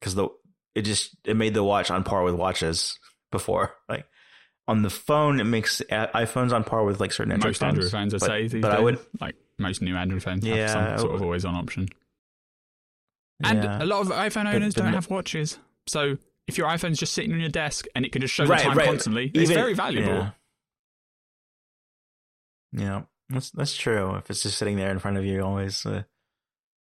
[0.00, 0.28] because the
[0.74, 2.98] it just it made the watch on par with watches
[3.30, 4.06] before, like.
[4.68, 7.74] On the phone, it makes iPhones on par with like certain Android most phones.
[7.74, 8.42] Android phones, I'd but, say.
[8.60, 8.78] But days.
[8.78, 11.88] I would, like most new Android phones Yeah, have some sort of always on option.
[13.42, 13.82] And yeah.
[13.82, 15.58] a lot of iPhone owners but don't have watches,
[15.88, 16.16] so
[16.46, 18.68] if your iPhone's just sitting on your desk and it can just show Right, the
[18.68, 18.86] time right.
[18.86, 20.12] constantly, it's very valuable.
[20.12, 20.30] Yeah.
[22.72, 24.14] Yeah, that's that's true.
[24.14, 25.84] If it's just sitting there in front of you, always.
[25.84, 26.04] Uh,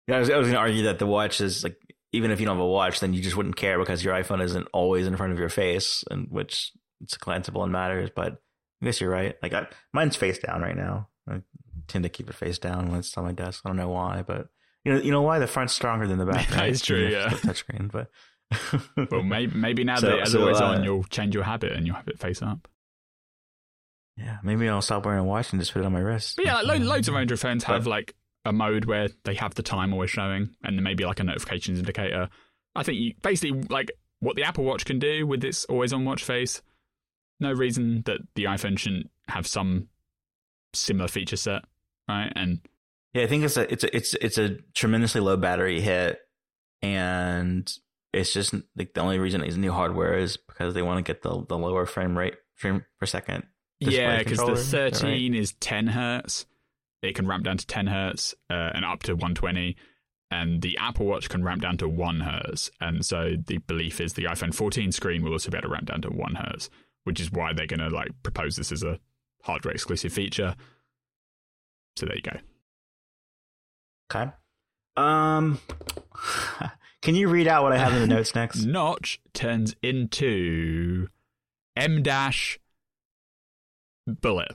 [0.07, 1.77] yeah, I was, I was going to argue that the watch is like,
[2.11, 4.43] even if you don't have a watch, then you just wouldn't care because your iPhone
[4.43, 6.71] isn't always in front of your face, and which
[7.01, 8.09] it's glanceable and matters.
[8.15, 8.41] But
[8.81, 9.35] I guess you're right.
[9.43, 11.07] Like, I, mine's face down right now.
[11.29, 11.41] I
[11.87, 13.61] tend to keep it face down when it's on my desk.
[13.65, 14.47] I don't know why, but
[14.85, 16.49] you know, you know why the front's stronger than the back.
[16.55, 16.71] Right?
[16.71, 17.29] is true, yeah.
[17.29, 18.07] touchscreen, but.
[19.11, 21.73] Well, maybe maybe now So- that it's so, always uh, on, you'll change your habit
[21.73, 22.67] and you'll have it face up.
[24.17, 26.35] Yeah, maybe I'll stop wearing a watch and just put it on my wrist.
[26.35, 28.15] But yeah, like, lo- loads of Android phones have But- like
[28.45, 31.79] a mode where they have the time always showing, and then maybe like a notifications
[31.79, 32.29] indicator.
[32.75, 36.05] I think you basically like what the Apple Watch can do with its always on
[36.05, 36.61] watch face.
[37.39, 39.87] No reason that the iPhone shouldn't have some
[40.73, 41.63] similar feature set,
[42.07, 42.31] right?
[42.35, 42.59] And
[43.13, 46.19] Yeah, I think it's a it's a it's it's a tremendously low battery hit,
[46.81, 47.71] and
[48.13, 51.21] it's just like the only reason it's new hardware is because they want to get
[51.21, 53.43] the the lower frame rate frame per second.
[53.79, 55.11] yeah, because the controller, is that right?
[55.11, 56.45] 13 is 10 hertz.
[57.01, 59.75] It can ramp down to 10 hertz uh, and up to 120.
[60.31, 62.69] And the Apple Watch can ramp down to 1 hertz.
[62.79, 65.87] And so the belief is the iPhone 14 screen will also be able to ramp
[65.87, 66.69] down to 1 hertz,
[67.03, 68.99] which is why they're going to like propose this as a
[69.43, 70.55] hardware exclusive feature.
[71.95, 72.37] So there you go.
[74.13, 74.31] Okay.
[74.97, 75.59] Um,
[77.01, 78.63] can you read out what I have in the notes next?
[78.65, 81.07] Notch turns into
[81.75, 82.59] M dash
[84.05, 84.51] bullet.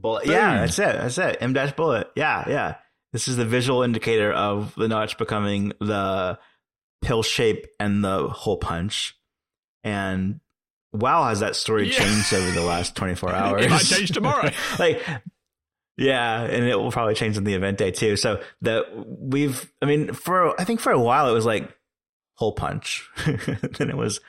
[0.00, 0.24] Bullet.
[0.24, 0.32] Boom.
[0.32, 0.96] Yeah, that's it.
[0.96, 1.36] That's it.
[1.40, 2.10] M dash bullet.
[2.16, 2.74] Yeah, yeah.
[3.12, 6.38] This is the visual indicator of the notch becoming the
[7.02, 9.16] pill shape and the hole punch.
[9.82, 10.40] And
[10.92, 11.98] wow, has that story Yeah.
[11.98, 13.64] changed over the last 24 hours?
[13.64, 14.50] It might change tomorrow.
[14.78, 15.02] like,
[15.96, 18.16] yeah, and it will probably change on the event day too.
[18.16, 21.68] So that we've, I mean, for I think for a while it was like
[22.36, 24.20] hole punch, then it was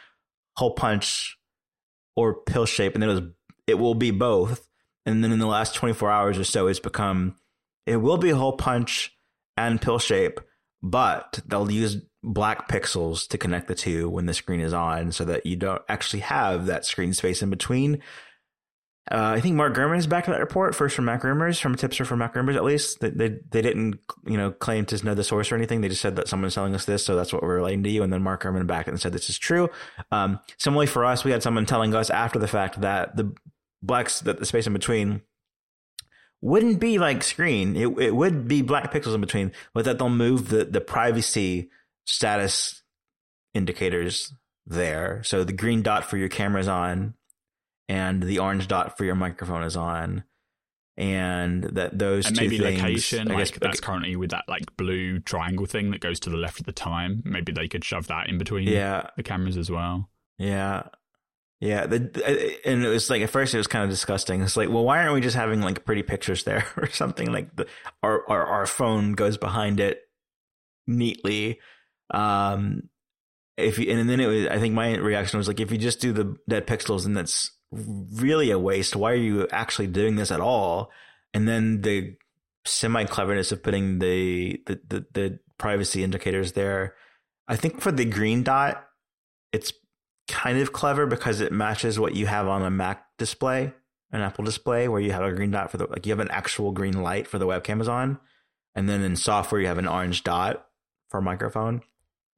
[0.57, 1.37] hole punch
[2.15, 3.23] or pill shape, and then it was
[3.67, 4.67] it will be both.
[5.05, 7.35] And then in the last 24 hours or so, it's become
[7.85, 9.15] it will be hole punch
[9.57, 10.39] and pill shape,
[10.83, 15.25] but they'll use black pixels to connect the two when the screen is on so
[15.25, 18.01] that you don't actually have that screen space in between.
[19.09, 21.75] Uh, I think Mark Gurman is back in that report, first from Mac Rumors, from
[21.75, 22.99] Tipster from Mac Rumors at least.
[22.99, 25.81] They, they they didn't you know claim to know the source or anything.
[25.81, 28.03] They just said that someone's selling us this, so that's what we're relating to you.
[28.03, 29.69] And then Mark Gurman back and said this is true.
[30.11, 33.33] Um, similarly for us, we had someone telling us after the fact that the
[33.81, 35.21] blacks that the space in between
[36.41, 37.75] wouldn't be like screen.
[37.75, 41.69] It it would be black pixels in between, but that they'll move the the privacy
[42.05, 42.81] status
[43.53, 44.33] indicators
[44.65, 45.21] there.
[45.23, 47.13] So the green dot for your camera is on,
[47.87, 50.23] and the orange dot for your microphone is on,
[50.97, 54.45] and that those and two maybe things, location, I like guess, that's currently with that
[54.47, 57.21] like blue triangle thing that goes to the left of the time.
[57.25, 60.09] Maybe they could shove that in between yeah, the cameras as well.
[60.37, 60.83] Yeah.
[61.61, 64.41] Yeah, the, and it was like at first it was kind of disgusting.
[64.41, 67.31] It's like, well, why aren't we just having like pretty pictures there or something?
[67.31, 67.67] Like the
[68.01, 70.01] our our, our phone goes behind it
[70.87, 71.59] neatly.
[72.11, 72.89] Um,
[73.57, 76.01] if you, and then it was, I think my reaction was like, if you just
[76.01, 78.95] do the dead pixels, then that's really a waste.
[78.95, 80.89] Why are you actually doing this at all?
[81.31, 82.15] And then the
[82.65, 86.95] semi cleverness of putting the, the the the privacy indicators there.
[87.47, 88.83] I think for the green dot,
[89.51, 89.73] it's
[90.31, 93.71] kind of clever because it matches what you have on a Mac display,
[94.11, 96.31] an Apple display, where you have a green dot for the like you have an
[96.31, 98.19] actual green light for the webcam is on,
[98.75, 100.65] and then in software you have an orange dot
[101.09, 101.81] for a microphone.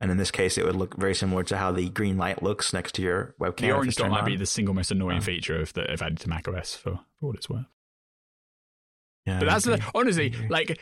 [0.02, 2.74] And in this case, it would look very similar to how the green light looks
[2.74, 3.58] next to your webcam.
[3.62, 5.22] The if orange it's dot might be the single most annoying Oh.
[5.22, 7.66] feature of that I've added to macOS for, for what it's worth.
[9.26, 10.78] Yeah, But that's the, honestly like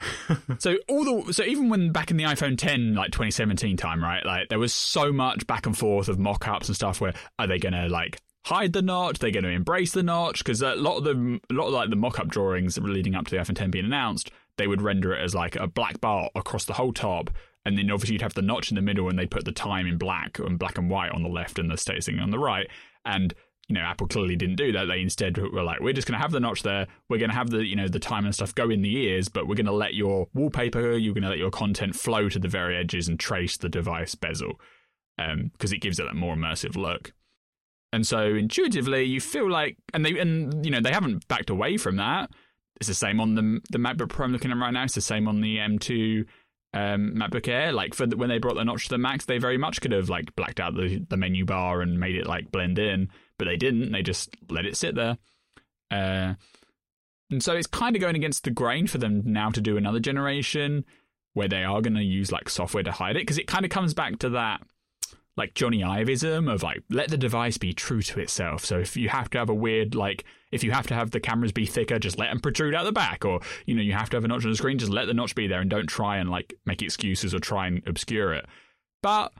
[0.58, 4.26] so all the so even when back in the iPhone 10 like 2017 time right
[4.26, 7.58] like there was so much back and forth of mock-ups and stuff where are they
[7.58, 9.18] to like hide the notch?
[9.18, 10.38] They're to embrace the notch?
[10.38, 13.30] Because a lot of the a lot of like the mock-up drawings leading up to
[13.34, 16.64] the iPhone 10 being announced they would render it as like a black bar across
[16.64, 17.30] the whole top
[17.64, 19.86] and then obviously you'd have the notch in the middle and they put the time
[19.86, 22.38] in black and black and white on the left and the status thing on the
[22.38, 22.68] right
[23.04, 23.34] and
[23.68, 24.84] you know, Apple clearly didn't do that.
[24.84, 26.86] They instead were like, we're just going to have the notch there.
[27.08, 29.28] We're going to have the, you know, the time and stuff go in the ears,
[29.28, 32.38] but we're going to let your wallpaper, you're going to let your content flow to
[32.38, 34.60] the very edges and trace the device bezel,
[35.16, 37.12] because it gives it that more immersive look.
[37.92, 41.76] And so intuitively, you feel like, and they, and you know, they haven't backed away
[41.76, 42.30] from that.
[42.76, 44.84] It's the same on the the MacBook Pro I'm looking at right now.
[44.84, 46.26] It's the same on the M2
[46.74, 47.72] um, MacBook Air.
[47.72, 49.92] Like for the, when they brought the notch to the Macs, they very much could
[49.92, 53.08] have like blacked out the the menu bar and made it like blend in,
[53.38, 53.92] but they didn't.
[53.92, 55.18] They just let it sit there.
[55.90, 56.34] Uh,
[57.30, 60.00] and so it's kind of going against the grain for them now to do another
[60.00, 60.84] generation
[61.34, 63.70] where they are going to use like software to hide it because it kind of
[63.70, 64.62] comes back to that
[65.36, 68.64] like Jony Ivism of like let the device be true to itself.
[68.64, 71.20] So if you have to have a weird like if you have to have the
[71.20, 74.08] cameras be thicker, just let them protrude out the back, or you know you have
[74.10, 75.88] to have a notch on the screen, just let the notch be there and don't
[75.88, 78.46] try and like make excuses or try and obscure it.
[79.02, 79.32] But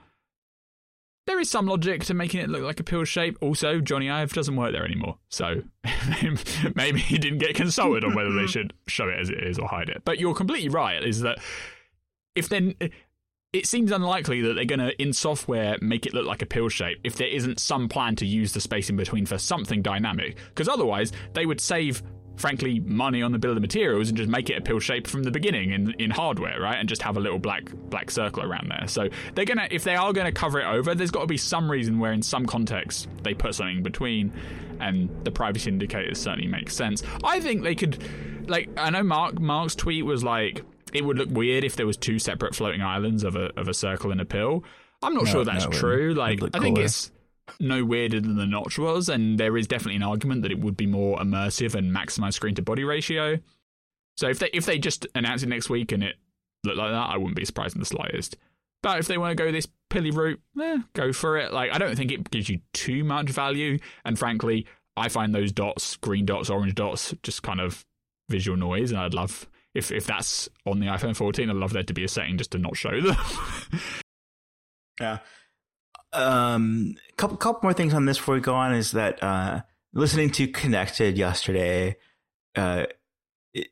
[1.27, 3.37] there is some logic to making it look like a pill shape.
[3.41, 5.61] Also, Jony Ive doesn't work there anymore, so
[6.75, 9.67] maybe he didn't get consulted on whether they should show it as it is or
[9.67, 10.01] hide it.
[10.05, 11.03] But you're completely right.
[11.03, 11.37] Is that
[12.35, 12.75] if then
[13.53, 16.69] it seems unlikely that they're going to, in software, make it look like a pill
[16.69, 20.37] shape if there isn't some plan to use the space in between for something dynamic.
[20.49, 22.03] Because otherwise, they would save,
[22.37, 25.23] frankly, money on the bill of materials and just make it a pill shape from
[25.23, 26.77] the beginning in, in hardware, right?
[26.77, 28.87] And just have a little black black circle around there.
[28.87, 31.37] So they're gonna, if they are going to cover it over, there's got to be
[31.37, 34.31] some reason where, in some context, they put something in between,
[34.79, 37.03] and the privacy indicators certainly make sense.
[37.23, 38.01] I think they could,
[38.49, 41.97] like, I know Mark Mark's tweet was like it would look weird if there was
[41.97, 44.63] two separate floating islands of a of a circle and a pill.
[45.03, 46.13] I'm not No, sure that's no, true.
[46.13, 46.85] Like I think cooler.
[46.85, 47.11] it's
[47.59, 50.77] no weirder than the notch was, and there is definitely an argument that it would
[50.77, 53.39] be more immersive and maximize screen to body ratio.
[54.17, 56.15] So if they if they just announce it next week and it
[56.63, 58.37] looked like that, I wouldn't be surprised in the slightest.
[58.83, 61.53] But if they want to go this pilly route, eh, go for it.
[61.53, 64.65] Like I don't think it gives you too much value, and frankly,
[64.95, 67.85] I find those dots, green dots, orange dots, just kind of
[68.29, 71.83] visual noise, and I'd love if if that's on the iPhone 14, I'd love there
[71.83, 73.15] to be a setting just to not show them.
[74.99, 75.19] Yeah.
[76.13, 79.61] Um, couple couple more things on this before we go on is that uh,
[79.93, 81.97] listening to Connected yesterday,
[82.55, 82.85] uh,
[83.53, 83.67] it,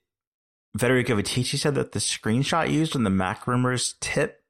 [0.78, 4.42] Federico Viticci said that the screenshot used in the Mac rumors tip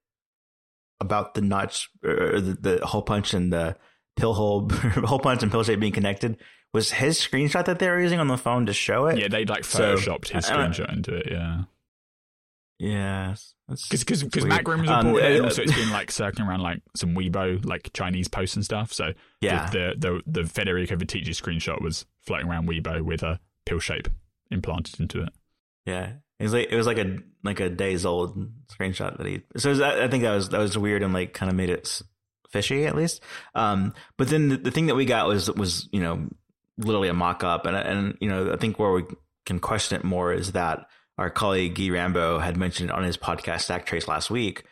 [0.99, 3.75] about the notch or the, the hole punch and the
[4.15, 6.37] pill hole hole punch and pill shape being connected
[6.73, 9.17] was his screenshot that they were using on the phone to show it.
[9.19, 11.27] yeah, they like So, photoshopped his I- I- screenshot into it.
[11.31, 11.63] Yeah,
[12.77, 13.53] Yes.
[13.67, 14.49] Because because weird.
[14.49, 17.91] Mac Rumors Um, and uh, also it's been like circling around like some Weibo like
[17.93, 18.91] Chinese posts and stuff.
[18.91, 19.69] So yeah.
[19.69, 24.09] the, the the the Federico Viticci screenshot was floating around Weibo with a pill shape
[24.51, 25.29] implanted into it.
[25.85, 28.37] Yeah, it was like it was like a like a days old
[28.67, 29.41] screenshot that he.
[29.57, 31.69] So was- I I think that was that was weird and like kind of made
[31.69, 32.01] it
[32.49, 33.21] fishy at least.
[33.53, 36.27] Um, but then the, the thing that we got was was you know
[36.77, 39.03] literally a mock up, and and you know I think where we
[39.45, 43.61] can question it more is that our colleague Guy Rambo had mentioned on his podcast
[43.61, 44.63] Stack Trace last week.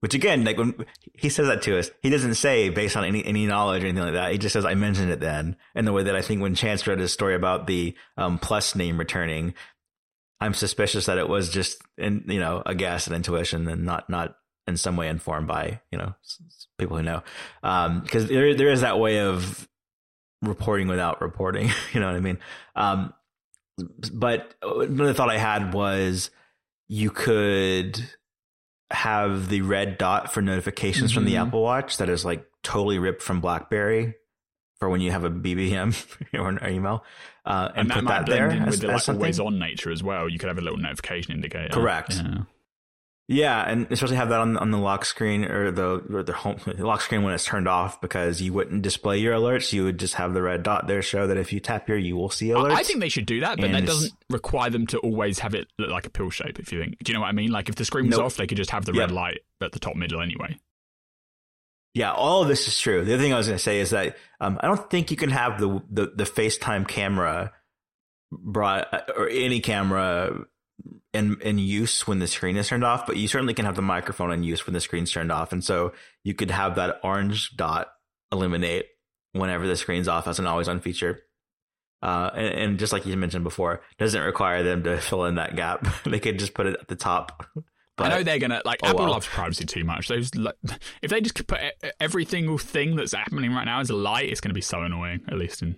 [0.00, 3.24] Which again, like when he says that to us, he doesn't say based on any
[3.24, 4.30] any knowledge or anything like that.
[4.30, 6.86] He just says, "I mentioned it then." And the way that I think when Chance
[6.86, 9.54] read his story about the um, plus name returning,
[10.40, 14.08] I'm suspicious that it was just in you know a guess and intuition and not
[14.08, 14.36] not
[14.68, 16.14] in some way informed by you know
[16.78, 17.22] people who know
[17.60, 19.68] because there there is that way of
[20.42, 22.38] reporting without reporting you know what I mean
[22.76, 23.12] um,
[24.12, 26.30] but another thought I had was
[26.88, 28.02] you could
[28.90, 31.48] have the red dot for notifications from the Mhm.
[31.48, 34.14] Apple Watch that is like totally ripped from BlackBerry
[34.78, 35.94] for when you have a BBM
[36.38, 37.04] or an email
[37.44, 39.22] uh, and, And, that put that there as, with as like, something.
[39.22, 40.28] always on nature as well.
[40.28, 41.68] You could have a little notification indicator.
[41.72, 42.14] Correct.
[42.14, 42.42] Yeah.
[43.30, 46.58] Yeah, and especially have that on on the lock screen or the or the home
[46.64, 49.70] the lock screen when it's turned off because you wouldn't display your alerts.
[49.70, 52.16] You would just have the red dot there show that if you tap here, you
[52.16, 52.70] will see alerts.
[52.70, 55.40] I I think they should do that, but And that doesn't require them to always
[55.40, 56.58] have it look like a pill shape.
[56.58, 57.50] If you think, do you know what I mean?
[57.50, 58.24] Like if the screen was Nope.
[58.24, 58.98] off, they could just have the Yep.
[59.00, 60.58] red light at the top middle anyway.
[61.92, 63.04] Yeah, all of this is true.
[63.04, 65.16] The other thing I was going to say is that um, I don't think you
[65.18, 67.52] can have the, the the FaceTime camera
[68.30, 70.44] brought or any camera
[71.12, 73.82] in in use when the screen is turned off, but you certainly can have the
[73.82, 75.92] microphone in use when the screen's turned off, and so
[76.24, 77.88] you could have that orange dot
[78.30, 78.86] eliminate
[79.32, 81.20] whenever the screen's off as an always on feature.
[82.00, 85.56] Uh, and, and just like you mentioned before, doesn't require them to fill in that
[85.56, 85.86] gap.
[86.04, 87.46] they could just put it at the top.
[87.96, 89.10] But, I know they're gonna like oh Apple well.
[89.10, 90.06] loves privacy too much.
[90.06, 90.54] Those like,
[91.02, 91.60] if they just could put
[91.98, 95.22] every single thing that's happening right now as a light, it's gonna be so annoying.
[95.28, 95.76] At least in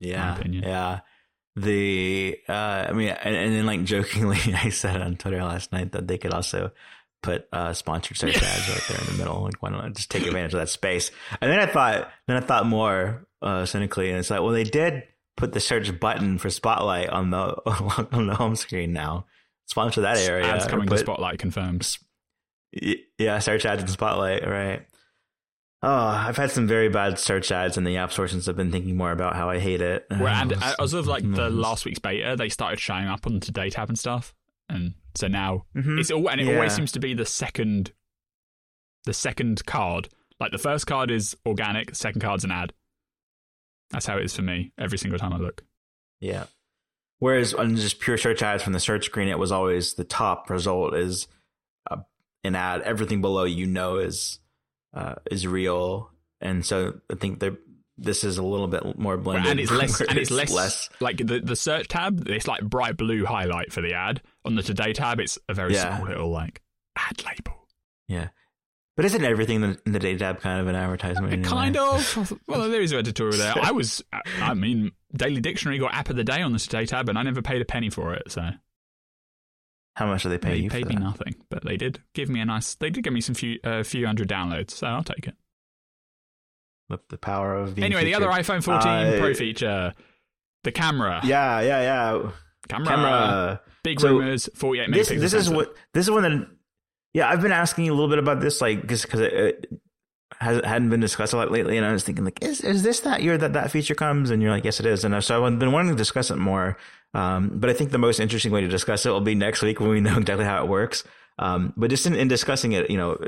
[0.00, 0.64] yeah, opinion.
[0.64, 1.00] yeah.
[1.56, 5.92] The uh, I mean, and, and then like jokingly, I said on Twitter last night
[5.92, 6.72] that they could also
[7.22, 9.42] put uh, sponsored search ads right there in the middle.
[9.42, 11.10] Like, why not I just take advantage of that space?
[11.40, 14.64] And then I thought, then I thought more uh, cynically, and it's like, well, they
[14.64, 15.04] did
[15.36, 17.38] put the search button for Spotlight on the
[18.12, 19.26] on the home screen now.
[19.66, 20.46] Sponsor that area.
[20.46, 21.98] ads coming to Spotlight confirms.
[23.18, 24.86] Yeah, search ads in Spotlight, right?
[25.86, 28.72] Oh, I've had some very bad search ads in the App Store since I've been
[28.72, 30.06] thinking more about how I hate it.
[30.10, 31.56] Well, and Oh, uh, as of like the mm.
[31.60, 34.34] last week's beta, they started showing up on Today tab and stuff,
[34.70, 36.00] and so now Mhm.
[36.00, 37.92] it's all and it always seems to be the second,
[39.04, 40.08] the second card.
[40.40, 42.72] Like the first card is organic, the second card's an ad.
[43.90, 45.64] That's how it is for me every single time I look.
[46.18, 46.46] Yeah.
[47.18, 50.48] Whereas on just pure search ads from the search screen, it was always the top
[50.48, 51.28] result is
[51.90, 51.98] uh,
[52.42, 54.40] an ad, everything below you know is
[54.94, 56.10] uh, is real,
[56.40, 57.58] and so I think they're
[57.96, 61.18] this is a little bit more blended, and it's less, and it's less, less, like
[61.18, 62.28] the the search tab.
[62.28, 64.22] It's like bright blue highlight for the ad.
[64.44, 65.96] On the today tab, it's a very yeah.
[65.96, 66.62] small little like
[66.96, 67.68] ad label.
[68.08, 68.28] Yeah,
[68.96, 71.32] but isn't everything in the Day tab kind of an advertisement?
[71.32, 71.48] Anyway?
[71.48, 72.40] Kind of.
[72.46, 73.54] Well, there is an editorial there.
[73.62, 74.02] I was,
[74.40, 77.22] I mean, Daily Dictionary got App of the Day on the Today tab, and I
[77.22, 78.30] never paid a penny for it.
[78.30, 78.50] So,
[79.94, 80.70] how much did they pay they you?
[80.70, 81.00] They paid me that?
[81.00, 82.74] nothing, but they did give me a nice.
[82.74, 85.34] They did give me some few, a uh, few hundred downloads, so I'll take it.
[86.88, 88.22] The, the power of anyway, featured.
[88.22, 89.94] the other iPhone 14 uh, Pro feature,
[90.64, 91.20] the camera.
[91.24, 92.30] Yeah, yeah, yeah.
[92.68, 92.86] Camera.
[92.86, 93.60] camera.
[93.82, 94.48] Big so rumors.
[94.54, 94.94] 48 megapixels.
[94.94, 96.48] This, this is what this is one that
[97.14, 99.80] yeah, I've been asking you a little bit about this, like, because because it, it
[100.40, 103.00] has, hadn't been discussed a lot lately, and I was thinking, like, is is this
[103.00, 104.30] that year that that feature comes?
[104.30, 105.04] And you're like, yes, it is.
[105.04, 106.76] And so I've been wanting to discuss it more.
[107.14, 109.80] Um, but I think the most interesting way to discuss it will be next week
[109.80, 111.04] when we know exactly how it works.
[111.38, 113.18] Um, but just in, in discussing it, you know,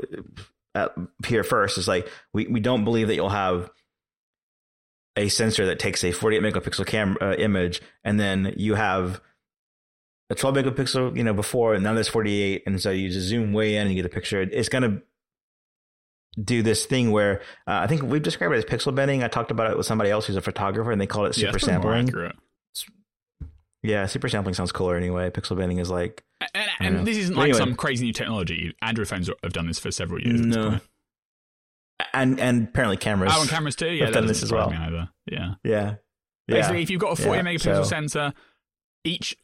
[0.75, 0.91] at,
[1.25, 3.69] here first is like we we don't believe that you'll have
[5.15, 9.19] a sensor that takes a 48 megapixel camera uh, image and then you have
[10.29, 13.53] a 12 megapixel, you know, before, and now there's 48, and so you just zoom
[13.53, 14.41] way in and you get a picture.
[14.41, 15.01] It's gonna
[16.41, 19.23] do this thing where uh, I think we've described it as pixel binning.
[19.23, 21.57] I talked about it with somebody else who's a photographer, and they call it super
[21.59, 22.33] yeah, sampling.
[23.83, 25.29] Yeah, super sampling sounds cooler anyway.
[25.29, 26.23] Pixel binning is like,
[26.53, 27.59] and, and this isn't like anyway.
[27.59, 28.75] some crazy new technology.
[28.81, 30.41] Android phones have done this for several years.
[30.41, 30.79] No.
[32.13, 33.33] And and apparently cameras.
[33.35, 33.89] Oh, and cameras too.
[33.89, 34.71] Yeah, have done this as well.
[35.29, 35.55] Yeah.
[35.63, 35.95] Yeah.
[36.47, 36.83] Basically, yeah.
[36.83, 37.83] if you've got a 40 yeah, megapixel so.
[37.83, 38.33] sensor,
[39.03, 39.35] each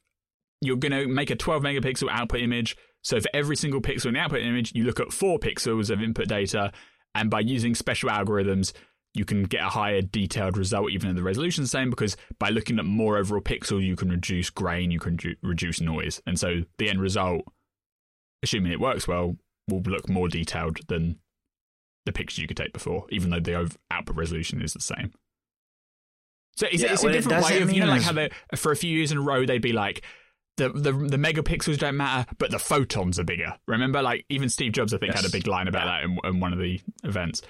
[0.64, 2.78] you're going to make a 12 megapixel output image.
[3.02, 6.02] So for every single pixel in the output image, you look at four pixels of
[6.02, 6.72] input data.
[7.14, 8.72] And by using special algorithms,
[9.14, 12.50] you can get a higher detailed result, even though the resolution the same, because by
[12.50, 16.22] looking at more overall pixel, you can reduce grain, you can reduce noise.
[16.26, 17.44] And so the end result,
[18.42, 19.36] assuming it works well,
[19.70, 21.20] will look more detailed than
[22.06, 25.14] the pictures you could take before, even though the output resolution is the same.
[26.56, 28.76] So it's, yeah, it's a different way of, you know, like how they, for a
[28.76, 30.04] few years in a row, they'd be like,
[30.58, 33.56] the, the the megapixels don't matter, but the photons are bigger.
[33.68, 35.24] Remember, like even Steve Jobs, I think, yes.
[35.24, 37.42] had a big line about that in, in, one of the events.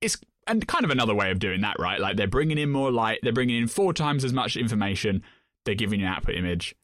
[0.00, 0.16] It's
[0.50, 2.00] and kind of another way of doing that, right?
[2.00, 5.22] Like they're bringing in more light, they're bringing in four times as much information.
[5.64, 6.74] They're giving you an output image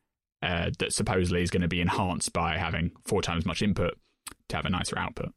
[0.43, 3.99] uh, that supposedly is going to be enhanced by having four times much input
[4.49, 5.33] to have a nicer output.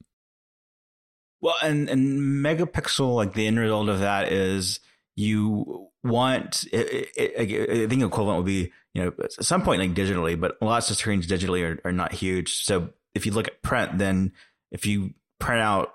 [1.41, 4.81] Well, and and megapixel, like the end result of that is
[5.15, 6.65] you want.
[6.72, 10.57] It, it, I think equivalent would be you know, at some point like digitally, but
[10.61, 12.64] lots of screens digitally are, are not huge.
[12.65, 14.34] So if you look at print, then
[14.72, 15.93] if you print out,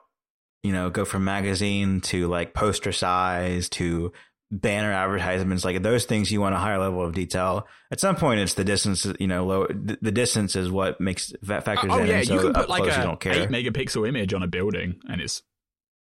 [0.64, 4.12] you know, go from magazine to like poster size to
[4.50, 7.68] banner advertisements, like those things, you want a higher level of detail.
[7.90, 9.66] At some point, it's the distance, you know, low.
[9.66, 12.06] The distance is what makes factors oh, in.
[12.06, 15.42] yeah, so you can put like a eight megapixel image on a building, and it's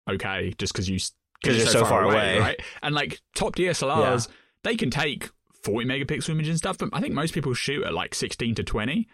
[0.08, 1.00] okay just because you
[1.42, 2.60] because you're so, so far, far away, away, right?
[2.82, 4.34] And like top DSLRs, yeah.
[4.62, 5.28] they can take
[5.64, 8.62] 40 megapixel image and stuff, but I think most people shoot at like 16 to
[8.62, 9.08] 20,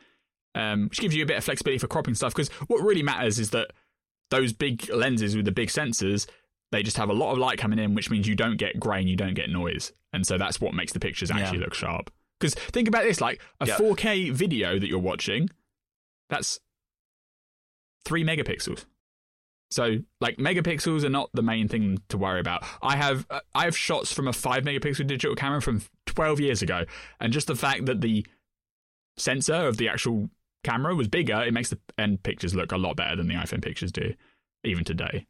[0.54, 2.34] um, which gives you a bit of flexibility for cropping stuff.
[2.34, 3.70] Because what really matters is that
[4.32, 6.26] those big lenses with the big sensors,
[6.72, 9.06] they just have a lot of light coming in, which means you don't get grain,
[9.06, 9.92] you don't get noise.
[10.12, 11.64] And so that's what makes the pictures actually yeah.
[11.64, 12.10] look sharp.
[12.40, 13.78] Because think about this like a yep.
[13.78, 15.50] 4K video that you're watching,
[16.30, 16.58] that's
[18.06, 18.86] three megapixels.
[19.70, 22.64] So like megapixels are not the main thing to worry about.
[22.82, 26.62] I have uh, I have shots from a 5 megapixel digital camera from 12 years
[26.62, 26.84] ago
[27.20, 28.26] and just the fact that the
[29.16, 30.30] sensor of the actual
[30.64, 33.62] camera was bigger, it makes the end pictures look a lot better than the iPhone
[33.62, 34.14] pictures do
[34.64, 35.26] even today.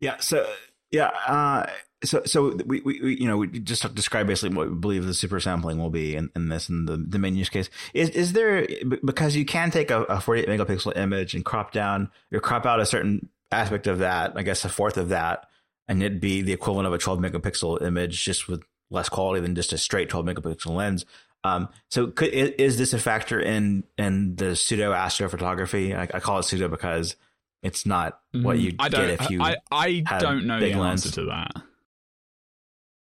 [0.00, 0.46] Yeah, so
[0.90, 1.66] yeah, uh,
[2.04, 5.14] so so we, we, we you know we just describe basically what we believe the
[5.14, 7.70] super sampling will be in, in this in the, the main use case.
[7.94, 8.66] Is is there
[9.04, 12.80] because you can take a, a 48 megapixel image and crop down or crop out
[12.80, 15.46] a certain aspect of that, I guess a fourth of that,
[15.88, 19.54] and it'd be the equivalent of a 12 megapixel image, just with less quality than
[19.54, 21.04] just a straight 12 megapixel lens.
[21.46, 25.96] Um, so could, is this a factor in in the pseudo astrophotography?
[25.96, 27.16] I, I call it pseudo because
[27.62, 29.42] it's not what you mm, get if you.
[29.42, 31.06] I, I don't know the lens.
[31.06, 31.52] answer to that.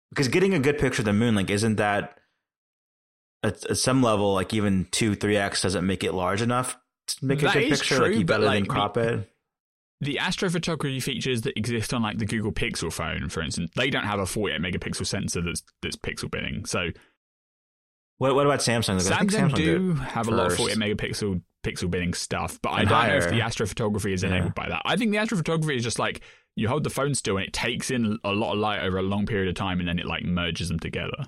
[0.09, 2.19] Because getting a good picture of the moon, like, isn't that
[3.43, 6.77] at, at some level, like even two, three x doesn't make it large enough
[7.07, 7.95] to make that a good picture?
[7.95, 9.29] True, like, you better like, than crop it
[10.01, 14.03] the astrophotography features that exist on like the Google Pixel phone, for instance, they don't
[14.03, 16.65] have a 48 megapixel sensor that's that's pixel binning.
[16.65, 16.89] So,
[18.17, 18.99] what what about Samsung?
[18.99, 20.29] Samsung, Samsung do have first.
[20.29, 23.19] a lot of 48 megapixel pixel binning stuff, but and I don't higher.
[23.19, 24.63] know if the astrophotography is enabled yeah.
[24.63, 24.81] by that.
[24.85, 26.21] I think the astrophotography is just like
[26.55, 29.03] you hold the phone still and it takes in a lot of light over a
[29.03, 31.25] long period of time, and then it like merges them together.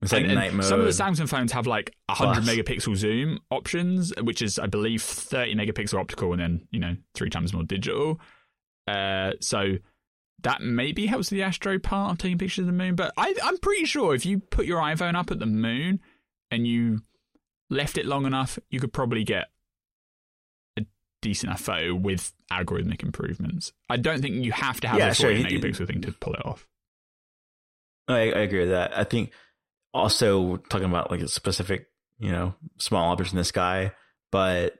[0.00, 0.64] It's like And- and night mode.
[0.64, 2.56] Some of the Samsung phones have like 100 Plus.
[2.56, 7.30] megapixel zoom options, which is, I believe, 30 megapixel optical and then, you know, three
[7.30, 8.20] times more digital.
[8.88, 9.76] Uh, so
[10.42, 12.94] that maybe helps the Astro part of taking pictures of the moon.
[12.94, 16.00] But I, I'm pretty sure if you put your iPhone up at the moon
[16.50, 17.00] and you
[17.70, 19.46] left it long enough, you could probably get
[20.78, 20.84] a
[21.20, 23.72] decent enough photo with algorithmic improvements.
[23.88, 26.12] I don't think you have to have Yeah, a sure, 40 you- megapixel thing to
[26.12, 26.66] pull it off.
[28.08, 28.96] I, I agree with that.
[28.98, 29.30] I think
[29.94, 31.86] also talking about like a specific,
[32.18, 33.92] you know, small objects in the sky,
[34.32, 34.74] but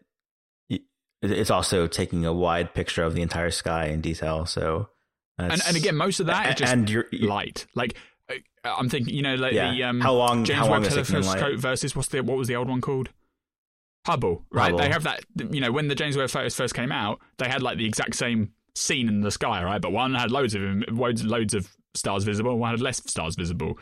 [1.22, 4.44] it's also taking a wide picture of the entire sky in detail.
[4.44, 4.88] So,
[5.38, 7.66] that's- and again, most of that is just and you're, light.
[7.74, 7.96] Like
[8.30, 8.34] uh,
[8.64, 9.72] I'm thinking, you know, like yeah.
[9.72, 10.44] the um, how long?
[10.44, 12.56] James how long Webb is it taking in Telescope versus what's the what was the
[12.56, 13.10] old one called?
[14.06, 14.64] Hubble, right?
[14.66, 14.78] Hubble.
[14.78, 15.24] They have that.
[15.50, 18.16] You know, when the James Webb photos first came out, they had like the exact
[18.16, 19.80] same scene in the sky, right?
[19.80, 23.36] But one had loads of loads loads of stars visible, and one had less stars
[23.36, 23.78] visible.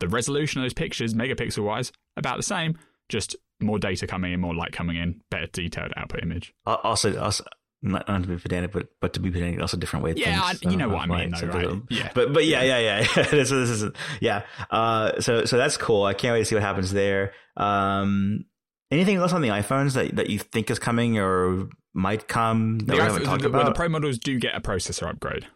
[0.00, 2.78] The resolution of those pictures, megapixel wise, about the same.
[3.08, 6.54] Just more data coming in, more light coming in, better detailed output image.
[6.66, 7.44] Al- Also, also
[7.82, 10.14] not, not to be pedantic, but but to be pedantic, also different way.
[10.16, 11.68] Yeah, I, you know of what I mean, though, right?
[11.68, 12.10] the- Yeah.
[12.14, 12.78] But but yeah yeah
[13.16, 13.22] yeah.
[13.24, 14.42] this, is- this is yeah.
[14.70, 16.04] Uh, so so that's cool.
[16.04, 17.32] I can't wait to see what happens there.
[17.56, 18.44] Um,
[18.90, 22.86] anything else on the iPhones that that you think is coming or might come that
[22.86, 23.74] The, we haven't talked the- well, about?
[23.74, 25.46] the Pro models do get a processor upgrade.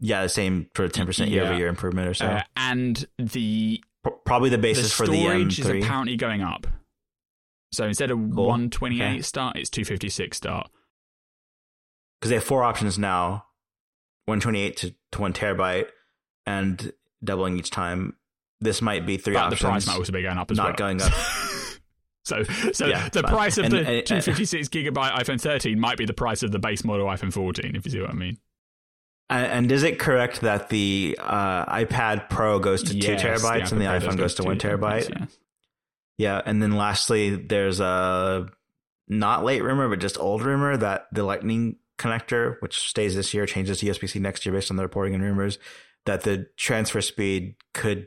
[0.00, 2.26] yeah, the same for ten percent year over year improvement or so.
[2.26, 6.66] Uh, and the P- Probably the the basis for the storage is apparently going up.
[7.72, 8.46] So instead of Cool.
[8.46, 9.20] 128 Okay.
[9.22, 10.70] start, it's 256 start.
[12.20, 13.44] Because they have four options now
[14.26, 15.86] 128 to, to one terabyte
[16.46, 16.92] and
[17.24, 18.14] doubling each time
[18.60, 20.70] this might be three But the price might also be going up as not well.
[20.70, 21.12] Not going up.
[22.24, 25.98] so so Yeah, the price of And- the and- and- 256 gigabyte iPhone 13 might
[25.98, 28.38] be the price of the base model iPhone 14, if you see what I mean.
[29.28, 33.80] and, is it correct that the uh, ipad pro goes to Yes, two terabytes and
[33.80, 35.26] the Pro iphone go goes to one terabyte yeah.
[36.16, 38.48] yeah and then lastly there's a
[39.08, 43.46] not late rumor but just old rumor that the lightning connector which stays this year
[43.46, 45.58] changes to usb-c next year based on the reporting and rumors
[46.04, 48.06] that the transfer speed could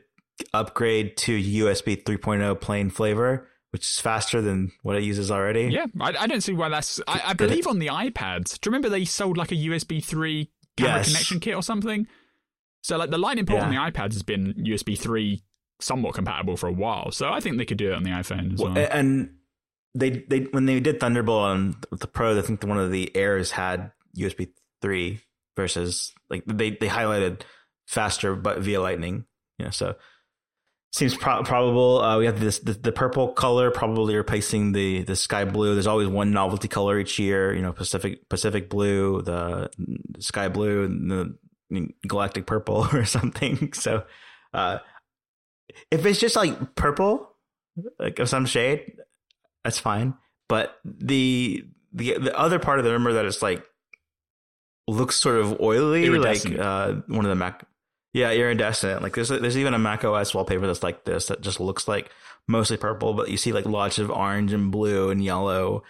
[0.54, 5.64] upgrade to USB 3.0 plain flavor, which is faster than what it uses already.
[5.70, 6.98] Yeah, I, I don't see why that's.
[7.06, 8.58] I, I believe on the iPads.
[8.58, 11.08] Do you remember they sold like a USB 3 camera Yes.
[11.08, 12.06] connection kit or something?
[12.82, 15.42] So, like the Lightning port on the iPads has been USB 3
[15.80, 17.10] somewhat compatible for a while.
[17.12, 18.72] So, I think they could do it on the iPhone as well.
[18.72, 19.34] Well, and
[19.94, 23.50] they they when they did Thunderbolt on the Pro, I think one of the Airs
[23.50, 24.50] had USB
[24.82, 25.20] three
[25.56, 27.42] versus like they they highlighted
[27.86, 29.24] faster but via Lightning.
[29.58, 29.96] You know, so
[30.92, 32.00] seems pro- probable.
[32.00, 35.74] Uh, we have this the, the purple color probably replacing the the sky blue.
[35.74, 37.54] There's always one novelty color each year.
[37.54, 39.70] You know, Pacific Pacific blue, the
[40.18, 43.72] sky blue, and the galactic purple or something.
[43.72, 44.04] So,
[44.52, 44.78] uh,
[45.90, 47.36] if it's just like purple,
[47.98, 48.94] like of some shade,
[49.64, 50.14] that's fine.
[50.48, 53.64] But the the the other part of the rumor that it's like
[54.88, 57.64] looks sort of oily, like uh, one of the Mac,
[58.12, 59.02] yeah, iridescent.
[59.02, 62.10] Like there's there's even a Mac OS wallpaper that's like this that just looks like
[62.48, 65.82] mostly purple, but you see like lots of orange and blue and yellow.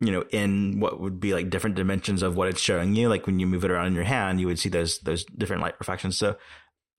[0.00, 3.08] You know, in what would be like different dimensions of what it's showing you.
[3.08, 5.62] Like when you move it around in your hand, you would see those those different
[5.62, 6.18] light reflections.
[6.18, 6.36] So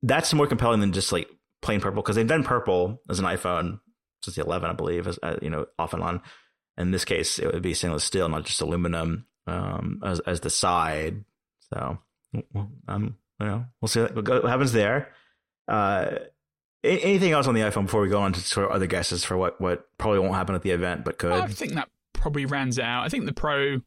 [0.01, 1.29] that's more compelling than just like
[1.61, 3.79] plain purple because they've done purple as an iPhone
[4.23, 6.21] since the 11, I believe, as, uh, you know, off and on.
[6.77, 10.49] In this case, it would be stainless steel, not just aluminum, um, as as the
[10.49, 11.23] side.
[11.71, 11.99] So,
[12.87, 15.09] um, you know, we'll see what, happens there.
[15.67, 16.15] Uh,
[16.83, 19.37] anything else on the iPhone before we go on to sort of other guesses for
[19.37, 21.31] what what probably won't happen at the event, but could?
[21.31, 23.03] I think that probably rounds out.
[23.03, 23.81] I think the Pro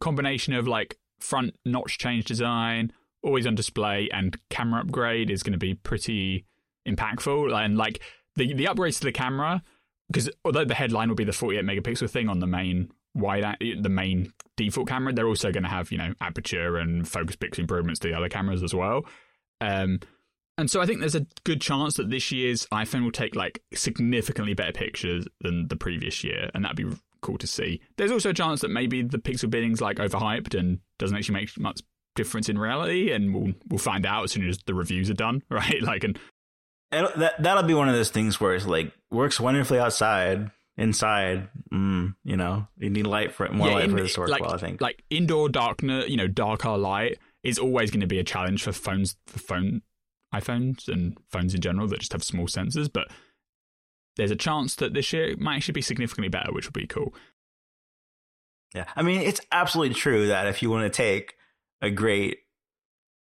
[0.00, 2.92] combination of like front notch change design,
[3.22, 6.44] always on display, and camera upgrade is going to be pretty
[6.86, 7.54] impactful.
[7.54, 8.00] And like
[8.36, 9.62] the the upgrades to the camera,
[10.08, 13.88] because although the headline will be the 48 megapixel thing on the main wide the
[13.88, 18.00] main default camera, they're also going to have you know aperture and focus pixel improvements
[18.00, 19.04] to the other cameras as well.
[19.60, 20.00] Um,
[20.58, 23.62] and so I think there's a good chance that this year's iPhone will take like
[23.74, 27.80] significantly better pictures than the previous year, and that'd be cool to see.
[27.96, 31.58] There's also a chance that maybe the pixel binning's like overhyped and doesn't actually make
[31.58, 31.80] much
[32.14, 35.42] difference in reality, and we'll we'll find out as soon as the reviews are done,
[35.50, 35.82] right?
[35.82, 36.18] Like, And
[37.16, 42.14] that that'll be one of those things where it's like works wonderfully outside, inside, mm,
[42.24, 44.42] you know, you need light for it, more light in- for this to work like,
[44.42, 44.54] well.
[44.54, 44.80] I think.
[44.80, 48.72] like indoor darkness, you know, darker light is always going to be a challenge for
[48.72, 49.82] phones, for phone
[50.34, 53.08] iPhones and phones in general that just have small sensors, but.
[54.16, 56.86] There's a chance that this year it might actually be significantly better, which would be
[56.86, 57.12] cool.
[58.74, 61.34] Yeah, I mean, it's absolutely true that if you want to take
[61.82, 62.38] a great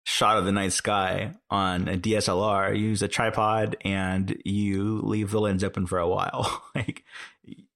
[0.05, 5.31] shot of the night sky on a DSLR, you use a tripod and you leave
[5.31, 6.63] the lens open for a while.
[6.75, 7.03] like,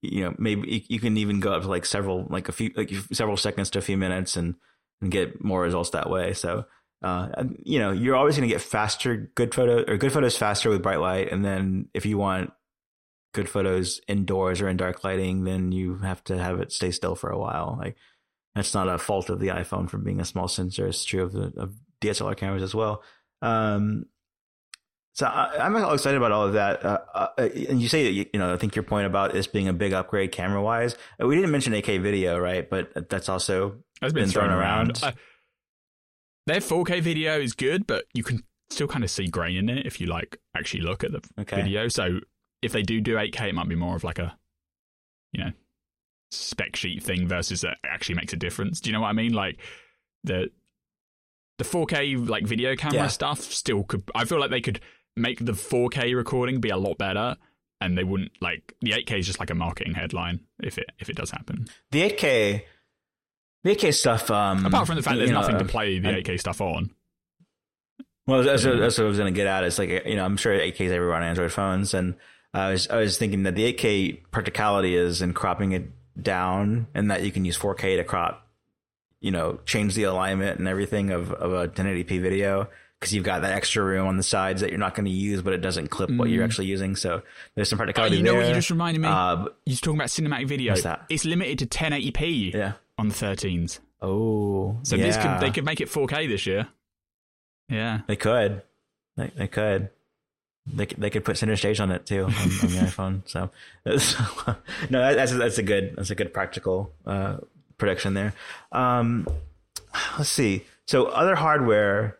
[0.01, 2.91] you know, maybe you can even go up to like several, like a few, like
[3.13, 4.55] several seconds to a few minutes and,
[5.01, 6.33] and get more results that way.
[6.33, 6.65] So,
[7.01, 7.29] uh,
[7.63, 10.83] you know, you're always going to get faster, good photo or good photos faster with
[10.83, 11.31] bright light.
[11.31, 12.51] And then if you want
[13.33, 17.15] good photos indoors or in dark lighting, then you have to have it stay still
[17.15, 17.77] for a while.
[17.79, 17.95] Like
[18.55, 20.87] that's not a fault of the iPhone for being a small sensor.
[20.87, 23.03] It's true of the, of DSLR cameras as well.
[23.41, 24.05] Um,
[25.13, 26.85] so I, am excited about all of that.
[26.85, 29.67] Uh, uh, and you say, you, you, know, I think your point about this being
[29.67, 30.95] a big upgrade camera wise.
[31.21, 32.69] Uh, we didn't mention 8K video, right?
[32.69, 35.01] But that's also that's been, been thrown, thrown, around.
[35.01, 35.15] around.
[35.15, 35.17] Uh,
[36.45, 39.87] their 4K video is good, but you can still kind of see grain in it
[39.87, 41.63] if you like actually look at the okay.
[41.63, 41.87] video.
[41.87, 42.19] So
[42.61, 44.37] if they do do 8K, it might be more of like a,
[45.33, 45.51] you know,
[46.29, 48.81] spec sheet thing versus it actually makes a difference.
[48.81, 49.33] Do you know what I mean?
[49.33, 49.57] Like
[50.23, 50.51] the
[51.57, 53.07] the 4K like video camera yeah.
[53.07, 54.03] stuff still could.
[54.15, 54.79] I feel like they could
[55.15, 57.35] make the 4K recording be a lot better,
[57.81, 61.09] and they wouldn't like the 8K is just like a marketing headline if it if
[61.09, 61.67] it does happen.
[61.91, 62.63] The 8K,
[63.63, 64.29] the 8K stuff.
[64.29, 66.91] Um, Apart from the fact there's know, nothing to play the 8K stuff on.
[68.27, 69.63] Well, that's, that's what I was going to get at.
[69.63, 72.15] It's like you know, I'm sure 8K is everywhere on Android phones, and
[72.53, 75.89] I was I was thinking that the 8K practicality is in cropping it
[76.21, 78.46] down, and that you can use 4K to crop
[79.19, 82.69] you know, change the alignment and everything of, of a 1080p video
[82.99, 85.41] because you've got that extra room on the sides that you're not going to use,
[85.41, 86.17] but it doesn't clip mm.
[86.17, 86.45] what you're mm.
[86.45, 86.95] actually using.
[86.95, 87.21] So
[87.55, 88.15] there's some practicality.
[88.15, 88.41] Oh, you know there.
[88.41, 89.07] what you just reminded me?
[89.07, 90.75] Uh, you're talking about cinematic video.
[91.09, 92.73] It's limited to 1080p yeah.
[92.97, 93.79] on the 13s.
[94.01, 95.39] Oh, so yeah.
[95.39, 96.67] could, they could make it 4K this year.
[97.69, 98.61] Yeah, they could.
[99.15, 99.89] They, they could.
[100.67, 102.41] They they could put center stage on it too on, on the
[102.87, 103.21] iPhone.
[103.25, 103.49] So,
[104.89, 107.37] no, that's that's a good that's a good practical uh,
[107.77, 108.33] prediction there.
[108.71, 109.27] Um,
[110.17, 110.65] let's see.
[110.87, 112.17] So other hardware,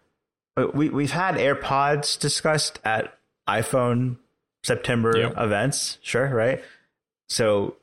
[0.55, 3.17] uh, we we've had AirPods discussed at
[3.47, 4.17] iPhone
[4.63, 5.33] September yep.
[5.37, 5.97] events.
[6.01, 6.63] Sure, right?
[7.29, 7.75] So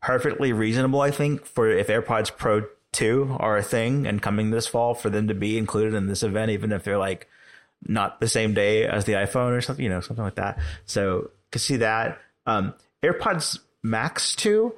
[0.00, 4.66] perfectly reasonable, I think, for if AirPods Pro two are a thing and coming this
[4.66, 7.28] fall for them to be included in this event, even if they're like
[7.84, 10.58] not the same day as the iPhone or something, you know, something like that.
[10.84, 12.18] So could see that.
[12.46, 14.74] Um, AirPods Max two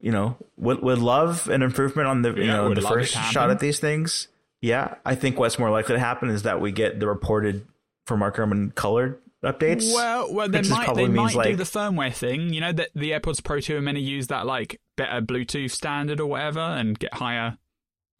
[0.00, 3.50] you know, would would love an improvement on the yeah, you know the first shot
[3.50, 4.28] at these things.
[4.60, 7.66] Yeah, I think what's more likely to happen is that we get the reported
[8.06, 9.92] for Mark Gurman colored updates.
[9.92, 12.52] Well, well, they might they might like, do the firmware thing.
[12.52, 15.70] You know that the AirPods Pro two are meant to use that like better Bluetooth
[15.70, 17.58] standard or whatever and get higher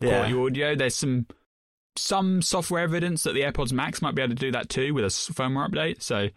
[0.00, 0.40] quality yeah.
[0.40, 0.74] audio.
[0.74, 1.26] There's some
[1.96, 5.04] some software evidence that the AirPods Max might be able to do that too with
[5.04, 6.02] a firmware update.
[6.02, 6.28] So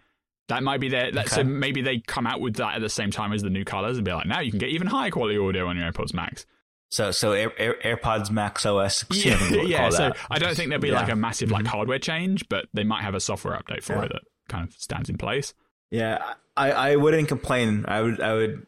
[0.49, 1.07] that might be there.
[1.07, 1.25] Okay.
[1.27, 3.97] So maybe they come out with that at the same time as the new colors
[3.97, 6.45] and be like, now you can get even higher quality audio on your AirPods Max.
[6.89, 9.05] So, so Air, Air, AirPods Max OS.
[9.11, 9.89] Yeah, yeah.
[9.89, 11.01] So I don't think there'll be yeah.
[11.01, 11.71] like a massive like mm-hmm.
[11.71, 14.05] hardware change, but they might have a software update for yeah.
[14.05, 15.53] it that kind of stands in place.
[15.91, 17.85] Yeah, I, I wouldn't complain.
[17.87, 18.65] I would, I would.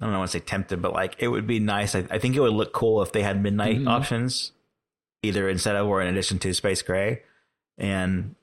[0.00, 1.96] I don't want to say tempted, but like it would be nice.
[1.96, 3.88] I, I think it would look cool if they had midnight mm-hmm.
[3.88, 4.52] options,
[5.22, 7.22] either instead of or in addition to space gray,
[7.76, 8.36] and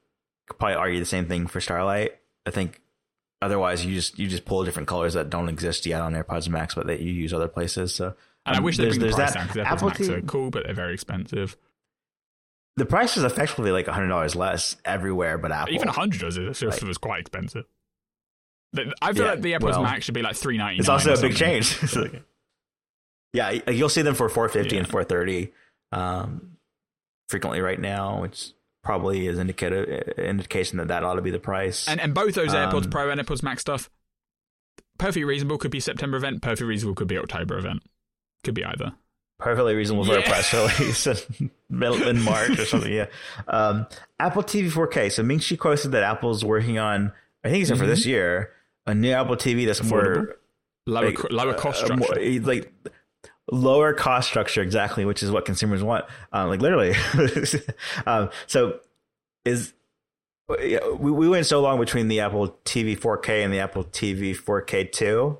[0.47, 2.11] could probably argue the same thing for Starlight.
[2.45, 2.81] I think
[3.41, 6.75] otherwise you just you just pull different colors that don't exist yet on AirPods Max,
[6.75, 7.93] but that you use other places.
[7.93, 8.15] So
[8.45, 10.65] and um, I wish they bring the price down because AirPods Max are cool, but
[10.65, 11.57] they're very expensive.
[12.77, 16.61] The price is effectively like hundred dollars less everywhere, but Apple even hundred dollars if
[16.61, 17.65] like, was quite expensive.
[19.01, 20.79] I feel yeah, like the AirPods well, Max should be like three ninety.
[20.79, 21.77] It's also a big change.
[23.33, 24.81] yeah, you'll see them for four fifty yeah.
[24.81, 25.51] and four thirty
[25.91, 26.57] um,
[27.29, 29.83] frequently right now, which probably is indicator
[30.17, 31.87] indication that that ought to be the price.
[31.87, 33.89] And and both those AirPods um, Pro and AirPods Max stuff,
[34.97, 35.57] perfectly reasonable.
[35.57, 36.41] Could be September event.
[36.41, 36.95] Perfectly reasonable.
[36.95, 37.83] Could be October event.
[38.43, 38.93] Could be either.
[39.39, 40.19] Perfectly reasonable for yeah.
[40.19, 42.93] a press release in March or something.
[42.93, 43.07] Yeah.
[43.47, 43.87] Um,
[44.19, 45.11] Apple TV 4K.
[45.11, 47.11] So Ming Chi posted that Apple's working on.
[47.43, 47.79] I think it's mm-hmm.
[47.79, 48.51] for this year
[48.85, 50.15] a new Apple TV that's Affordable.
[50.15, 50.35] more
[50.85, 52.13] lower like, lower cost uh, structure.
[52.13, 52.71] Uh, more, like
[53.51, 56.05] lower cost structure exactly which is what consumers want.
[56.31, 56.93] Um, like literally.
[58.05, 58.79] Um, so
[59.45, 59.73] is
[60.47, 64.91] we, we went so long between the apple tv 4k and the apple tv 4k
[64.91, 65.37] 2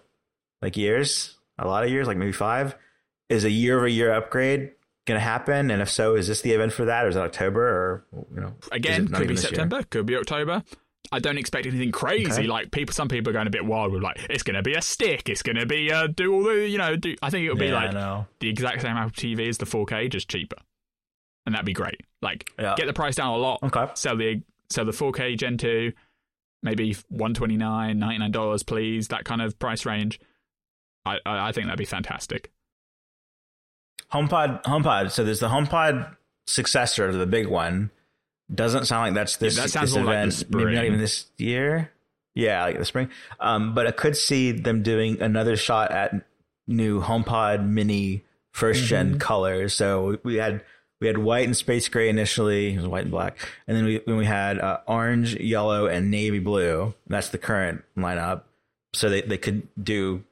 [0.62, 2.76] like years a lot of years like maybe five.
[3.30, 4.72] Is a year over year upgrade
[5.06, 5.72] going to happen?
[5.72, 7.06] And if so is this the event for that?
[7.06, 9.86] Or is it october or you know again could be september year?
[9.90, 10.64] could be october
[11.12, 12.32] I don't expect anything crazy.
[12.32, 12.48] Okay.
[12.48, 14.74] Like people, some people are going a bit wild with like it's going to be
[14.76, 15.28] a stick.
[15.28, 16.96] It's going to be uh, do all the you know.
[16.96, 20.10] Do I think it'll be yeah, like the exact same Apple TV as the 4K,
[20.10, 20.58] just cheaper,
[21.46, 22.02] and that'd be great.
[22.22, 22.76] Like yeah.
[22.78, 23.62] get the price down a lot.
[23.62, 23.88] Okay.
[23.96, 25.92] Sell the sell the 4K Gen 2,
[26.64, 29.10] maybe 129 99 dollars, please.
[29.10, 30.20] That kind of price range.
[31.06, 32.52] I, I I think that'd be fantastic.
[34.14, 35.12] HomePod, HomePod.
[35.12, 36.16] So there's the HomePod
[36.48, 37.92] successor to the big one.
[38.54, 40.46] Doesn't sound like that's this, Yeah, that sounds this more like event.
[40.54, 41.92] maybe not even this year.
[42.36, 43.10] Yeah, like the spring.
[43.40, 46.14] Um, but I could see them doing another shot at
[46.68, 49.74] new HomePod Mini first gen colors.
[49.74, 50.64] So we had
[51.00, 52.74] we had white and space gray initially.
[52.74, 53.38] It was white and black,
[53.68, 56.94] and then we then we had uh, orange, yellow, and navy blue.
[57.08, 58.44] That's the current lineup.
[58.94, 60.24] So they, they could do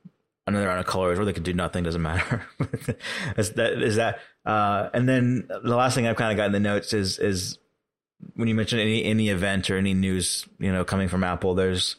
[0.45, 1.83] another round of colors, or they could do nothing.
[1.83, 2.45] Doesn't matter.
[3.37, 4.19] is that is that?
[4.45, 7.57] Uh, and then the last thing I've kind of got in the notes is is
[8.35, 11.95] when you mention any any event or any news, you know, coming from Apple, there's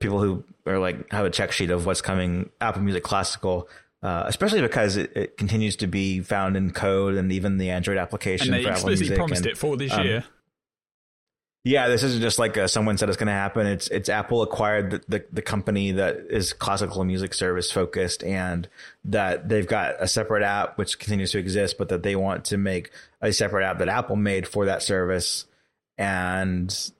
[0.00, 3.68] people who are like have a check sheet of what's coming Apple Music Classical,
[4.02, 7.98] uh, especially because it, it continues to be found in code and even the Android
[7.98, 9.16] application and they for Apple explicitly Music.
[9.16, 10.24] promised and, it for this um, year.
[11.64, 13.68] Yeah, this isn't just like uh someone said it's going to happen.
[13.68, 18.68] It's it's Apple acquired the, the the company that is classical music service focused, and
[19.04, 22.56] that they've got a separate app which continues to exist, but that they want to
[22.56, 22.90] make
[23.20, 25.44] a separate app that Apple made for that service,
[25.98, 26.92] and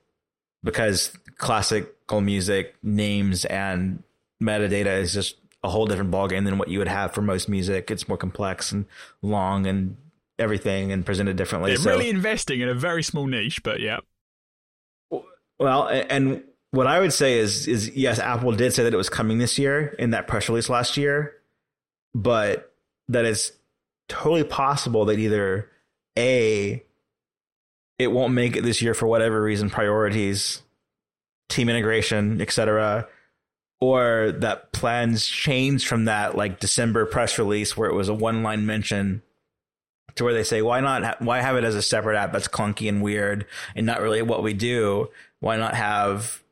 [0.62, 4.02] because classical music names and
[4.43, 7.90] metadata is just a whole different ballgame than what you would have for most music.
[7.90, 8.86] It's more complex and
[9.23, 9.97] long and
[10.39, 11.70] everything and presented differently.
[11.70, 14.01] They're so, really investing in a very small niche, but yeah.
[15.59, 16.43] Well, and
[16.73, 19.59] what I would say is is yes, Apple did say that it was coming this
[19.59, 21.35] year in that press release last year,
[22.14, 22.73] but
[23.09, 23.52] that it's
[24.09, 25.70] totally possible that either
[26.19, 26.82] a
[28.03, 30.62] it won't make it this year for whatever reason, priorities,
[31.49, 33.09] team integration, etc.,
[33.81, 38.43] or that plans change from that like December press release where it was a one
[38.43, 39.23] line mention
[40.15, 42.47] to where they say why not ha- why have it as a separate app that's
[42.47, 45.09] clunky and weird and not really what we do
[45.41, 46.43] why not have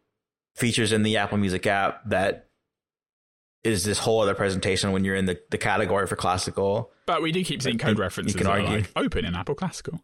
[0.56, 2.48] features in the apple music app that
[3.62, 7.31] is this whole other presentation when you're in the, the category for classical But we
[7.32, 8.68] do keep seeing code references You can argue.
[8.78, 10.02] like open in Apple Classical.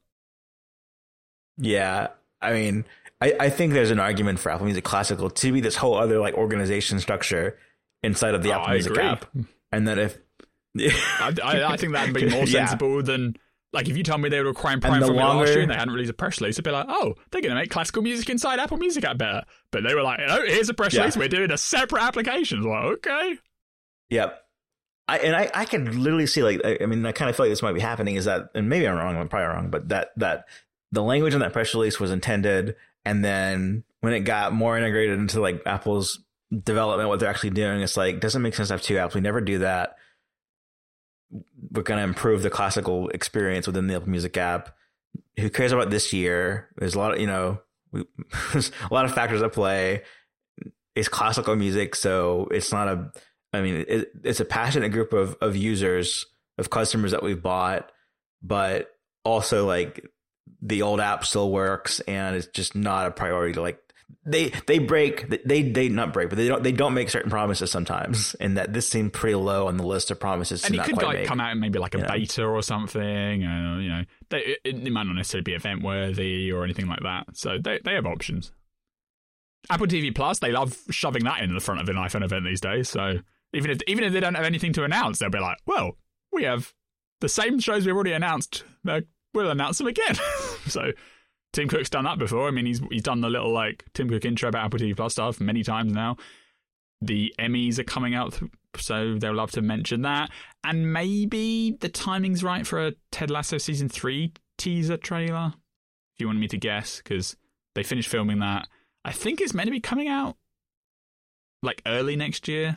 [1.59, 2.09] Yeah
[2.43, 2.85] i mean
[3.21, 6.19] I, I think there's an argument for apple music classical to be this whole other
[6.21, 7.59] like organization structure
[8.03, 9.05] inside of the Oh, apple I music agree.
[9.05, 9.25] app
[9.73, 10.19] and that if
[10.79, 12.67] I, I, I think that'd be more Yeah.
[12.67, 13.37] sensible than
[13.73, 16.11] like if you told me they were acquiring Primephonic last year and they hadn't released
[16.11, 18.79] a press release, I'd be like, oh, they're going to make classical music inside Apple
[18.79, 19.43] Music app better.
[19.71, 21.01] But they were like, oh, here's a press Yeah.
[21.01, 21.17] release.
[21.17, 22.63] We're doing a separate application.
[22.63, 23.39] Like, okay.
[24.11, 24.43] Yep.
[25.09, 27.45] I, and I, I could literally see like I, I mean I kind of feel
[27.47, 29.89] like this might be happening is that and maybe I'm wrong I'm probably wrong but
[29.91, 30.47] that that
[30.93, 35.19] the language in that press release was intended and then when it got more integrated
[35.19, 36.21] into like Apple's
[36.63, 39.15] development what they're actually doing it's like doesn't make sense to have two apps.
[39.15, 39.97] We never do that.
[41.73, 44.75] We're going to improve the classical experience within the Apple Music app.
[45.39, 46.69] Who cares about this year?
[46.77, 47.61] There's a lot of you know
[47.93, 48.05] we,
[48.53, 50.03] there's a lot of factors at play.
[50.95, 53.11] It's classical music so it's not a
[53.53, 56.27] I mean, it, it's a passionate group of of users
[56.59, 57.91] of customers that we've bought,
[58.43, 58.91] but
[59.25, 60.05] also like
[60.63, 63.81] the old app still works, and it's just not a priority to like
[64.25, 67.71] they they break they they not break, but they don't they don't make certain promises
[67.71, 70.63] sometimes, and that this seemed pretty low on the list of promises.
[70.63, 71.27] to And it could like make.
[71.29, 72.11] come out in maybe like a Yeah.
[72.13, 73.41] beta or something.
[73.43, 77.27] You know, they, it, it might not necessarily be event worthy or anything like that.
[77.37, 78.51] So they they have options.
[79.71, 82.61] Apple TV Plus, they love shoving that in the front of an iPhone event these
[82.61, 82.89] days.
[82.89, 83.19] So
[83.53, 85.97] even if even if they don't have anything to announce, they'll be like, "Well,
[86.33, 86.73] we have
[87.21, 88.65] the same shows we've already announced.
[88.87, 89.01] Uh,
[89.37, 90.17] we'll announce them again."
[90.67, 90.93] so
[91.53, 92.49] Tim Cook's done that before.
[92.49, 95.13] I mean, he's he's done the little like Tim Cook intro about Apple TV Plus
[95.13, 96.17] stuff many times now.
[97.01, 98.39] The Emmys are coming out,
[98.77, 100.31] so they'll love to mention that.
[100.65, 105.55] And maybe the timing's right for a Ted Lasso season three teaser trailer.
[106.15, 107.37] If you wanted me to guess, because
[107.75, 108.69] they finished filming that.
[109.05, 110.37] I think it's meant to be coming out
[111.63, 112.77] like early next year,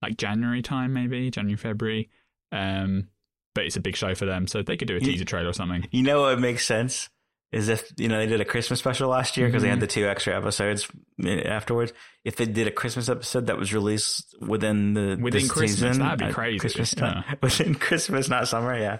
[0.00, 2.08] like January time, maybe January February.
[2.52, 3.08] Um,
[3.54, 5.52] but it's a big show for them, so they could do a teaser trailer or
[5.52, 5.86] something.
[5.90, 7.08] You know what makes sense
[7.52, 9.72] is if you know they did a Christmas special last year because they Mhm.
[9.72, 10.86] had the two extra episodes
[11.24, 11.92] eh, afterwards.
[12.24, 15.98] If they did a Christmas episode that was released within the Within this Christmas, season,
[15.98, 17.00] that'd be crazy, Christmas yeah.
[17.24, 18.78] time within Christmas, not summer.
[18.78, 18.98] Yeah,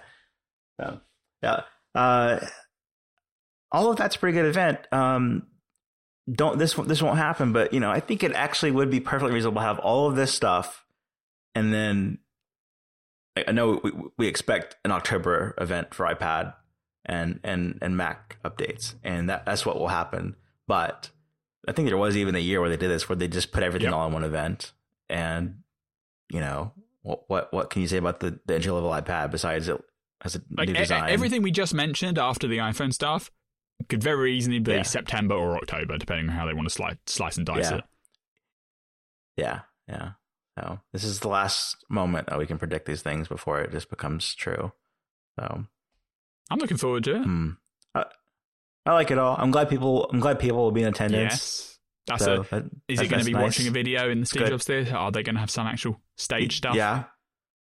[0.80, 1.00] so,
[1.44, 1.60] yeah.
[1.94, 2.40] Uh,
[3.72, 4.78] all of that's a pretty good event.
[4.90, 5.46] Um,
[6.32, 9.32] don't this this won't happen, but you know I think it actually would be perfectly
[9.34, 10.84] reasonable to have all of this stuff,
[11.54, 12.18] and then
[13.36, 16.54] I know we, we expect an October event for iPad
[17.06, 20.36] and and and Mac updates, and that that's what will happen.
[20.66, 21.10] But
[21.68, 23.62] I think there was even a year where they did this, where they just put
[23.62, 23.94] everything Yep.
[23.94, 24.72] all in one event,
[25.08, 25.62] and
[26.30, 29.68] you know what what what can you say about the the entry level iPad besides
[29.68, 29.80] it
[30.20, 31.08] has a Like new e- design?
[31.10, 33.30] everything we just mentioned after the iPhone stuff
[33.88, 34.82] could very easily be Yeah.
[34.82, 37.76] September or October, depending on how they want to slice slice and dice Yeah.
[37.78, 37.84] it.
[39.36, 40.10] Yeah, yeah.
[40.60, 43.88] So this is the last moment that we can predict these things before it just
[43.88, 44.72] becomes true.
[45.38, 45.64] So
[46.50, 47.22] I'm looking forward to it.
[47.22, 47.50] Hmm.
[47.94, 48.04] I,
[48.84, 49.36] I like it all.
[49.38, 50.08] I'm glad people.
[50.12, 51.32] I'm glad people will be in attendance.
[51.32, 51.78] Yes.
[52.06, 53.42] That's So a, that- is that- he going to be nice.
[53.42, 54.26] watching a video in the.
[54.26, 54.96] Jobs Theatre?
[54.96, 56.74] Are they going to have some actual stage stuff?
[56.74, 57.04] Yeah,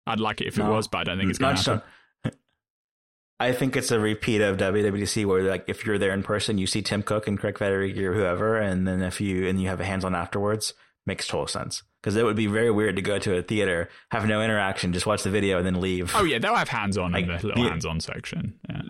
[0.06, 1.82] I'd like it if it was, but I don't think it's going to happen.
[3.40, 6.66] I think it's a repeat of WWDC where like if you're there in person, you
[6.66, 9.80] see Tim Cook and Craig Federighi or whoever, and then if you and you have
[9.80, 10.72] a hands on afterwards,
[11.06, 11.82] makes total sense.
[12.02, 15.06] Because it would be very weird to go to a theater, have no interaction, just
[15.06, 16.12] watch the video and then leave.
[16.14, 18.58] Oh yeah, they'll have hands on in the little hands on section.
[18.68, 18.82] Yeah.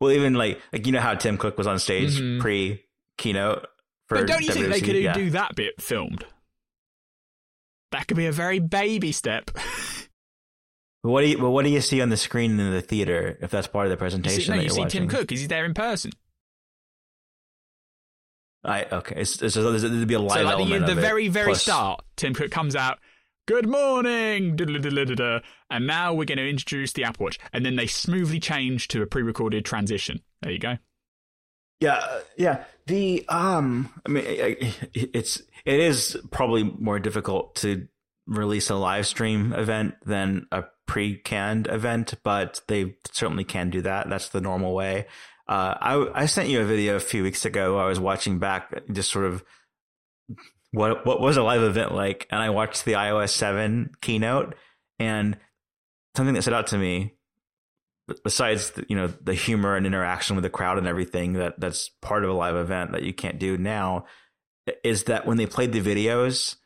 [0.00, 2.40] Well, even like like you know how Tim Cook was on stage Mhm.
[2.40, 2.84] pre
[3.18, 3.66] keynote.
[4.08, 5.12] For But don't you think they could Yeah.
[5.14, 6.24] do that bit filmed?
[7.92, 9.50] That could be a very baby step.
[11.02, 11.38] But what do you?
[11.38, 13.90] But what do you see on the screen in the theater if that's part of
[13.90, 15.00] the you presentation see, no, that you you're see watching?
[15.02, 15.30] Tim Cook.
[15.30, 16.10] Is he there in person?
[18.66, 19.20] I okay.
[19.20, 21.46] It's, it's, there's, there'd be a live so like the, element the it, very very
[21.46, 22.98] plus- start, Tim Cook comes out.
[23.46, 28.40] Good morning, and now we're going to introduce the Apple Watch, and then they smoothly
[28.40, 30.20] change to a pre-recorded transition.
[30.42, 30.78] There you go.
[31.78, 32.64] Yeah, uh, yeah.
[32.86, 37.86] The um, I mean, it's it is probably more difficult to
[38.26, 44.08] release a live stream event than a pre-canned event, but they certainly can do that.
[44.08, 45.06] That's the normal way.
[45.48, 47.78] Uh, I I sent you a video a few weeks ago.
[47.78, 49.44] I was watching back, just sort of
[50.72, 54.54] what what was a live event like, and I watched the iOS seven keynote,
[54.98, 55.38] and
[56.16, 57.16] something that stood out to me
[58.22, 61.90] besides the, you know the humor and interaction with the crowd and everything that that's
[62.00, 64.04] part of a live event that you can't do now
[64.84, 66.56] is that when they played the videos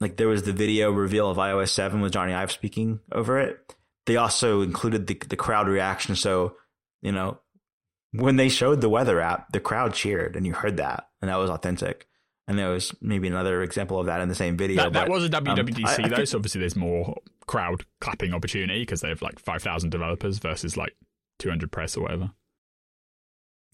[0.00, 3.58] like there was the video reveal of iOS 7 with Jony Ive speaking over it
[4.06, 6.56] they also included the the crowd reaction so
[7.02, 7.38] you know
[8.12, 11.36] when they showed the weather app the crowd cheered and you heard that and that
[11.36, 12.06] was authentic
[12.48, 15.12] and there was maybe another example of that in the same video that, that but,
[15.12, 17.16] was a um, WWDC I- I though, so obviously there's more
[17.46, 20.94] crowd clapping opportunity because they have like five thousand developers versus like
[21.38, 22.30] two hundred press or whatever.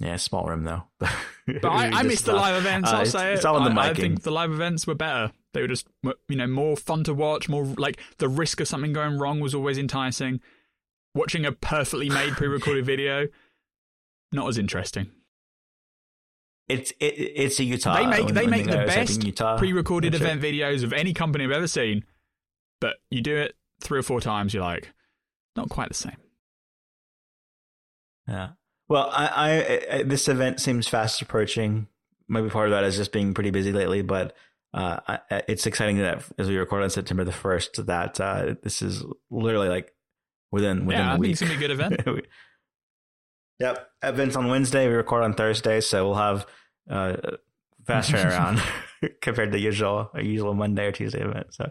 [0.01, 0.85] yeah small room though
[1.47, 2.90] But I, I missed the live events.
[2.90, 3.47] uh, I'll it's- say it's it.
[3.47, 5.32] all in the I, I think the live events were better.
[5.55, 5.86] They were just
[6.28, 7.48] you know more fun to watch.
[7.48, 10.40] More like the risk of something going wrong was always enticing.
[11.15, 13.28] Watching a perfectly made pre-recorded video,
[14.32, 15.10] not as interesting.
[16.68, 17.96] It's it, it's a Utah.
[17.96, 19.56] they make when- they when make the best Utah.
[19.59, 20.26] pre-recorded That's it.
[20.26, 22.05] event videos of any company I've ever seen.
[22.80, 24.92] But you do it three or four times, you're like,
[25.56, 26.16] not quite the same.
[28.28, 28.50] Yeah.
[28.88, 31.88] Well, I, I, I this event seems fast approaching.
[32.28, 34.34] Maybe part of that is just being pretty busy lately, but
[34.74, 38.82] uh, I, it's exciting that as we record on September the first, that uh, this
[38.82, 39.94] is literally like
[40.52, 41.32] within within yeah, a I think week.
[41.32, 42.00] it's gonna be a good event.
[43.59, 43.90] yep.
[44.02, 44.89] Events on Wednesday.
[44.89, 46.47] We record on Thursday, so we'll have
[46.89, 47.16] uh,
[47.86, 48.62] fast turnaround
[49.20, 51.48] compared to usual a usual Monday or Tuesday event.
[51.51, 51.70] So.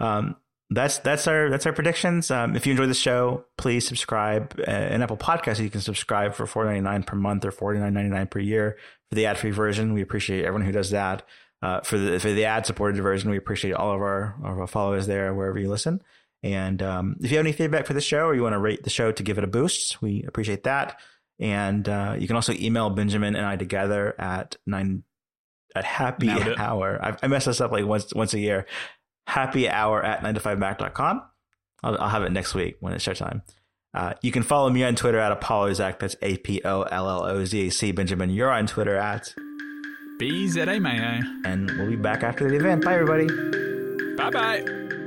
[0.00, 0.36] Um,
[0.70, 2.30] that's that's our that's our predictions.
[2.30, 4.54] Um, if you enjoy the show, please subscribe.
[4.60, 7.78] Uh, in Apple Podcasts, you can subscribe for four ninety nine per month or forty
[7.78, 8.76] nine ninety nine per year
[9.08, 9.94] for the ad free version.
[9.94, 11.22] We appreciate everyone who does that.
[11.62, 14.60] Uh, for the for the ad supported version, we appreciate all of our all of
[14.60, 16.02] our followers there wherever you listen.
[16.42, 18.84] And um, if you have any feedback for the show or you want to rate
[18.84, 21.00] the show to give it a boost, we appreciate that.
[21.40, 25.02] And uh, you can also email Benjamin and I together at nine
[25.74, 26.98] at happy hour.
[27.02, 28.66] I, I mess this up like once once a year.
[29.26, 31.22] Happy hour at 9to5mac.com.
[31.82, 33.42] I'll, I'll have it next week when it's showtime.
[33.94, 35.98] Uh, you can follow me on Twitter at ApolloZac.
[35.98, 37.92] That's A P O L L O Z A C.
[37.92, 39.34] Benjamin, you're on Twitter at.
[40.20, 42.84] BZA And we'll be back after the event.
[42.84, 43.26] Bye, everybody.
[44.16, 44.97] Bye bye.